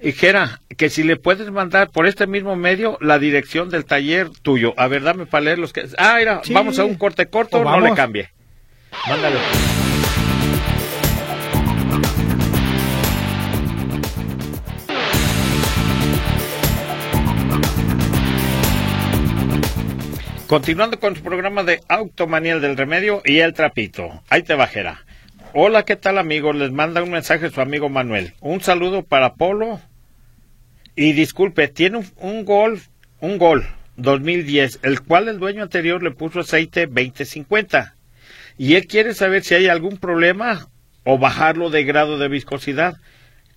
Y 0.00 0.12
Gera, 0.12 0.60
que 0.76 0.90
si 0.90 1.02
le 1.02 1.16
puedes 1.16 1.50
mandar 1.50 1.90
por 1.90 2.06
este 2.06 2.26
mismo 2.26 2.54
medio 2.56 2.98
la 3.00 3.18
dirección 3.18 3.70
del 3.70 3.84
taller 3.86 4.28
tuyo. 4.42 4.74
A 4.76 4.88
ver, 4.88 5.02
dame 5.02 5.24
para 5.26 5.44
leer 5.44 5.58
los 5.58 5.72
que... 5.72 5.86
Ah, 5.98 6.16
mira, 6.18 6.40
Sí. 6.44 6.52
vamos 6.52 6.78
a 6.78 6.84
un 6.84 6.96
corte 6.96 7.26
corto, 7.26 7.58
O 7.58 7.64
no 7.64 7.80
le 7.80 7.94
cambie. 7.94 8.30
Mándalo. 9.08 9.38
Continuando 20.46 21.00
con 21.00 21.16
su 21.16 21.22
programa 21.22 21.64
de 21.64 21.80
Automanía 21.88 22.60
del 22.60 22.76
Remedio 22.76 23.20
y 23.24 23.38
el 23.38 23.52
Trapito. 23.52 24.22
Ahí 24.28 24.44
te 24.44 24.54
bajera. 24.54 25.04
Hola, 25.54 25.84
¿qué 25.84 25.96
tal 25.96 26.18
amigos? 26.18 26.54
Les 26.54 26.70
manda 26.70 27.02
un 27.02 27.10
mensaje 27.10 27.50
su 27.50 27.60
amigo 27.60 27.88
Manuel. 27.88 28.32
Un 28.40 28.60
saludo 28.60 29.02
para 29.02 29.34
Polo. 29.34 29.80
Y 30.94 31.14
disculpe, 31.14 31.66
tiene 31.66 31.98
un, 31.98 32.06
un 32.18 32.44
Golf, 32.44 32.86
un 33.20 33.38
Gol 33.38 33.66
2010, 33.96 34.80
el 34.84 35.00
cual 35.00 35.26
el 35.26 35.40
dueño 35.40 35.64
anterior 35.64 36.00
le 36.00 36.12
puso 36.12 36.40
aceite 36.40 36.86
2050. 36.86 37.96
Y 38.56 38.76
él 38.76 38.86
quiere 38.86 39.14
saber 39.14 39.42
si 39.42 39.56
hay 39.56 39.66
algún 39.66 39.96
problema 39.96 40.68
o 41.02 41.18
bajarlo 41.18 41.70
de 41.70 41.82
grado 41.82 42.18
de 42.18 42.28
viscosidad. 42.28 42.98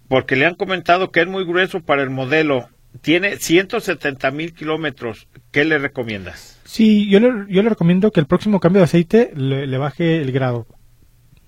Porque 0.08 0.36
le 0.36 0.48
han 0.48 0.56
comentado 0.56 1.12
que 1.12 1.22
es 1.22 1.28
muy 1.28 1.46
grueso 1.46 1.82
para 1.82 2.02
el 2.02 2.10
modelo. 2.10 2.68
Tiene 3.02 3.38
170 3.38 4.32
mil 4.32 4.54
kilómetros. 4.54 5.28
¿Qué 5.52 5.64
le 5.66 5.78
recomiendas? 5.78 6.60
Sí, 6.66 7.10
yo 7.10 7.20
le, 7.20 7.28
yo 7.48 7.64
le 7.64 7.70
recomiendo 7.70 8.12
que 8.12 8.20
el 8.20 8.26
próximo 8.26 8.60
cambio 8.60 8.80
de 8.80 8.86
aceite 8.86 9.32
le, 9.36 9.78
baje 9.78 10.22
el 10.22 10.32
grado. 10.32 10.68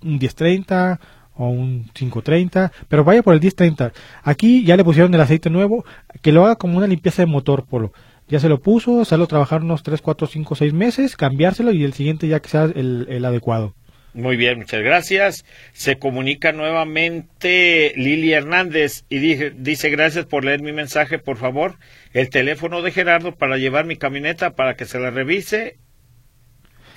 Un 0.01 0.13
1030 0.13 0.99
o 1.36 1.47
un 1.49 1.89
530, 1.93 2.71
pero 2.88 3.04
vaya 3.04 3.23
por 3.23 3.34
el 3.34 3.39
1030. 3.39 3.94
Aquí 4.23 4.63
ya 4.63 4.77
le 4.77 4.83
pusieron 4.83 5.13
el 5.13 5.21
aceite 5.21 5.50
nuevo, 5.50 5.85
que 6.21 6.31
lo 6.31 6.46
haga 6.46 6.56
como 6.56 6.77
una 6.77 6.87
limpieza 6.87 7.21
de 7.21 7.27
motor, 7.27 7.65
Polo. 7.65 7.92
Ya 8.27 8.39
se 8.39 8.50
lo 8.50 8.62
puso, 8.62 9.02
hacerlo 9.02 9.27
trabajar 9.27 9.62
unos 9.62 9.83
3, 9.83 10.02
4, 10.02 10.27
5, 10.27 10.56
6 10.56 10.73
meses, 10.73 11.17
cambiárselo 11.17 11.71
y 11.71 11.83
el 11.83 11.94
siguiente 11.94 12.27
ya 12.27 12.39
que 12.39 12.50
sea 12.50 12.63
el 12.63 13.25
adecuado. 13.25 13.75
Muy 14.13 14.35
bien, 14.35 14.57
muchas 14.59 14.81
gracias. 14.83 15.45
Se 15.71 15.97
comunica 15.97 16.51
nuevamente 16.51 17.93
Lili 17.95 18.33
Hernández 18.33 19.05
y 19.09 19.19
dije- 19.19 19.53
dice 19.55 19.89
gracias 19.89 20.25
por 20.25 20.43
leer 20.43 20.62
mi 20.62 20.73
mensaje, 20.73 21.17
por 21.17 21.37
favor. 21.37 21.75
El 22.13 22.29
teléfono 22.29 22.81
de 22.81 22.91
Gerardo 22.91 23.35
para 23.35 23.57
llevar 23.57 23.85
mi 23.85 23.95
camioneta 23.95 24.51
para 24.51 24.75
que 24.75 24.85
se 24.85 24.99
la 24.99 25.12
revise 25.12 25.77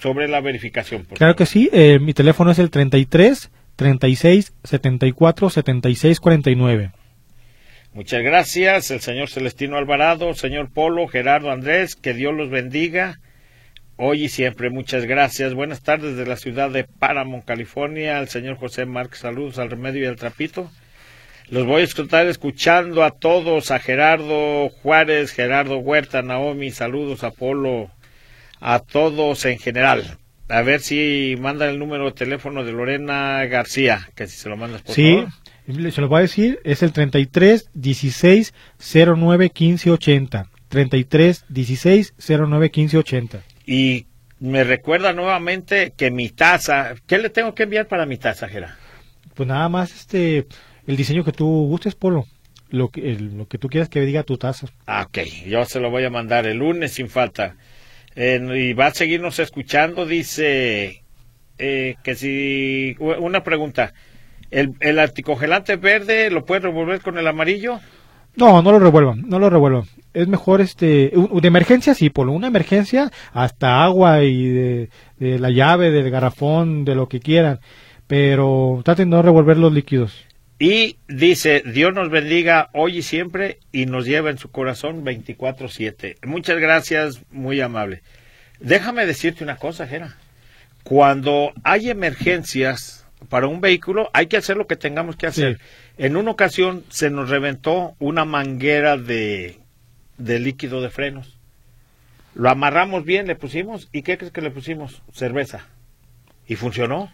sobre 0.03 0.29
la 0.29 0.41
verificación. 0.41 1.05
por 1.05 1.17
Claro 1.19 1.35
favor. 1.35 1.37
que 1.39 1.47
sí, 1.47 1.71
eh, 1.73 1.99
mi 2.01 2.15
teléfono 2.15 2.51
es 2.51 2.59
el 2.59 2.71
33 2.71 3.51
36 3.77 4.53
74 4.65 5.51
76 5.51 6.21
49. 6.21 6.91
Muchas 7.93 8.23
gracias, 8.23 8.91
el 8.91 9.01
señor 9.01 9.29
Celestino 9.31 9.77
Alvarado, 9.77 10.35
señor 10.35 10.73
Polo, 10.73 11.07
Gerardo 11.07 11.53
Andrés, 11.53 11.95
que 11.95 12.13
Dios 12.13 12.35
los 12.35 12.51
bendiga. 12.51 13.21
Hoy 13.97 14.25
y 14.25 14.29
siempre, 14.29 14.71
muchas 14.71 15.05
gracias. 15.05 15.55
Buenas 15.55 15.83
tardes 15.83 16.17
de 16.17 16.27
la 16.27 16.37
ciudad 16.37 16.71
de 16.71 16.85
Paramount, 16.85 17.45
California, 17.45 18.19
al 18.19 18.29
señor 18.29 18.57
José 18.57 18.87
Márquez, 18.87 19.21
saludos 19.21 19.59
al 19.59 19.71
remedio 19.71 20.03
y 20.03 20.07
al 20.07 20.17
trapito. 20.17 20.69
Los 21.49 21.65
voy 21.67 21.83
a 21.83 21.85
estar 21.85 22.27
escuchando 22.27 23.05
a 23.05 23.11
todos, 23.13 23.71
a 23.71 23.79
Gerardo 23.79 24.69
Juárez, 24.83 25.31
Gerardo 25.33 25.79
Huerta, 25.79 26.23
Naomi, 26.23 26.71
saludos 26.71 27.23
a 27.23 27.31
Polo, 27.31 27.91
a 28.61 28.81
todos 28.81 29.45
en 29.45 29.59
general. 29.59 30.19
A 30.49 30.63
ver 30.63 30.81
si 30.81 31.37
mandan 31.41 31.69
el 31.71 31.79
número 31.79 32.07
de 32.07 32.13
teléfono 32.13 32.65
de 32.65 32.73
Lorena 32.73 33.45
García, 33.47 34.09
que 34.17 34.27
si 34.27 34.37
se 34.39 34.49
lo 34.49 34.57
mandas 34.57 34.83
por 34.83 34.95
Sí, 34.95 35.25
favor. 35.67 35.93
se 35.93 36.01
lo 36.01 36.09
voy 36.09 36.19
a 36.19 36.23
decir, 36.23 36.59
es 36.65 36.83
el 36.83 36.93
33 36.93 37.71
16 37.75 38.53
09 39.17 39.51
15 39.51 39.91
80. 39.91 40.47
33 40.69 41.45
16 41.49 42.15
09 42.19 42.71
15 42.71 42.99
80. 42.99 43.43
Y 43.67 44.07
me 44.41 44.65
recuerda 44.65 45.13
nuevamente 45.13 45.93
que 45.97 46.11
mi 46.11 46.29
taza, 46.29 46.95
¿qué 47.07 47.19
le 47.19 47.31
tengo 47.31 47.55
que 47.55 47.65
enviar 47.65 47.87
para 47.87 48.07
mi 48.07 48.17
taza, 48.19 48.49
Gerardo? 48.49 48.75
Pues 49.35 49.49
nada 49.49 49.69
más 49.69 49.95
este 49.95 50.47
el 50.87 50.97
diseño 50.97 51.25
que 51.25 51.33
tú 51.33 51.47
gustes, 51.69 51.95
Polo. 51.95 52.27
Lo 52.71 52.89
que, 52.89 53.13
el- 53.13 53.37
lo 53.39 53.47
que 53.47 53.59
tú 53.59 53.69
quieras 53.69 53.89
que 53.89 54.01
diga 54.01 54.23
tu 54.25 54.37
taza. 54.37 54.67
Ah, 54.87 55.03
ok, 55.07 55.19
yo 55.47 55.65
se 55.65 55.81
lo 55.81 55.91
voy 55.91 56.05
a 56.05 56.11
mandar 56.11 56.47
el 56.47 56.59
lunes 56.59 56.93
sin 56.93 57.09
falta. 57.09 57.57
Eh, 58.17 58.41
y 58.55 58.73
va 58.75 58.87
a 58.87 58.95
seguirnos 58.95 59.39
escuchando, 59.39 60.07
dice 60.07 61.03
eh, 61.59 61.97
que 62.03 62.15
si... 62.15 62.97
Una 62.99 63.43
pregunta, 63.45 63.93
¿el, 64.51 64.73
¿el 64.81 64.99
anticongelante 64.99 65.77
verde 65.77 66.31
lo 66.31 66.45
puede 66.45 66.63
revolver 66.63 67.01
con 67.01 67.19
el 67.19 67.27
amarillo? 67.27 67.81
No, 68.37 68.63
no 68.63 68.73
lo 68.73 68.79
revuelvan, 68.79 69.29
no 69.29 69.39
lo 69.39 69.51
revuelvan. 69.51 69.85
Es 70.15 70.29
mejor 70.29 70.61
este 70.61 71.13
de 71.13 71.49
emergencia 71.49 71.95
sí, 71.95 72.09
Polo, 72.09 72.33
una 72.33 72.47
emergencia 72.47 73.11
hasta 73.33 73.85
agua 73.85 74.23
y 74.23 74.49
de, 74.49 74.89
de 75.19 75.39
la 75.39 75.51
llave, 75.51 75.91
del 75.91 76.11
garrafón, 76.11 76.85
de 76.85 76.95
lo 76.95 77.09
que 77.09 77.21
quieran, 77.21 77.61
pero 78.07 78.81
traten 78.85 79.11
de 79.11 79.17
no 79.17 79.23
revolver 79.23 79.57
los 79.57 79.73
líquidos. 79.73 80.25
Y 80.59 80.99
dice, 81.09 81.63
Dios 81.67 81.93
nos 81.93 82.11
bendiga 82.11 82.71
hoy 82.73 82.99
y 82.99 83.03
siempre 83.03 83.59
y 83.73 83.87
nos 83.87 84.07
lleva 84.07 84.31
en 84.31 84.39
su 84.39 84.51
corazón 84.51 85.05
24/7. 85.05 86.17
Muchas 86.25 86.59
gracias, 86.59 87.21
muy 87.31 87.61
amable. 87.61 88.03
Déjame 88.61 89.05
decirte 89.05 89.43
una 89.43 89.57
cosa, 89.57 89.87
Jera. 89.87 90.17
Cuando 90.85 91.53
hay 91.65 91.91
emergencias 91.91 93.05
para 93.29 93.49
un 93.49 93.61
vehículo, 93.61 94.11
hay 94.13 94.27
que 94.27 94.37
hacer 94.37 94.57
lo 94.57 94.67
que 94.67 94.77
tengamos 94.77 95.17
que 95.17 95.27
hacer. 95.27 95.57
Sí. 95.57 95.63
En 95.99 96.17
una 96.17 96.31
ocasión 96.31 96.85
se 96.89 97.11
nos 97.11 97.31
reventó 97.31 97.97
una 97.99 98.25
manguera 98.25 98.97
de, 98.97 99.59
de 100.19 100.39
líquido 100.39 100.81
de 100.81 100.91
frenos. 100.91 101.39
Lo 102.35 102.51
amarramos 102.51 103.05
bien, 103.05 103.27
le 103.27 103.37
pusimos, 103.37 103.89
¿y 103.93 104.03
qué 104.03 104.19
crees 104.19 104.33
que 104.33 104.41
le 104.41 104.51
pusimos? 104.51 105.03
Cerveza. 105.13 105.67
Y 106.49 106.57
funcionó. 106.57 107.11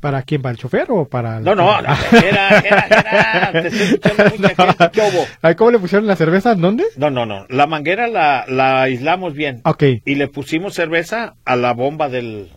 ¿Para 0.00 0.22
quién? 0.22 0.40
¿Para 0.40 0.52
el 0.52 0.58
chofer 0.58 0.86
o 0.88 1.06
para 1.06 1.38
el- 1.38 1.44
No, 1.44 1.54
no, 1.54 1.82
no, 1.82 1.94
era, 2.24 2.58
era, 2.60 2.86
era, 2.86 3.52
te 3.62 3.68
estoy 3.68 3.82
escuchando 3.82 4.24
mucha 4.36 4.48
gente, 4.54 4.90
¿qué 4.92 5.00
hubo? 5.02 5.26
Ay, 5.42 5.54
¿Cómo 5.56 5.70
le 5.72 5.78
pusieron 5.78 6.06
la 6.06 6.16
cerveza? 6.16 6.54
¿Dónde? 6.54 6.84
No, 6.96 7.10
no, 7.10 7.26
no, 7.26 7.44
la 7.50 7.66
manguera 7.66 8.06
la, 8.06 8.44
la 8.48 8.82
aislamos 8.82 9.34
bien 9.34 9.60
Ok. 9.64 9.82
y 10.04 10.14
le 10.14 10.28
pusimos 10.28 10.72
cerveza 10.74 11.34
a 11.44 11.56
la 11.56 11.74
bomba 11.74 12.08
del, 12.08 12.48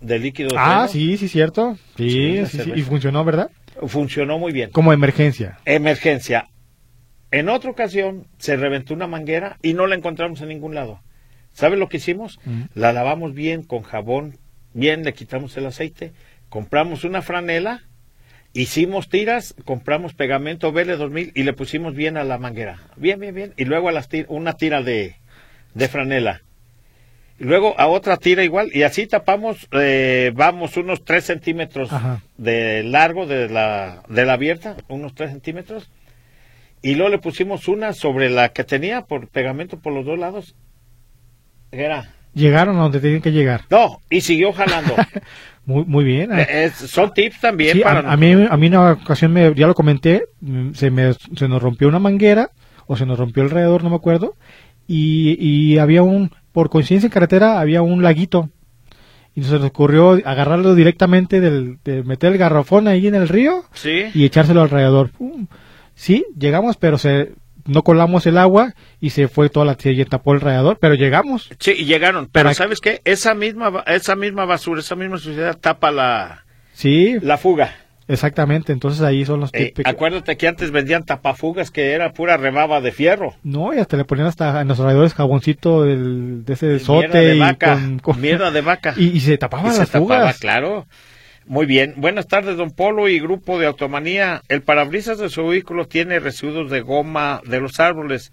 del 0.00 0.22
líquido 0.22 0.48
de 0.48 0.56
Ah, 0.58 0.88
freno. 0.88 0.88
sí, 0.88 1.16
sí, 1.16 1.28
cierto. 1.28 1.76
Sí, 1.96 2.10
Sí, 2.10 2.46
sí, 2.46 2.64
sí, 2.64 2.72
y 2.74 2.82
funcionó, 2.82 3.24
¿verdad? 3.24 3.50
Funcionó 3.86 4.38
muy 4.40 4.50
bien. 4.52 4.70
Como 4.70 4.92
emergencia. 4.92 5.58
Emergencia. 5.64 6.48
En 7.30 7.48
otra 7.48 7.70
ocasión 7.70 8.26
se 8.38 8.56
reventó 8.56 8.94
una 8.94 9.06
manguera 9.06 9.56
y 9.62 9.74
no 9.74 9.86
la 9.86 9.94
encontramos 9.94 10.40
en 10.40 10.48
ningún 10.48 10.74
lado. 10.74 11.00
¿Sabes 11.52 11.78
lo 11.78 11.88
que 11.88 11.98
hicimos? 11.98 12.38
Mm. 12.44 12.62
La 12.74 12.92
lavamos 12.92 13.34
bien 13.34 13.62
con 13.62 13.82
jabón, 13.82 14.36
bien, 14.74 15.04
le 15.04 15.12
quitamos 15.14 15.56
el 15.56 15.66
aceite, 15.66 16.12
compramos 16.48 17.04
una 17.04 17.22
franela, 17.22 17.82
hicimos 18.52 19.08
tiras, 19.08 19.54
compramos 19.64 20.14
pegamento 20.14 20.72
BL2000 20.72 21.32
y 21.34 21.42
le 21.44 21.52
pusimos 21.52 21.94
bien 21.94 22.16
a 22.16 22.24
la 22.24 22.38
manguera. 22.38 22.78
Bien, 22.96 23.18
bien, 23.20 23.34
bien. 23.34 23.54
Y 23.56 23.64
luego 23.64 23.88
a 23.88 23.92
las 23.92 24.08
tir- 24.10 24.26
una 24.28 24.54
tira 24.54 24.82
de, 24.82 25.16
de 25.74 25.88
franela. 25.88 26.42
Y 27.38 27.44
luego 27.44 27.78
a 27.78 27.86
otra 27.86 28.16
tira 28.16 28.44
igual. 28.44 28.70
Y 28.74 28.82
así 28.82 29.06
tapamos, 29.06 29.66
eh, 29.72 30.30
vamos, 30.34 30.76
unos 30.76 31.04
3 31.04 31.24
centímetros 31.24 31.92
Ajá. 31.92 32.22
de 32.36 32.82
largo 32.82 33.26
de 33.26 33.48
la, 33.48 34.02
de 34.08 34.26
la 34.26 34.32
abierta, 34.34 34.76
unos 34.88 35.14
3 35.14 35.30
centímetros. 35.30 35.88
Y 36.82 36.94
luego 36.94 37.10
le 37.10 37.18
pusimos 37.18 37.68
una 37.68 37.92
sobre 37.92 38.30
la 38.30 38.50
que 38.50 38.64
tenía 38.64 39.02
por 39.02 39.28
pegamento 39.28 39.78
por 39.78 39.92
los 39.92 40.04
dos 40.06 40.18
lados. 40.18 40.54
Era. 41.70 42.10
Llegaron 42.34 42.76
a 42.78 42.82
donde 42.82 43.00
tenían 43.00 43.22
que 43.22 43.32
llegar. 43.32 43.62
No, 43.70 44.00
y 44.08 44.20
siguió 44.20 44.52
jalando. 44.52 44.94
Muy, 45.66 45.84
muy 45.84 46.04
bien. 46.04 46.32
Es- 46.32 46.72
son 46.74 47.12
tips 47.12 47.38
también 47.40 47.74
Sí, 47.76 47.80
para 47.80 48.00
a, 48.00 48.12
a 48.12 48.16
mí, 48.16 48.32
a 48.32 48.56
mí 48.56 48.66
una 48.68 48.92
ocasión, 48.92 49.32
me, 49.32 49.54
ya 49.54 49.66
lo 49.68 49.74
comenté, 49.74 50.24
mm, 50.40 50.72
se, 50.72 50.90
me, 50.90 51.12
se 51.12 51.46
nos 51.48 51.62
rompió 51.62 51.86
una 51.86 51.98
manguera, 52.00 52.50
o 52.86 52.96
se 52.96 53.04
nos 53.06 53.18
rompió 53.18 53.42
el 53.44 53.50
radiador, 53.50 53.84
no 53.84 53.90
me 53.90 53.96
acuerdo, 53.96 54.34
y, 54.88 55.36
y 55.38 55.78
había 55.78 56.02
un, 56.02 56.32
por 56.52 56.70
coincidencia 56.70 57.06
en 57.08 57.12
carretera, 57.12 57.60
había 57.60 57.82
un 57.82 58.02
laguito. 58.02 58.48
Y 59.34 59.44
se 59.44 59.52
nos 59.52 59.64
ocurrió 59.66 60.12
agarrarlo 60.24 60.74
directamente, 60.74 61.40
del, 61.40 61.78
de 61.84 62.02
meter 62.02 62.32
el 62.32 62.38
garrafón 62.38 62.88
ahí 62.88 63.06
en 63.06 63.14
el 63.14 63.28
río 63.28 63.62
Sí. 63.74 64.06
y 64.14 64.24
echárselo 64.24 64.62
al 64.62 64.70
radiador. 64.70 65.10
Pum. 65.10 65.46
Sí, 66.00 66.24
llegamos, 66.38 66.78
pero 66.78 66.96
se 66.96 67.32
no 67.66 67.82
colamos 67.82 68.24
el 68.26 68.38
agua 68.38 68.72
y 69.00 69.10
se 69.10 69.28
fue 69.28 69.50
toda 69.50 69.66
la 69.66 69.74
se 69.78 70.02
tapó 70.06 70.32
el 70.32 70.40
radiador, 70.40 70.78
pero 70.80 70.94
llegamos. 70.94 71.50
Sí, 71.58 71.72
y 71.76 71.84
llegaron. 71.84 72.26
Pero 72.32 72.44
Para- 72.44 72.54
¿sabes 72.54 72.80
qué? 72.80 73.02
Esa 73.04 73.34
misma, 73.34 73.84
esa 73.86 74.16
misma 74.16 74.46
basura, 74.46 74.80
esa 74.80 74.96
misma 74.96 75.18
suciedad 75.18 75.58
tapa 75.60 75.90
la, 75.90 76.46
Sí, 76.72 77.16
la 77.20 77.36
fuga. 77.36 77.74
exactamente. 78.08 78.72
Entonces 78.72 79.02
ahí 79.02 79.26
son 79.26 79.40
los 79.40 79.50
Eh, 79.52 79.72
tips. 79.74 79.86
acuérdate 79.86 80.38
que 80.38 80.48
antes 80.48 80.70
vendían 80.70 81.04
tapafugas 81.04 81.70
que 81.70 81.92
era 81.92 82.12
pura 82.14 82.38
rebaba 82.38 82.80
de 82.80 82.92
fierro. 82.92 83.34
No, 83.42 83.74
y 83.74 83.78
hasta 83.78 83.98
le 83.98 84.04
ponían 84.06 84.26
hasta 84.26 84.62
en 84.62 84.68
los 84.68 84.78
radiadores 84.78 85.12
jaboncito 85.12 85.82
del, 85.84 86.46
de 86.46 86.54
ese 86.54 86.66
Mierda 86.66 86.84
sote 86.86 87.18
de 87.18 87.36
y 87.36 87.38
vaca. 87.40 87.74
con, 87.74 87.98
con- 87.98 88.20
Mierda 88.22 88.50
de 88.50 88.62
vaca. 88.62 88.94
y, 88.96 89.08
y 89.08 89.20
se 89.20 89.36
tapaban 89.36 89.66
Y 89.66 89.72
se 89.72 89.78
las 89.80 89.90
tapaba, 89.90 90.20
fugas. 90.20 90.38
claro. 90.40 90.86
Muy 91.46 91.66
bien. 91.66 91.94
Buenas 91.96 92.28
tardes, 92.28 92.56
don 92.56 92.70
Polo 92.70 93.08
y 93.08 93.18
grupo 93.18 93.58
de 93.58 93.66
Automanía. 93.66 94.42
El 94.48 94.62
parabrisas 94.62 95.18
de 95.18 95.28
su 95.30 95.46
vehículo 95.46 95.86
tiene 95.86 96.20
residuos 96.20 96.70
de 96.70 96.80
goma 96.80 97.40
de 97.44 97.60
los 97.60 97.80
árboles 97.80 98.32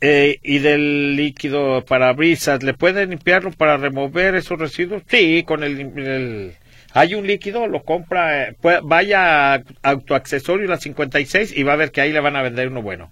eh, 0.00 0.38
y 0.42 0.58
del 0.58 1.16
líquido 1.16 1.84
parabrisas. 1.84 2.62
¿Le 2.62 2.74
pueden 2.74 3.10
limpiarlo 3.10 3.52
para 3.52 3.76
remover 3.76 4.34
esos 4.34 4.58
residuos? 4.58 5.02
Sí, 5.06 5.44
con 5.44 5.62
el... 5.62 6.54
hay 6.92 7.14
un 7.14 7.26
líquido, 7.26 7.66
lo 7.66 7.82
compra, 7.82 8.48
eh, 8.48 8.56
vaya 8.82 9.54
a 9.54 9.62
Autoaccesorio 9.82 10.66
la 10.66 10.78
56 10.78 11.56
y 11.56 11.62
va 11.62 11.74
a 11.74 11.76
ver 11.76 11.92
que 11.92 12.00
ahí 12.00 12.12
le 12.12 12.20
van 12.20 12.36
a 12.36 12.42
vender 12.42 12.68
uno 12.68 12.82
bueno. 12.82 13.10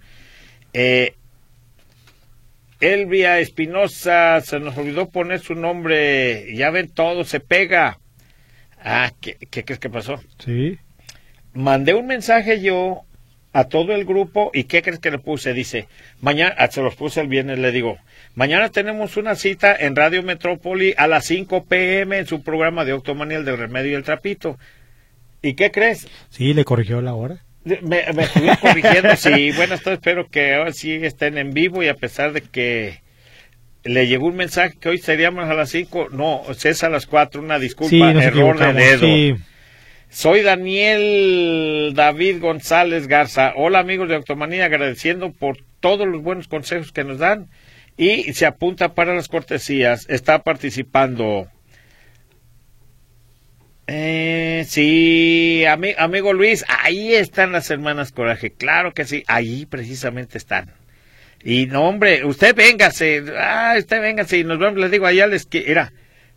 Eh, 0.72 1.14
Elvia 2.80 3.38
Espinosa, 3.38 4.40
se 4.42 4.60
nos 4.60 4.76
olvidó 4.76 5.08
poner 5.08 5.40
su 5.40 5.54
nombre. 5.54 6.54
Ya 6.54 6.70
ven, 6.70 6.88
todo 6.88 7.24
se 7.24 7.40
pega. 7.40 7.98
Ah, 8.88 9.12
¿qué, 9.20 9.36
qué 9.50 9.64
crees 9.64 9.80
que 9.80 9.90
pasó? 9.90 10.20
Sí. 10.38 10.78
Mandé 11.54 11.92
un 11.92 12.06
mensaje 12.06 12.62
yo 12.62 13.02
a 13.52 13.64
todo 13.64 13.92
el 13.92 14.04
grupo 14.04 14.52
y 14.54 14.64
¿qué 14.64 14.80
crees 14.80 15.00
que 15.00 15.10
le 15.10 15.18
puse? 15.18 15.52
Dice, 15.54 15.88
mañana, 16.20 16.54
ah, 16.56 16.68
se 16.70 16.82
los 16.82 16.94
puse 16.94 17.20
el 17.20 17.26
viernes, 17.26 17.58
le 17.58 17.72
digo, 17.72 17.98
mañana 18.36 18.68
tenemos 18.68 19.16
una 19.16 19.34
cita 19.34 19.74
en 19.74 19.96
Radio 19.96 20.22
Metrópoli 20.22 20.94
a 20.96 21.08
las 21.08 21.24
5 21.24 21.64
pm 21.64 22.18
en 22.18 22.26
su 22.26 22.44
programa 22.44 22.84
de 22.84 22.92
Octomanía, 22.92 23.38
el 23.38 23.44
del 23.44 23.58
remedio 23.58 23.90
y 23.90 23.94
el 23.94 24.04
trapito. 24.04 24.56
¿Y 25.42 25.54
qué 25.54 25.72
crees? 25.72 26.06
Sí, 26.30 26.54
le 26.54 26.64
corrigió 26.64 27.00
la 27.00 27.14
hora. 27.14 27.42
Me, 27.64 27.80
me 28.12 28.28
corrigiendo, 28.60 29.16
sí, 29.16 29.50
bueno, 29.56 29.74
esto 29.74 29.90
espero 29.90 30.28
que 30.28 30.54
ahora 30.54 30.72
sí 30.72 30.92
estén 30.92 31.38
en 31.38 31.52
vivo 31.52 31.82
y 31.82 31.88
a 31.88 31.94
pesar 31.94 32.32
de 32.32 32.42
que 32.42 33.00
le 33.86 34.06
llegó 34.06 34.26
un 34.26 34.36
mensaje 34.36 34.76
que 34.80 34.88
hoy 34.88 34.98
seríamos 34.98 35.48
a 35.48 35.54
las 35.54 35.70
5, 35.70 36.08
no, 36.10 36.42
es 36.50 36.84
a 36.84 36.88
las 36.88 37.06
4, 37.06 37.40
una 37.40 37.58
disculpa, 37.58 37.90
Sí, 37.90 38.00
error 38.02 38.58
de 38.58 38.72
dedo. 38.72 39.00
Sí. 39.06 39.34
Soy 40.08 40.42
Daniel 40.42 41.92
David 41.94 42.40
González 42.40 43.06
Garza. 43.08 43.52
Hola 43.56 43.80
amigos 43.80 44.08
de 44.08 44.14
Automanía, 44.16 44.66
agradeciendo 44.66 45.32
por 45.32 45.58
todos 45.80 46.06
los 46.06 46.22
buenos 46.22 46.48
consejos 46.48 46.92
que 46.92 47.04
nos 47.04 47.18
dan 47.18 47.48
y 47.96 48.32
se 48.34 48.46
apunta 48.46 48.94
para 48.94 49.14
las 49.14 49.28
cortesías. 49.28 50.06
Está 50.08 50.42
participando. 50.42 51.48
Eh, 53.88 54.64
sí, 54.66 55.62
ami- 55.68 55.94
amigo 55.96 56.32
Luis, 56.32 56.64
ahí 56.68 57.14
están 57.14 57.52
las 57.52 57.70
hermanas 57.70 58.10
Coraje, 58.10 58.50
claro 58.50 58.92
que 58.92 59.04
sí, 59.04 59.22
ahí 59.28 59.64
precisamente 59.66 60.38
están. 60.38 60.72
Y 61.42 61.66
no, 61.66 61.88
hombre, 61.88 62.24
usted 62.24 62.54
véngase, 62.54 63.22
ah, 63.38 63.74
usted 63.78 64.00
véngase 64.00 64.38
y 64.38 64.44
nos 64.44 64.58
vemos, 64.58 64.78
les 64.78 64.90
digo, 64.90 65.06
allá 65.06 65.26
les 65.26 65.46
que, 65.46 65.70
era, 65.70 65.92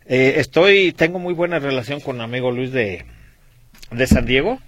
eh, 0.06 0.36
estoy, 0.38 0.92
tengo 0.92 1.20
muy 1.20 1.34
buena 1.34 1.60
relación 1.60 2.00
con 2.00 2.22
amigo 2.22 2.52
Luis 2.52 2.72
de, 2.72 3.06
de 3.92 4.08
San 4.08 4.26
Diego. 4.26 4.60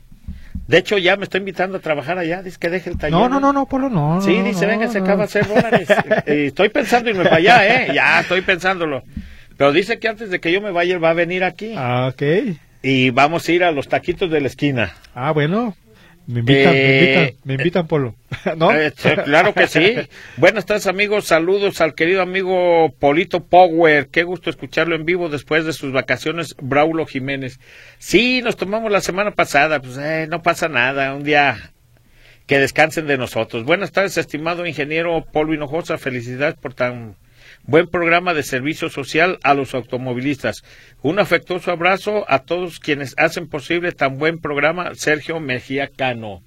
De 0.67 0.77
hecho, 0.77 0.97
ya 0.97 1.17
me 1.17 1.23
está 1.23 1.37
invitando 1.37 1.77
a 1.77 1.81
trabajar 1.81 2.17
allá. 2.17 2.41
Dice 2.43 2.57
que 2.59 2.69
deje 2.69 2.89
el 2.89 2.97
taller. 2.97 3.17
No, 3.17 3.27
no, 3.27 3.39
no, 3.39 3.51
no, 3.51 3.65
Polo, 3.65 3.89
no. 3.89 4.21
Sí, 4.21 4.41
dice, 4.41 4.65
no, 4.65 4.71
venga, 4.71 4.87
se 4.87 4.99
acaba 4.99 5.17
de 5.17 5.23
hacer 5.23 5.47
dólares. 5.47 5.89
Estoy 6.25 6.69
pensando 6.69 7.09
irme 7.09 7.23
para 7.23 7.37
allá, 7.37 7.67
¿eh? 7.67 7.93
Ya, 7.93 8.21
estoy 8.21 8.41
pensándolo. 8.41 9.03
Pero 9.57 9.73
dice 9.73 9.99
que 9.99 10.07
antes 10.07 10.29
de 10.29 10.39
que 10.39 10.51
yo 10.51 10.61
me 10.61 10.71
vaya, 10.71 10.93
él 10.93 11.03
va 11.03 11.09
a 11.09 11.13
venir 11.13 11.43
aquí. 11.43 11.73
Ah, 11.75 12.09
ok. 12.13 12.55
Y 12.83 13.09
vamos 13.09 13.47
a 13.47 13.51
ir 13.51 13.63
a 13.63 13.71
los 13.71 13.87
taquitos 13.87 14.31
de 14.31 14.41
la 14.41 14.47
esquina. 14.47 14.93
Ah, 15.13 15.31
bueno. 15.31 15.75
Me 16.31 16.39
invitan, 16.39 16.73
me 16.73 16.79
Eh, 16.79 16.99
invitan, 17.03 17.39
me 17.43 17.53
invitan, 17.55 17.87
Polo. 17.87 18.15
¿No? 18.57 18.73
Eh, 18.73 18.93
claro 19.25 19.53
que 19.53 19.67
sí. 19.67 19.95
Buenas 20.37 20.65
tardes, 20.65 20.87
amigos. 20.87 21.25
Saludos 21.25 21.81
al 21.81 21.93
querido 21.93 22.21
amigo 22.21 22.93
Polito 22.99 23.43
Power. 23.43 24.07
Qué 24.07 24.23
gusto 24.23 24.49
escucharlo 24.49 24.95
en 24.95 25.05
vivo 25.05 25.27
después 25.27 25.65
de 25.65 25.73
sus 25.73 25.91
vacaciones, 25.91 26.55
Braulo 26.61 27.05
Jiménez. 27.05 27.59
Sí, 27.99 28.41
nos 28.41 28.55
tomamos 28.55 28.91
la 28.91 29.01
semana 29.01 29.31
pasada. 29.31 29.81
Pues 29.81 29.97
eh, 29.97 30.27
no 30.29 30.41
pasa 30.41 30.69
nada. 30.69 31.13
Un 31.13 31.23
día 31.23 31.73
que 32.47 32.59
descansen 32.59 33.07
de 33.07 33.17
nosotros. 33.17 33.65
Buenas 33.65 33.91
tardes, 33.91 34.17
estimado 34.17 34.65
ingeniero 34.65 35.25
Polo 35.31 35.53
Hinojosa. 35.53 35.97
Felicidades 35.97 36.55
por 36.55 36.73
tan 36.73 37.15
buen 37.63 37.87
programa 37.87 38.33
de 38.33 38.43
servicio 38.43 38.89
social 38.89 39.39
a 39.43 39.53
los 39.53 39.73
automovilistas. 39.73 40.63
Un 41.01 41.19
afectuoso 41.19 41.71
abrazo 41.71 42.25
a 42.27 42.39
todos 42.39 42.79
quienes 42.79 43.13
hacen 43.17 43.47
posible 43.47 43.91
tan 43.91 44.17
buen 44.17 44.39
programa. 44.39 44.95
Sergio 44.95 45.39
Mejía 45.39 45.87
Cano. 45.87 46.43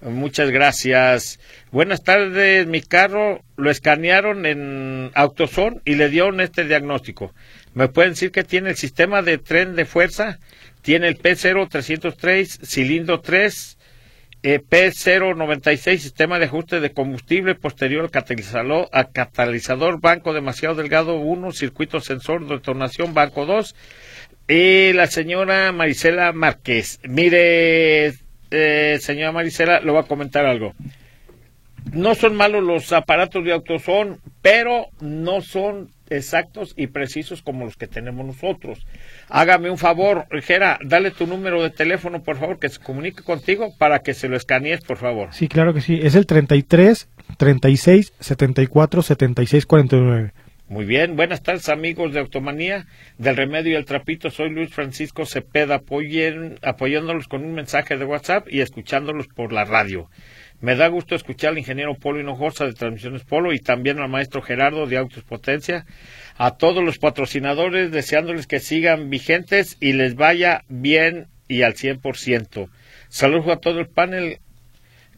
Muchas 0.00 0.50
gracias. 0.50 1.40
Buenas 1.70 2.02
tardes. 2.02 2.66
Mi 2.66 2.82
carro 2.82 3.42
lo 3.56 3.70
escanearon 3.70 4.44
en 4.44 5.10
Autoson 5.14 5.80
y 5.84 5.94
le 5.94 6.10
dieron 6.10 6.40
este 6.40 6.64
diagnóstico. 6.64 7.32
¿Me 7.72 7.88
pueden 7.88 8.12
decir 8.12 8.30
que 8.30 8.44
tiene 8.44 8.70
el 8.70 8.76
sistema 8.76 9.22
de 9.22 9.38
tren 9.38 9.74
de 9.74 9.86
fuerza? 9.86 10.38
Tiene 10.82 11.08
el 11.08 11.18
P0303, 11.18 12.66
cilindro 12.66 13.20
3, 13.20 13.78
eh, 14.46 14.60
P096, 14.60 15.96
sistema 15.96 16.38
de 16.38 16.44
ajuste 16.44 16.78
de 16.78 16.92
combustible 16.92 17.54
posterior 17.54 18.04
al 18.04 18.10
catalizador, 18.10 18.90
al 18.92 19.10
catalizador 19.10 20.02
banco 20.02 20.34
demasiado 20.34 20.74
delgado 20.74 21.16
1, 21.16 21.52
circuito 21.52 21.98
sensor 22.00 22.46
de 22.46 22.56
detonación 22.56 23.14
banco 23.14 23.46
2. 23.46 23.74
Y 24.46 24.92
la 24.92 25.06
señora 25.06 25.72
Marisela 25.72 26.34
Márquez. 26.34 27.00
Mire, 27.04 28.12
eh, 28.50 28.98
señora 29.00 29.32
Marisela, 29.32 29.80
le 29.80 29.90
voy 29.90 30.00
a 30.00 30.06
comentar 30.06 30.44
algo. 30.44 30.74
No 31.94 32.14
son 32.14 32.36
malos 32.36 32.62
los 32.62 32.92
aparatos 32.92 33.42
de 33.44 33.52
autosón, 33.52 34.20
pero 34.42 34.88
no 35.00 35.40
son 35.40 35.88
exactos 36.10 36.74
y 36.76 36.88
precisos 36.88 37.42
como 37.42 37.64
los 37.64 37.76
que 37.76 37.86
tenemos 37.86 38.26
nosotros. 38.26 38.86
Hágame 39.28 39.70
un 39.70 39.78
favor, 39.78 40.26
Jera, 40.42 40.78
dale 40.84 41.10
tu 41.10 41.26
número 41.26 41.62
de 41.62 41.70
teléfono, 41.70 42.22
por 42.22 42.36
favor, 42.36 42.58
que 42.58 42.68
se 42.68 42.80
comunique 42.80 43.22
contigo 43.22 43.74
para 43.78 44.00
que 44.00 44.14
se 44.14 44.28
lo 44.28 44.36
escanees, 44.36 44.80
por 44.80 44.96
favor. 44.96 45.28
Sí, 45.32 45.48
claro 45.48 45.74
que 45.74 45.80
sí. 45.80 46.00
Es 46.02 46.14
el 46.14 46.26
33 46.26 47.08
36 47.38 48.12
74 48.20 49.02
76 49.02 49.66
49. 49.66 50.32
Muy 50.66 50.86
bien, 50.86 51.14
buenas 51.14 51.42
tardes 51.42 51.68
amigos 51.68 52.14
de 52.14 52.20
Automanía, 52.20 52.86
del 53.18 53.36
Remedio 53.36 53.72
y 53.72 53.74
el 53.76 53.84
Trapito, 53.84 54.30
soy 54.30 54.48
Luis 54.48 54.72
Francisco 54.72 55.26
Cepeda, 55.26 55.76
apoyen, 55.76 56.58
apoyándolos 56.62 57.28
con 57.28 57.44
un 57.44 57.52
mensaje 57.52 57.98
de 57.98 58.06
WhatsApp 58.06 58.46
y 58.50 58.60
escuchándolos 58.60 59.28
por 59.28 59.52
la 59.52 59.66
radio. 59.66 60.08
Me 60.64 60.76
da 60.76 60.88
gusto 60.88 61.14
escuchar 61.14 61.50
al 61.50 61.58
ingeniero 61.58 61.94
Polo 61.94 62.20
Hinojosa 62.20 62.64
de 62.64 62.72
Transmisiones 62.72 63.22
Polo 63.22 63.52
y 63.52 63.58
también 63.58 63.98
al 63.98 64.08
maestro 64.08 64.40
Gerardo 64.40 64.86
de 64.86 64.96
Autos 64.96 65.22
Potencia, 65.22 65.84
a 66.38 66.52
todos 66.56 66.82
los 66.82 66.98
patrocinadores, 66.98 67.90
deseándoles 67.90 68.46
que 68.46 68.60
sigan 68.60 69.10
vigentes 69.10 69.76
y 69.78 69.92
les 69.92 70.14
vaya 70.14 70.64
bien 70.70 71.26
y 71.48 71.64
al 71.64 71.74
100%. 71.74 72.70
Saludos 73.10 73.48
a 73.48 73.56
todo 73.56 73.78
el 73.78 73.88
panel. 73.88 74.38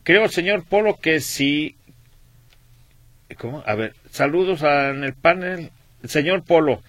Creo, 0.03 0.29
señor 0.29 0.65
Polo, 0.65 0.97
que 0.97 1.21
si 1.21 1.77
¿Cómo? 3.39 3.63
A 3.67 3.77
ver, 3.77 3.95
saludos 4.11 4.63
en 4.65 5.05
el 5.05 5.15
panel. 5.15 5.71
Señor 6.03 6.43
Polo, 6.43 6.83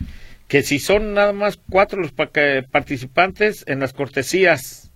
que 0.48 0.64
si 0.64 0.80
son 0.80 1.14
nada 1.14 1.32
más 1.32 1.60
cuatro 1.70 2.02
los 2.02 2.12
participantes 2.12 3.66
en 3.68 3.82
las 3.82 3.94
cortesías, 3.94 4.87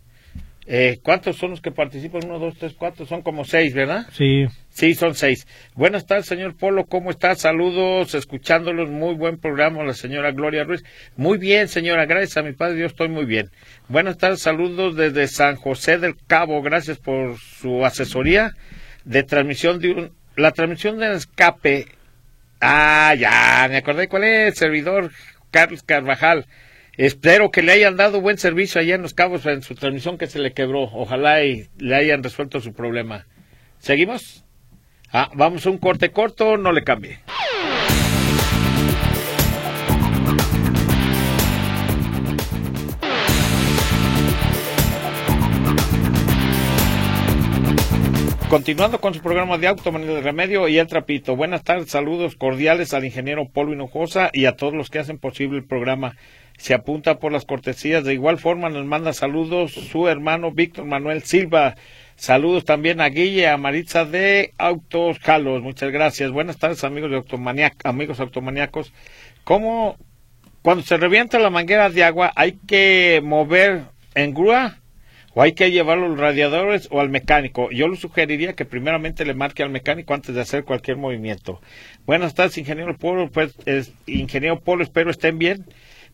eh, 0.68 1.00
¿cuántos 1.02 1.38
son 1.38 1.52
los 1.52 1.62
que 1.62 1.72
participan? 1.72 2.26
Uno, 2.26 2.38
dos, 2.38 2.56
tres, 2.58 2.74
cuatro, 2.78 3.06
son 3.06 3.24
como 3.24 3.46
seis, 3.46 3.74
¿verdad? 3.74 4.06
Sí. 4.12 4.46
Sí, 4.70 4.94
son 4.94 5.16
seis. 5.16 5.48
Buenas 5.76 6.06
tardes, 6.06 6.28
señor 6.28 6.56
Polo, 6.56 6.86
¿cómo 6.86 7.10
está? 7.10 7.36
Saludos, 7.36 8.14
escuchándolos, 8.14 8.90
muy 8.90 9.16
buen 9.16 9.38
programa, 9.38 9.84
la 9.84 9.94
señora 9.94 10.32
Gloria 10.32 10.64
Ruiz. 10.64 10.84
Muy 11.18 11.38
bien, 11.38 11.68
señora, 11.68 12.06
gracias 12.06 12.38
a 12.38 12.44
mi 12.44 12.54
Padre 12.54 12.76
Dios, 12.76 12.92
estoy 12.92 13.10
muy 13.10 13.26
bien. 13.26 13.50
Buenas 13.90 14.18
tardes, 14.18 14.42
saludos 14.42 14.96
desde 14.96 15.28
San 15.28 15.56
José 15.56 15.98
del 15.98 16.16
Cabo, 16.28 16.62
gracias 16.62 17.00
por 17.00 17.38
su 17.38 17.84
asesoría 17.86 18.56
de 19.04 19.24
transmisión 19.24 19.80
de 19.80 19.92
un, 19.92 20.12
la 20.36 20.52
transmisión 20.52 21.00
de 21.00 21.16
escape. 21.16 21.88
Ah, 22.62 23.16
ya, 23.18 23.68
me 23.68 23.78
acordé 23.78 24.08
cuál 24.08 24.24
es, 24.24 24.56
servidor 24.56 25.12
Carlos 25.50 25.84
Carvajal. 25.84 26.46
Espero 26.98 27.52
que 27.52 27.62
le 27.62 27.72
hayan 27.72 27.96
dado 27.96 28.20
buen 28.20 28.38
servicio 28.38 28.82
allá 28.82 28.96
en 28.96 29.02
Los 29.02 29.14
Cabos 29.14 29.46
en 29.46 29.62
su 29.62 29.76
transmisión 29.76 30.18
que 30.18 30.28
se 30.28 30.40
le 30.40 30.52
quebró. 30.52 30.84
Ojalá 30.84 31.44
y 31.44 31.68
le 31.78 31.96
hayan 31.96 32.22
resuelto 32.22 32.60
su 32.60 32.74
problema. 32.74 33.28
¿Seguimos? 33.80 34.44
Ah, 35.12 35.30
vamos 35.34 35.66
a 35.66 35.70
un 35.70 35.78
corte 35.78 36.12
corto, 36.12 36.58
no 36.58 36.74
le 36.74 36.84
cambie. 36.84 37.20
Continuando 48.50 49.00
con 49.00 49.14
su 49.14 49.22
programa 49.22 49.58
de 49.58 49.68
Automanía 49.68 50.16
de 50.16 50.22
Remedio 50.22 50.68
y 50.68 50.78
el 50.78 50.88
Trapito. 50.88 51.38
Buenas 51.38 51.64
tardes, 51.64 51.90
saludos 51.90 52.36
cordiales 52.36 52.94
al 52.94 53.06
ingeniero 53.06 53.48
Polo 53.48 53.72
Hinojosa 53.72 54.30
y 54.34 54.44
a 54.44 54.58
todos 54.58 54.74
los 54.74 54.90
que 54.90 55.00
hacen 55.00 55.20
posible 55.20 55.58
el 55.58 55.64
programa. 55.64 56.18
Se 56.62 56.76
apunta 56.76 57.18
por 57.18 57.32
las 57.32 57.46
cortesías. 57.46 58.04
De 58.04 58.14
igual 58.14 58.38
forma 58.38 58.70
nos 58.70 58.86
manda 58.86 59.14
saludos 59.14 59.72
su 59.72 60.08
hermano 60.08 60.52
Víctor 60.52 60.86
Manuel 60.86 61.24
Silva. 61.24 61.76
Saludos 62.16 62.66
también 62.66 63.02
a 63.02 63.10
Guille, 63.10 63.48
a 63.48 63.58
Maritza 63.58 64.06
de 64.06 64.54
Autos 64.60 65.18
Jalos. 65.18 65.64
Muchas 65.64 65.92
gracias. 65.92 66.30
Buenas 66.30 66.60
tardes, 66.60 66.84
amigos 66.84 67.10
de 67.10 67.18
Automaniac 67.18 67.74
amigos 67.84 68.20
automaníacos. 68.20 68.94
¿Cómo 69.44 69.98
cuando 70.62 70.84
se 70.84 70.98
revienta 70.98 71.40
la 71.40 71.50
manguera 71.50 71.90
de 71.90 72.04
agua 72.04 72.32
hay 72.36 72.60
que 72.68 73.22
mover 73.24 73.86
en 74.14 74.36
grúa 74.36 74.78
o 75.34 75.42
hay 75.42 75.54
que 75.54 75.72
llevarlo 75.72 76.06
a 76.06 76.10
los 76.10 76.20
radiadores 76.20 76.90
o 76.92 77.00
al 77.00 77.10
mecánico. 77.10 77.72
Yo 77.72 77.88
le 77.88 77.96
sugeriría 77.98 78.54
que 78.54 78.66
primeramente 78.66 79.26
le 79.26 79.34
marque 79.34 79.64
al 79.64 79.72
mecánico 79.72 80.14
antes 80.14 80.36
de 80.36 80.42
hacer 80.42 80.64
cualquier 80.64 80.98
movimiento. 80.98 81.60
Buenas 82.06 82.36
tardes, 82.36 82.60
ingeniero 82.60 82.96
Polo. 82.98 83.32
Pues, 83.32 83.56
es- 83.66 83.94
ingeniero 84.06 84.60
Polo, 84.60 84.84
espero 84.84 85.10
estén 85.10 85.40
bien. 85.40 85.66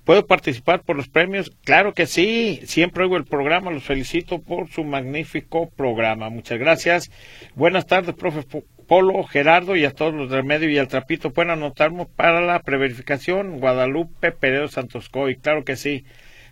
¿Puedo 0.08 0.26
participar 0.26 0.84
por 0.84 0.95
los 0.95 1.10
premios? 1.10 1.51
Claro 1.66 1.93
que 1.93 2.05
sí. 2.05 2.62
Siempre 2.64 3.03
oigo 3.03 3.18
el 3.18 3.26
programa. 3.26 3.72
Los 3.72 3.84
felicito 3.84 4.41
por 4.41 4.70
su 4.70 4.86
magnífico 4.86 5.70
programa. 5.70 6.30
Muchas 6.30 6.60
gracias. 6.60 7.12
Buenas 7.55 7.88
tardes, 7.88 8.16
profe 8.16 8.43
Po- 8.43 8.64
Polo, 8.88 9.22
Gerardo 9.26 9.76
y 9.76 9.84
a 9.84 9.91
todos 9.91 10.14
los 10.14 10.30
del 10.32 10.45
medio 10.45 10.70
y 10.70 10.78
al 10.78 10.88
trapito. 10.88 11.34
Pueden 11.34 11.51
anotarnos 11.51 12.08
para 12.08 12.39
la 12.39 12.62
preverificación 12.62 13.60
Guadalupe 13.60 14.32
Peredo 14.32 14.70
Santoscoy. 14.70 15.36
Claro 15.36 15.66
que 15.66 15.76
sí. 15.76 16.05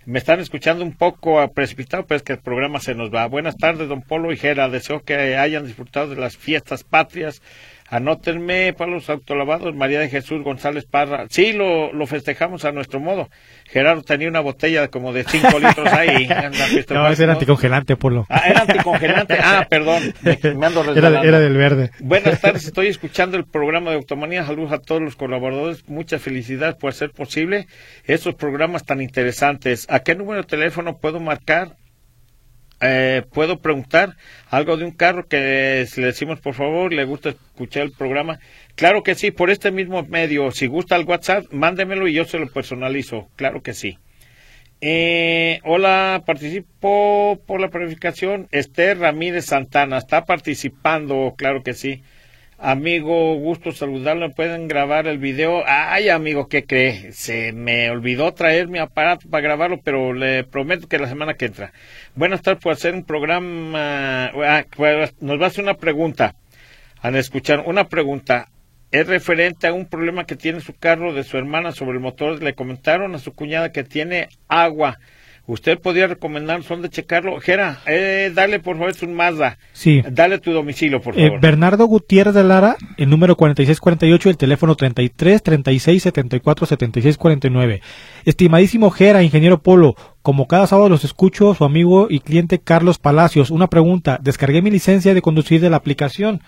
Me 0.06 0.20
están 0.20 0.42
escuchando 0.42 0.84
un 0.84 0.92
poco 0.92 1.50
precipitado, 1.54 2.06
pero 2.06 2.18
es 2.18 2.24
que 2.24 2.34
el 2.34 2.40
programa 2.40 2.82
se 2.82 2.94
nos 2.94 3.10
va. 3.10 3.26
Buenas 3.26 3.56
tardes, 3.56 3.88
don 3.88 4.02
Polo 4.02 4.34
y 4.34 4.38
Gera. 4.38 4.68
Deseo 4.68 5.02
que 5.04 5.38
hayan 5.38 5.66
disfrutado 5.66 6.10
de 6.10 6.18
las 6.18 6.36
fiestas 6.36 6.84
patrias. 6.84 7.42
Anótenme 7.88 8.74
para 8.74 8.92
los 8.92 9.10
autolavados, 9.12 9.76
María 9.76 10.00
de 10.00 10.10
Jesús 10.10 10.44
González 10.44 10.86
Parra. 10.86 11.28
Sí, 11.30 11.54
lo, 11.54 11.94
lo 11.94 12.08
festejamos 12.08 12.66
a 12.66 12.72
nuestro 12.72 13.00
modo. 13.00 13.30
Gerardo 13.66 14.02
tenía 14.02 14.28
una 14.28 14.40
botella 14.40 14.88
como 14.88 15.14
de 15.14 15.24
5 15.24 15.60
litros 15.60 15.94
ahí. 15.94 16.28
No, 16.90 17.08
ese 17.08 17.24
era 17.24 17.34
¿no? 17.34 17.40
anticongelante, 17.40 17.96
Polo. 17.96 18.26
Ah, 18.30 18.44
era 18.48 18.62
anticongelante. 18.62 19.38
Ah, 19.48 19.68
perdón. 19.70 20.14
Me, 20.24 20.40
me 20.56 20.66
ando 20.66 20.84
Era, 20.96 21.22
era 21.22 21.40
del 21.40 21.56
verde. 21.56 21.92
Buenas 22.00 22.42
tardes, 22.42 22.66
estoy 22.66 22.88
escuchando 22.88 23.38
el 23.38 23.46
programa 23.46 23.92
de 23.92 23.98
Automanía. 23.98 24.44
Saludos 24.44 24.72
a 24.72 24.80
todos 24.80 25.02
los 25.02 25.16
colaboradores. 25.16 25.88
Muchas 25.88 26.22
felicidades 26.22 26.76
por 26.76 26.90
hacer 26.90 27.12
posible 27.12 27.68
estos 28.06 28.34
programas 28.34 28.86
tan 28.86 29.02
interesantes. 29.02 29.86
¿A 29.90 30.00
qué 30.00 30.16
número 30.16 30.42
de 30.42 30.48
teléfono 30.48 30.98
puedo 30.98 31.20
marcar? 31.20 31.76
Eh, 32.82 33.24
puedo 33.32 33.60
preguntar 33.60 34.16
algo 34.50 34.76
de 34.76 34.84
un 34.84 34.92
carro 34.92 35.28
que 35.28 35.86
si 35.90 36.02
le 36.02 36.08
decimos 36.08 36.42
por 36.42 36.56
favor 36.56 36.92
le 36.92 37.06
gusta 37.06 37.30
escuchar 37.30 37.84
el 37.84 37.94
programa 37.94 38.38
claro 38.76 39.02
que 39.02 39.16
sí 39.16 39.32
por 39.32 39.50
este 39.50 39.72
mismo 39.72 40.04
medio. 40.04 40.52
Si 40.52 40.68
gusta 40.68 40.96
el 40.96 41.06
WhatsApp 41.06 41.46
mándemelo 41.52 42.08
y 42.08 42.14
yo 42.14 42.26
se 42.26 42.40
lo 42.40 42.48
personalizo. 42.48 43.30
Claro 43.36 43.62
que 43.62 43.74
sí. 43.74 43.98
Eh, 44.82 45.62
hola, 45.64 46.24
participo 46.26 47.42
por 47.48 47.62
la 47.62 47.70
planificación. 47.70 48.48
Esther 48.52 49.00
Ramírez 49.00 49.46
Santana 49.46 49.98
está 49.98 50.26
participando, 50.26 51.34
claro 51.38 51.64
que 51.64 51.74
sí. 51.74 52.04
Amigo, 52.58 53.36
gusto 53.36 53.74
saludarlo. 53.74 54.32
¿Pueden 54.32 54.70
grabar 54.70 55.08
el 55.08 55.18
video? 55.18 55.64
Ay, 55.68 56.08
amigo, 56.08 56.48
¿qué 56.48 56.64
cree? 56.64 57.12
Se 57.12 57.52
me 57.52 57.90
olvidó 57.90 58.34
traer 58.34 58.70
mi 58.70 58.80
aparato 58.80 59.30
para 59.30 59.42
grabarlo, 59.42 59.82
pero 59.84 60.14
le 60.14 60.46
prometo 60.46 60.88
que 60.88 60.98
la 60.98 61.10
semana 61.10 61.34
que 61.34 61.48
entra. 61.48 61.74
Buenas 62.16 62.42
tardes 62.42 62.64
por 62.64 62.72
hacer 62.72 62.96
un 62.96 63.04
programa. 63.04 64.32
Ah, 64.34 64.64
pues, 64.74 65.14
nos 65.20 65.40
va 65.40 65.46
a 65.46 65.48
hacer 65.48 65.66
una 65.66 65.74
pregunta. 65.74 66.36
Al 67.02 67.18
escuchar 67.18 67.62
una 67.66 67.90
pregunta, 67.90 68.48
es 68.90 69.06
referente 69.06 69.68
a 69.68 69.74
un 69.74 69.88
problema 69.88 70.26
que 70.26 70.38
tiene 70.38 70.62
su 70.62 70.74
carro 70.74 71.14
de 71.14 71.26
su 71.26 71.38
hermana 71.38 71.74
sobre 71.74 71.98
el 71.98 72.00
motor. 72.00 72.42
Le 72.42 72.56
comentaron 72.56 73.16
a 73.16 73.20
su 73.20 73.34
cuñada 73.34 73.74
que 73.74 73.84
tiene 73.84 74.30
agua 74.48 74.98
usted 75.48 75.80
podría 75.80 76.08
recomendar 76.08 76.62
dónde 76.64 76.90
checarlo. 76.90 77.40
Jera, 77.40 77.80
eh, 77.88 78.32
dale 78.34 78.60
por 78.60 78.78
favor 78.78 78.94
un 79.04 79.14
Mazda. 79.14 79.58
Sí. 79.74 80.02
Dale 80.10 80.40
tu 80.40 80.52
domicilio, 80.52 81.02
por 81.02 81.18
Eh, 81.18 81.26
favor. 81.28 81.42
Bernardo 81.42 81.86
Gutiérrez 81.86 82.34
de 82.34 82.44
Lara, 82.44 82.76
el 82.98 83.10
número 83.10 83.36
4648, 83.36 84.30
el 84.30 84.38
teléfono 84.38 84.76
33 84.76 85.42
36 85.44 86.04
74 86.04 86.66
76 86.66 87.18
49. 87.18 87.82
Estimadísimo 88.26 88.90
Jera, 88.92 89.24
ingeniero 89.24 89.62
Polo, 89.62 89.96
como 90.22 90.48
cada 90.48 90.68
sábado 90.68 90.90
los 90.90 91.04
escucho, 91.04 91.54
su 91.54 91.64
amigo 91.64 92.08
y 92.10 92.20
cliente 92.20 92.60
Carlos 92.60 92.98
Palacios. 92.98 93.52
Una 93.52 93.68
pregunta, 93.68 94.20
descargué 94.22 94.62
mi 94.62 94.72
licencia 94.72 95.14
de 95.14 95.22
conducir 95.22 95.62
de 95.62 95.70
la 95.70 95.78
aplicación. 95.78 96.42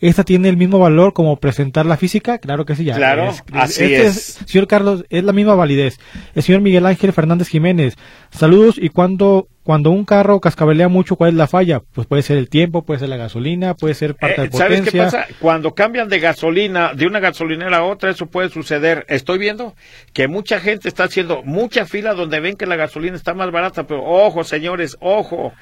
¿Esta 0.00 0.24
tiene 0.24 0.48
el 0.48 0.56
mismo 0.56 0.78
valor 0.78 1.12
como 1.12 1.36
presentar 1.36 1.84
la 1.86 1.96
física? 1.96 2.38
Claro 2.38 2.64
que 2.64 2.74
sí, 2.74 2.84
ya. 2.84 2.96
Claro, 2.96 3.28
Es- 3.30 3.42
así 3.52 3.84
este 3.84 4.06
es. 4.06 4.38
Señor 4.46 4.66
Carlos, 4.66 5.04
es 5.10 5.24
la 5.24 5.32
misma 5.32 5.54
validez. 5.54 5.98
El 6.34 6.42
señor 6.42 6.62
Miguel 6.62 6.86
Ángel 6.86 7.12
Fernández 7.12 7.48
Jiménez, 7.48 7.96
saludos 8.30 8.76
y 8.78 8.88
cuando, 8.88 9.48
cuando 9.62 9.90
un 9.90 10.04
carro 10.06 10.40
cascabelea 10.40 10.88
mucho, 10.88 11.16
¿cuál 11.16 11.30
es 11.30 11.36
la 11.36 11.46
falla? 11.46 11.80
Pues 11.92 12.06
puede 12.06 12.22
ser 12.22 12.38
el 12.38 12.48
tiempo, 12.48 12.82
puede 12.82 13.00
ser 13.00 13.10
la 13.10 13.16
gasolina, 13.18 13.74
puede 13.74 13.94
ser 13.94 14.14
parte 14.16 14.42
Eh, 14.42 14.48
de 14.48 14.56
¿Sabes 14.56 14.80
qué 14.82 14.98
pasa? 14.98 15.26
Cuando 15.38 15.74
cambian 15.74 16.08
de 16.08 16.18
gasolina, 16.18 16.94
de 16.94 17.06
una 17.06 17.20
gasolinera 17.20 17.78
a 17.78 17.84
otra, 17.84 18.10
eso 18.10 18.26
puede 18.26 18.48
suceder. 18.48 19.04
Estoy 19.08 19.38
viendo 19.38 19.74
que 20.14 20.28
mucha 20.28 20.60
gente 20.60 20.88
está 20.88 21.04
haciendo 21.04 21.42
mucha 21.42 21.84
fila 21.84 22.14
donde 22.14 22.40
ven 22.40 22.56
que 22.56 22.66
la 22.66 22.76
gasolina 22.76 23.16
está 23.16 23.34
más 23.34 23.50
barata, 23.52 23.86
pero 23.86 24.02
ojo, 24.04 24.44
señores, 24.44 24.96
ojo, 25.00 25.52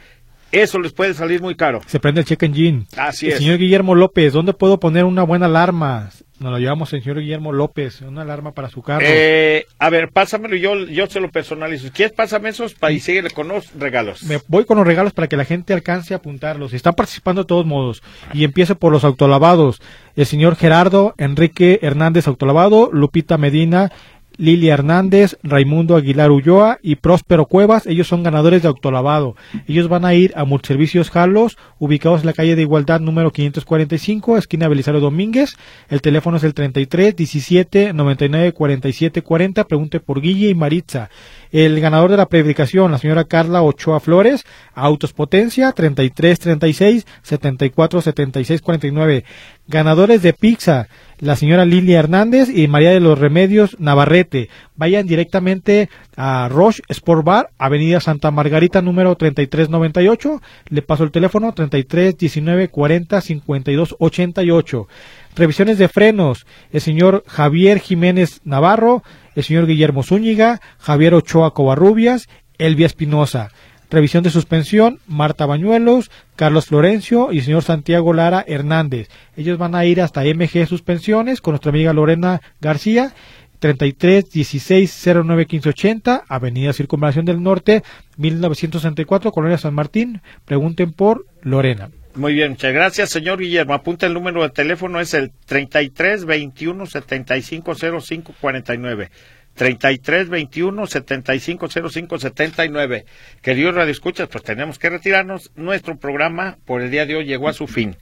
eso 0.53 0.79
les 0.79 0.93
puede 0.93 1.15
salir 1.15 1.41
muy 1.41 1.55
caro. 1.55 1.81
Se 1.87 2.01
prende 2.01 2.21
el 2.23 2.27
check 2.27 2.43
engine. 2.43 2.87
Así 2.97 3.27
el 3.27 3.33
es. 3.33 3.39
señor 3.39 3.59
Guillermo 3.59 3.95
López, 3.95 4.33
¿dónde 4.33 4.53
puedo 4.55 4.81
poner 4.81 5.05
una 5.05 5.23
buena 5.23 5.47
alarma? 5.47 6.11
Nos 6.41 6.53
lo 6.53 6.59
llevamos 6.59 6.93
el 6.93 7.03
señor 7.03 7.19
Guillermo 7.19 7.53
López, 7.53 8.01
una 8.03 8.23
alarma 8.23 8.53
para 8.53 8.69
su 8.69 8.81
carro. 8.81 9.05
Eh, 9.05 9.67
a 9.81 9.91
ver, 9.91 10.11
pásamelo 10.11 10.55
y 10.55 10.61
yo, 10.61 10.77
yo 10.87 11.09
se 11.09 11.19
lo 11.19 11.33
personalizo. 11.33 11.89
¿Quieres? 11.93 12.15
Pásame 12.15 12.51
esos 12.51 12.75
para 12.75 12.93
y 12.93 13.01
síguele 13.01 13.31
con 13.31 13.49
los 13.49 13.75
regalos. 13.75 14.23
Me 14.23 14.39
voy 14.47 14.65
con 14.65 14.79
los 14.79 14.87
regalos 14.87 15.13
para 15.13 15.27
que 15.27 15.37
la 15.37 15.45
gente 15.45 15.75
alcance 15.75 16.15
a 16.15 16.19
apuntarlos. 16.19 16.73
Están 16.75 16.95
participando 16.95 17.43
de 17.43 17.49
todos 17.49 17.67
modos. 17.67 18.05
Y 18.33 18.45
empiezo 18.45 18.77
por 18.77 18.93
los 18.93 19.03
autolavados. 19.03 19.83
El 20.15 20.27
señor 20.27 20.55
Gerardo 20.55 21.15
Enrique 21.19 21.81
Hernández 21.83 22.29
Autolavado, 22.29 22.89
Lupita 22.93 23.37
Medina, 23.37 23.91
Lilia 24.39 24.75
Hernández, 24.75 25.37
Raimundo 25.43 25.97
Aguilar 25.97 26.31
Ulloa 26.31 26.79
y 26.81 26.97
Próspero 26.97 27.47
Cuevas. 27.47 27.87
Ellos 27.87 28.07
son 28.07 28.23
ganadores 28.23 28.63
de 28.63 28.69
autolavado. 28.69 29.35
Ellos 29.67 29.89
van 29.89 30.05
a 30.05 30.15
ir 30.15 30.33
a 30.37 30.45
Multiservicios 30.45 31.11
Jalos, 31.11 31.59
ubicados 31.79 32.21
en 32.21 32.27
la 32.27 32.33
calle 32.33 32.57
de 32.57 32.63
Igualdad 32.63 33.01
número 33.01 33.33
545, 33.33 34.39
esquina 34.39 34.69
Belisario 34.69 35.01
Domínguez. 35.01 35.57
El 35.89 36.01
teléfono 36.01 36.37
es 36.37 36.45
el 36.45 36.55
33 36.55 37.17
17 37.17 37.93
99 37.93 38.53
47 38.53 39.23
40. 39.23 39.65
Pregunte 39.65 40.01
por 40.01 40.21
Guille 40.21 40.49
y 40.49 40.55
Maritza. 40.55 41.11
El 41.51 41.81
ganador 41.81 42.11
de 42.11 42.17
la 42.17 42.27
predicación, 42.27 42.93
la 42.93 42.99
señora 42.99 43.25
Carla 43.25 43.63
Ochoa 43.63 44.01
Flores, 44.01 44.45
Autos 44.75 45.13
Potencia, 45.13 45.73
33 45.73 46.39
36 46.39 47.07
74 47.23 48.03
76 48.03 48.61
49. 48.61 49.25
Ganadores 49.67 50.23
de 50.23 50.33
pizza, 50.33 50.89
la 51.21 51.37
señora 51.37 51.65
Lilia 51.65 51.99
Hernández 51.99 52.49
y 52.49 52.69
María 52.69 52.91
de 52.91 53.01
los 53.01 53.19
Remedios 53.19 53.79
Navarrete. 53.79 54.49
Vayan 54.77 55.07
directamente 55.07 55.89
a 56.17 56.49
Roche 56.49 56.83
Sport 56.89 57.25
Bar, 57.25 57.51
Avenida 57.59 58.01
Santa 58.01 58.31
Margarita, 58.31 58.83
número 58.83 59.15
3398. 59.17 60.43
Le 60.69 60.83
paso 60.83 61.05
el 61.05 61.11
teléfono 61.11 61.53
33 61.53 62.17
19 62.17 62.69
40 62.69 63.21
52 63.21 63.97
88. 63.99 64.89
Revisiones 65.37 65.79
de 65.79 65.89
frenos, 65.89 66.47
el 66.73 66.81
señor 66.81 67.23
Javier 67.27 67.79
Jiménez 67.79 68.41
Navarro, 68.45 69.03
el 69.35 69.45
señor 69.45 69.67
Guillermo 69.67 70.03
Zúñiga, 70.03 70.61
Javier 70.79 71.15
Ochoa 71.15 71.55
Covarrubias, 71.55 72.29
Elvia 72.59 72.87
Espinosa. 72.87 73.51
Revisión 73.91 74.23
de 74.23 74.31
suspensión, 74.31 75.01
Marta 75.07 75.47
Bañuelos, 75.47 76.11
Carlos 76.37 76.67
Florencio 76.67 77.33
y 77.33 77.39
el 77.39 77.45
señor 77.45 77.63
Santiago 77.63 78.13
Lara 78.13 78.45
Hernández. 78.47 79.09
Ellos 79.35 79.57
van 79.57 79.75
a 79.75 79.87
ir 79.87 80.03
hasta 80.03 80.25
MG 80.25 80.67
Suspensiones 80.67 81.41
con 81.41 81.53
nuestra 81.53 81.71
amiga 81.71 81.93
Lorena 81.93 82.43
García. 82.61 83.15
33 83.61 84.31
16 84.31 85.09
09 85.25 85.47
15 85.47 85.69
80, 85.71 86.25
Avenida 86.29 86.73
Circunvalación 86.73 87.25
del 87.25 87.43
Norte, 87.43 87.83
1964, 88.17 89.33
Colonia 89.33 89.59
San 89.59 89.75
Martín. 89.75 90.21
Pregunten 90.45 90.93
por 90.93 91.27
Lorena. 91.43 91.91
Muy 92.19 92.35
bien, 92.35 92.51
muchas 92.51 92.73
gracias, 92.73 93.11
señor 93.11 93.39
Guillermo. 93.39 93.75
Apunta 93.75 94.07
el 94.07 94.13
número 94.13 94.43
de 94.43 94.51
teléfono, 94.51 94.99
es 94.99 95.15
el 95.15 95.31
33 95.47 96.25
21 96.25 96.87
75 96.87 97.75
05 98.01 98.35
49. 98.41 99.11
33 99.55 100.29
21 100.29 100.87
75 100.89 101.69
05 101.69 102.19
79. 102.19 103.05
Queridos 103.41 103.77
radioescuchas, 103.77 104.27
pues 104.27 104.43
tenemos 104.43 104.81
que 104.81 104.91
retirarnos. 104.91 105.53
Nuestro 105.55 105.97
programa 105.97 106.59
por 106.65 106.83
el 106.83 106.91
día 106.91 107.07
de 107.07 107.15
hoy 107.15 107.25
llegó 107.25 107.49
a 107.49 107.53
su 107.53 107.69
fin. 107.69 107.97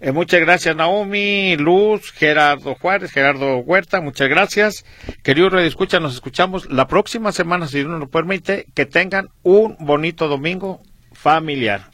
Eh, 0.00 0.12
muchas 0.12 0.38
gracias, 0.38 0.76
Naomi, 0.76 1.56
Luz, 1.56 2.12
Gerardo 2.12 2.76
Juárez, 2.76 3.10
Gerardo 3.10 3.56
Huerta, 3.56 4.00
muchas 4.00 4.28
gracias. 4.28 4.84
Queridos 5.24 5.52
radioescuchas, 5.52 6.00
nos 6.00 6.14
escuchamos 6.14 6.70
la 6.70 6.86
próxima 6.86 7.32
semana, 7.32 7.66
si 7.66 7.78
Dios 7.78 7.88
nos 7.88 8.08
permite. 8.10 8.66
Que 8.76 8.86
tengan 8.86 9.30
un 9.42 9.76
bonito 9.80 10.28
domingo 10.28 10.80
familiar. 11.12 11.93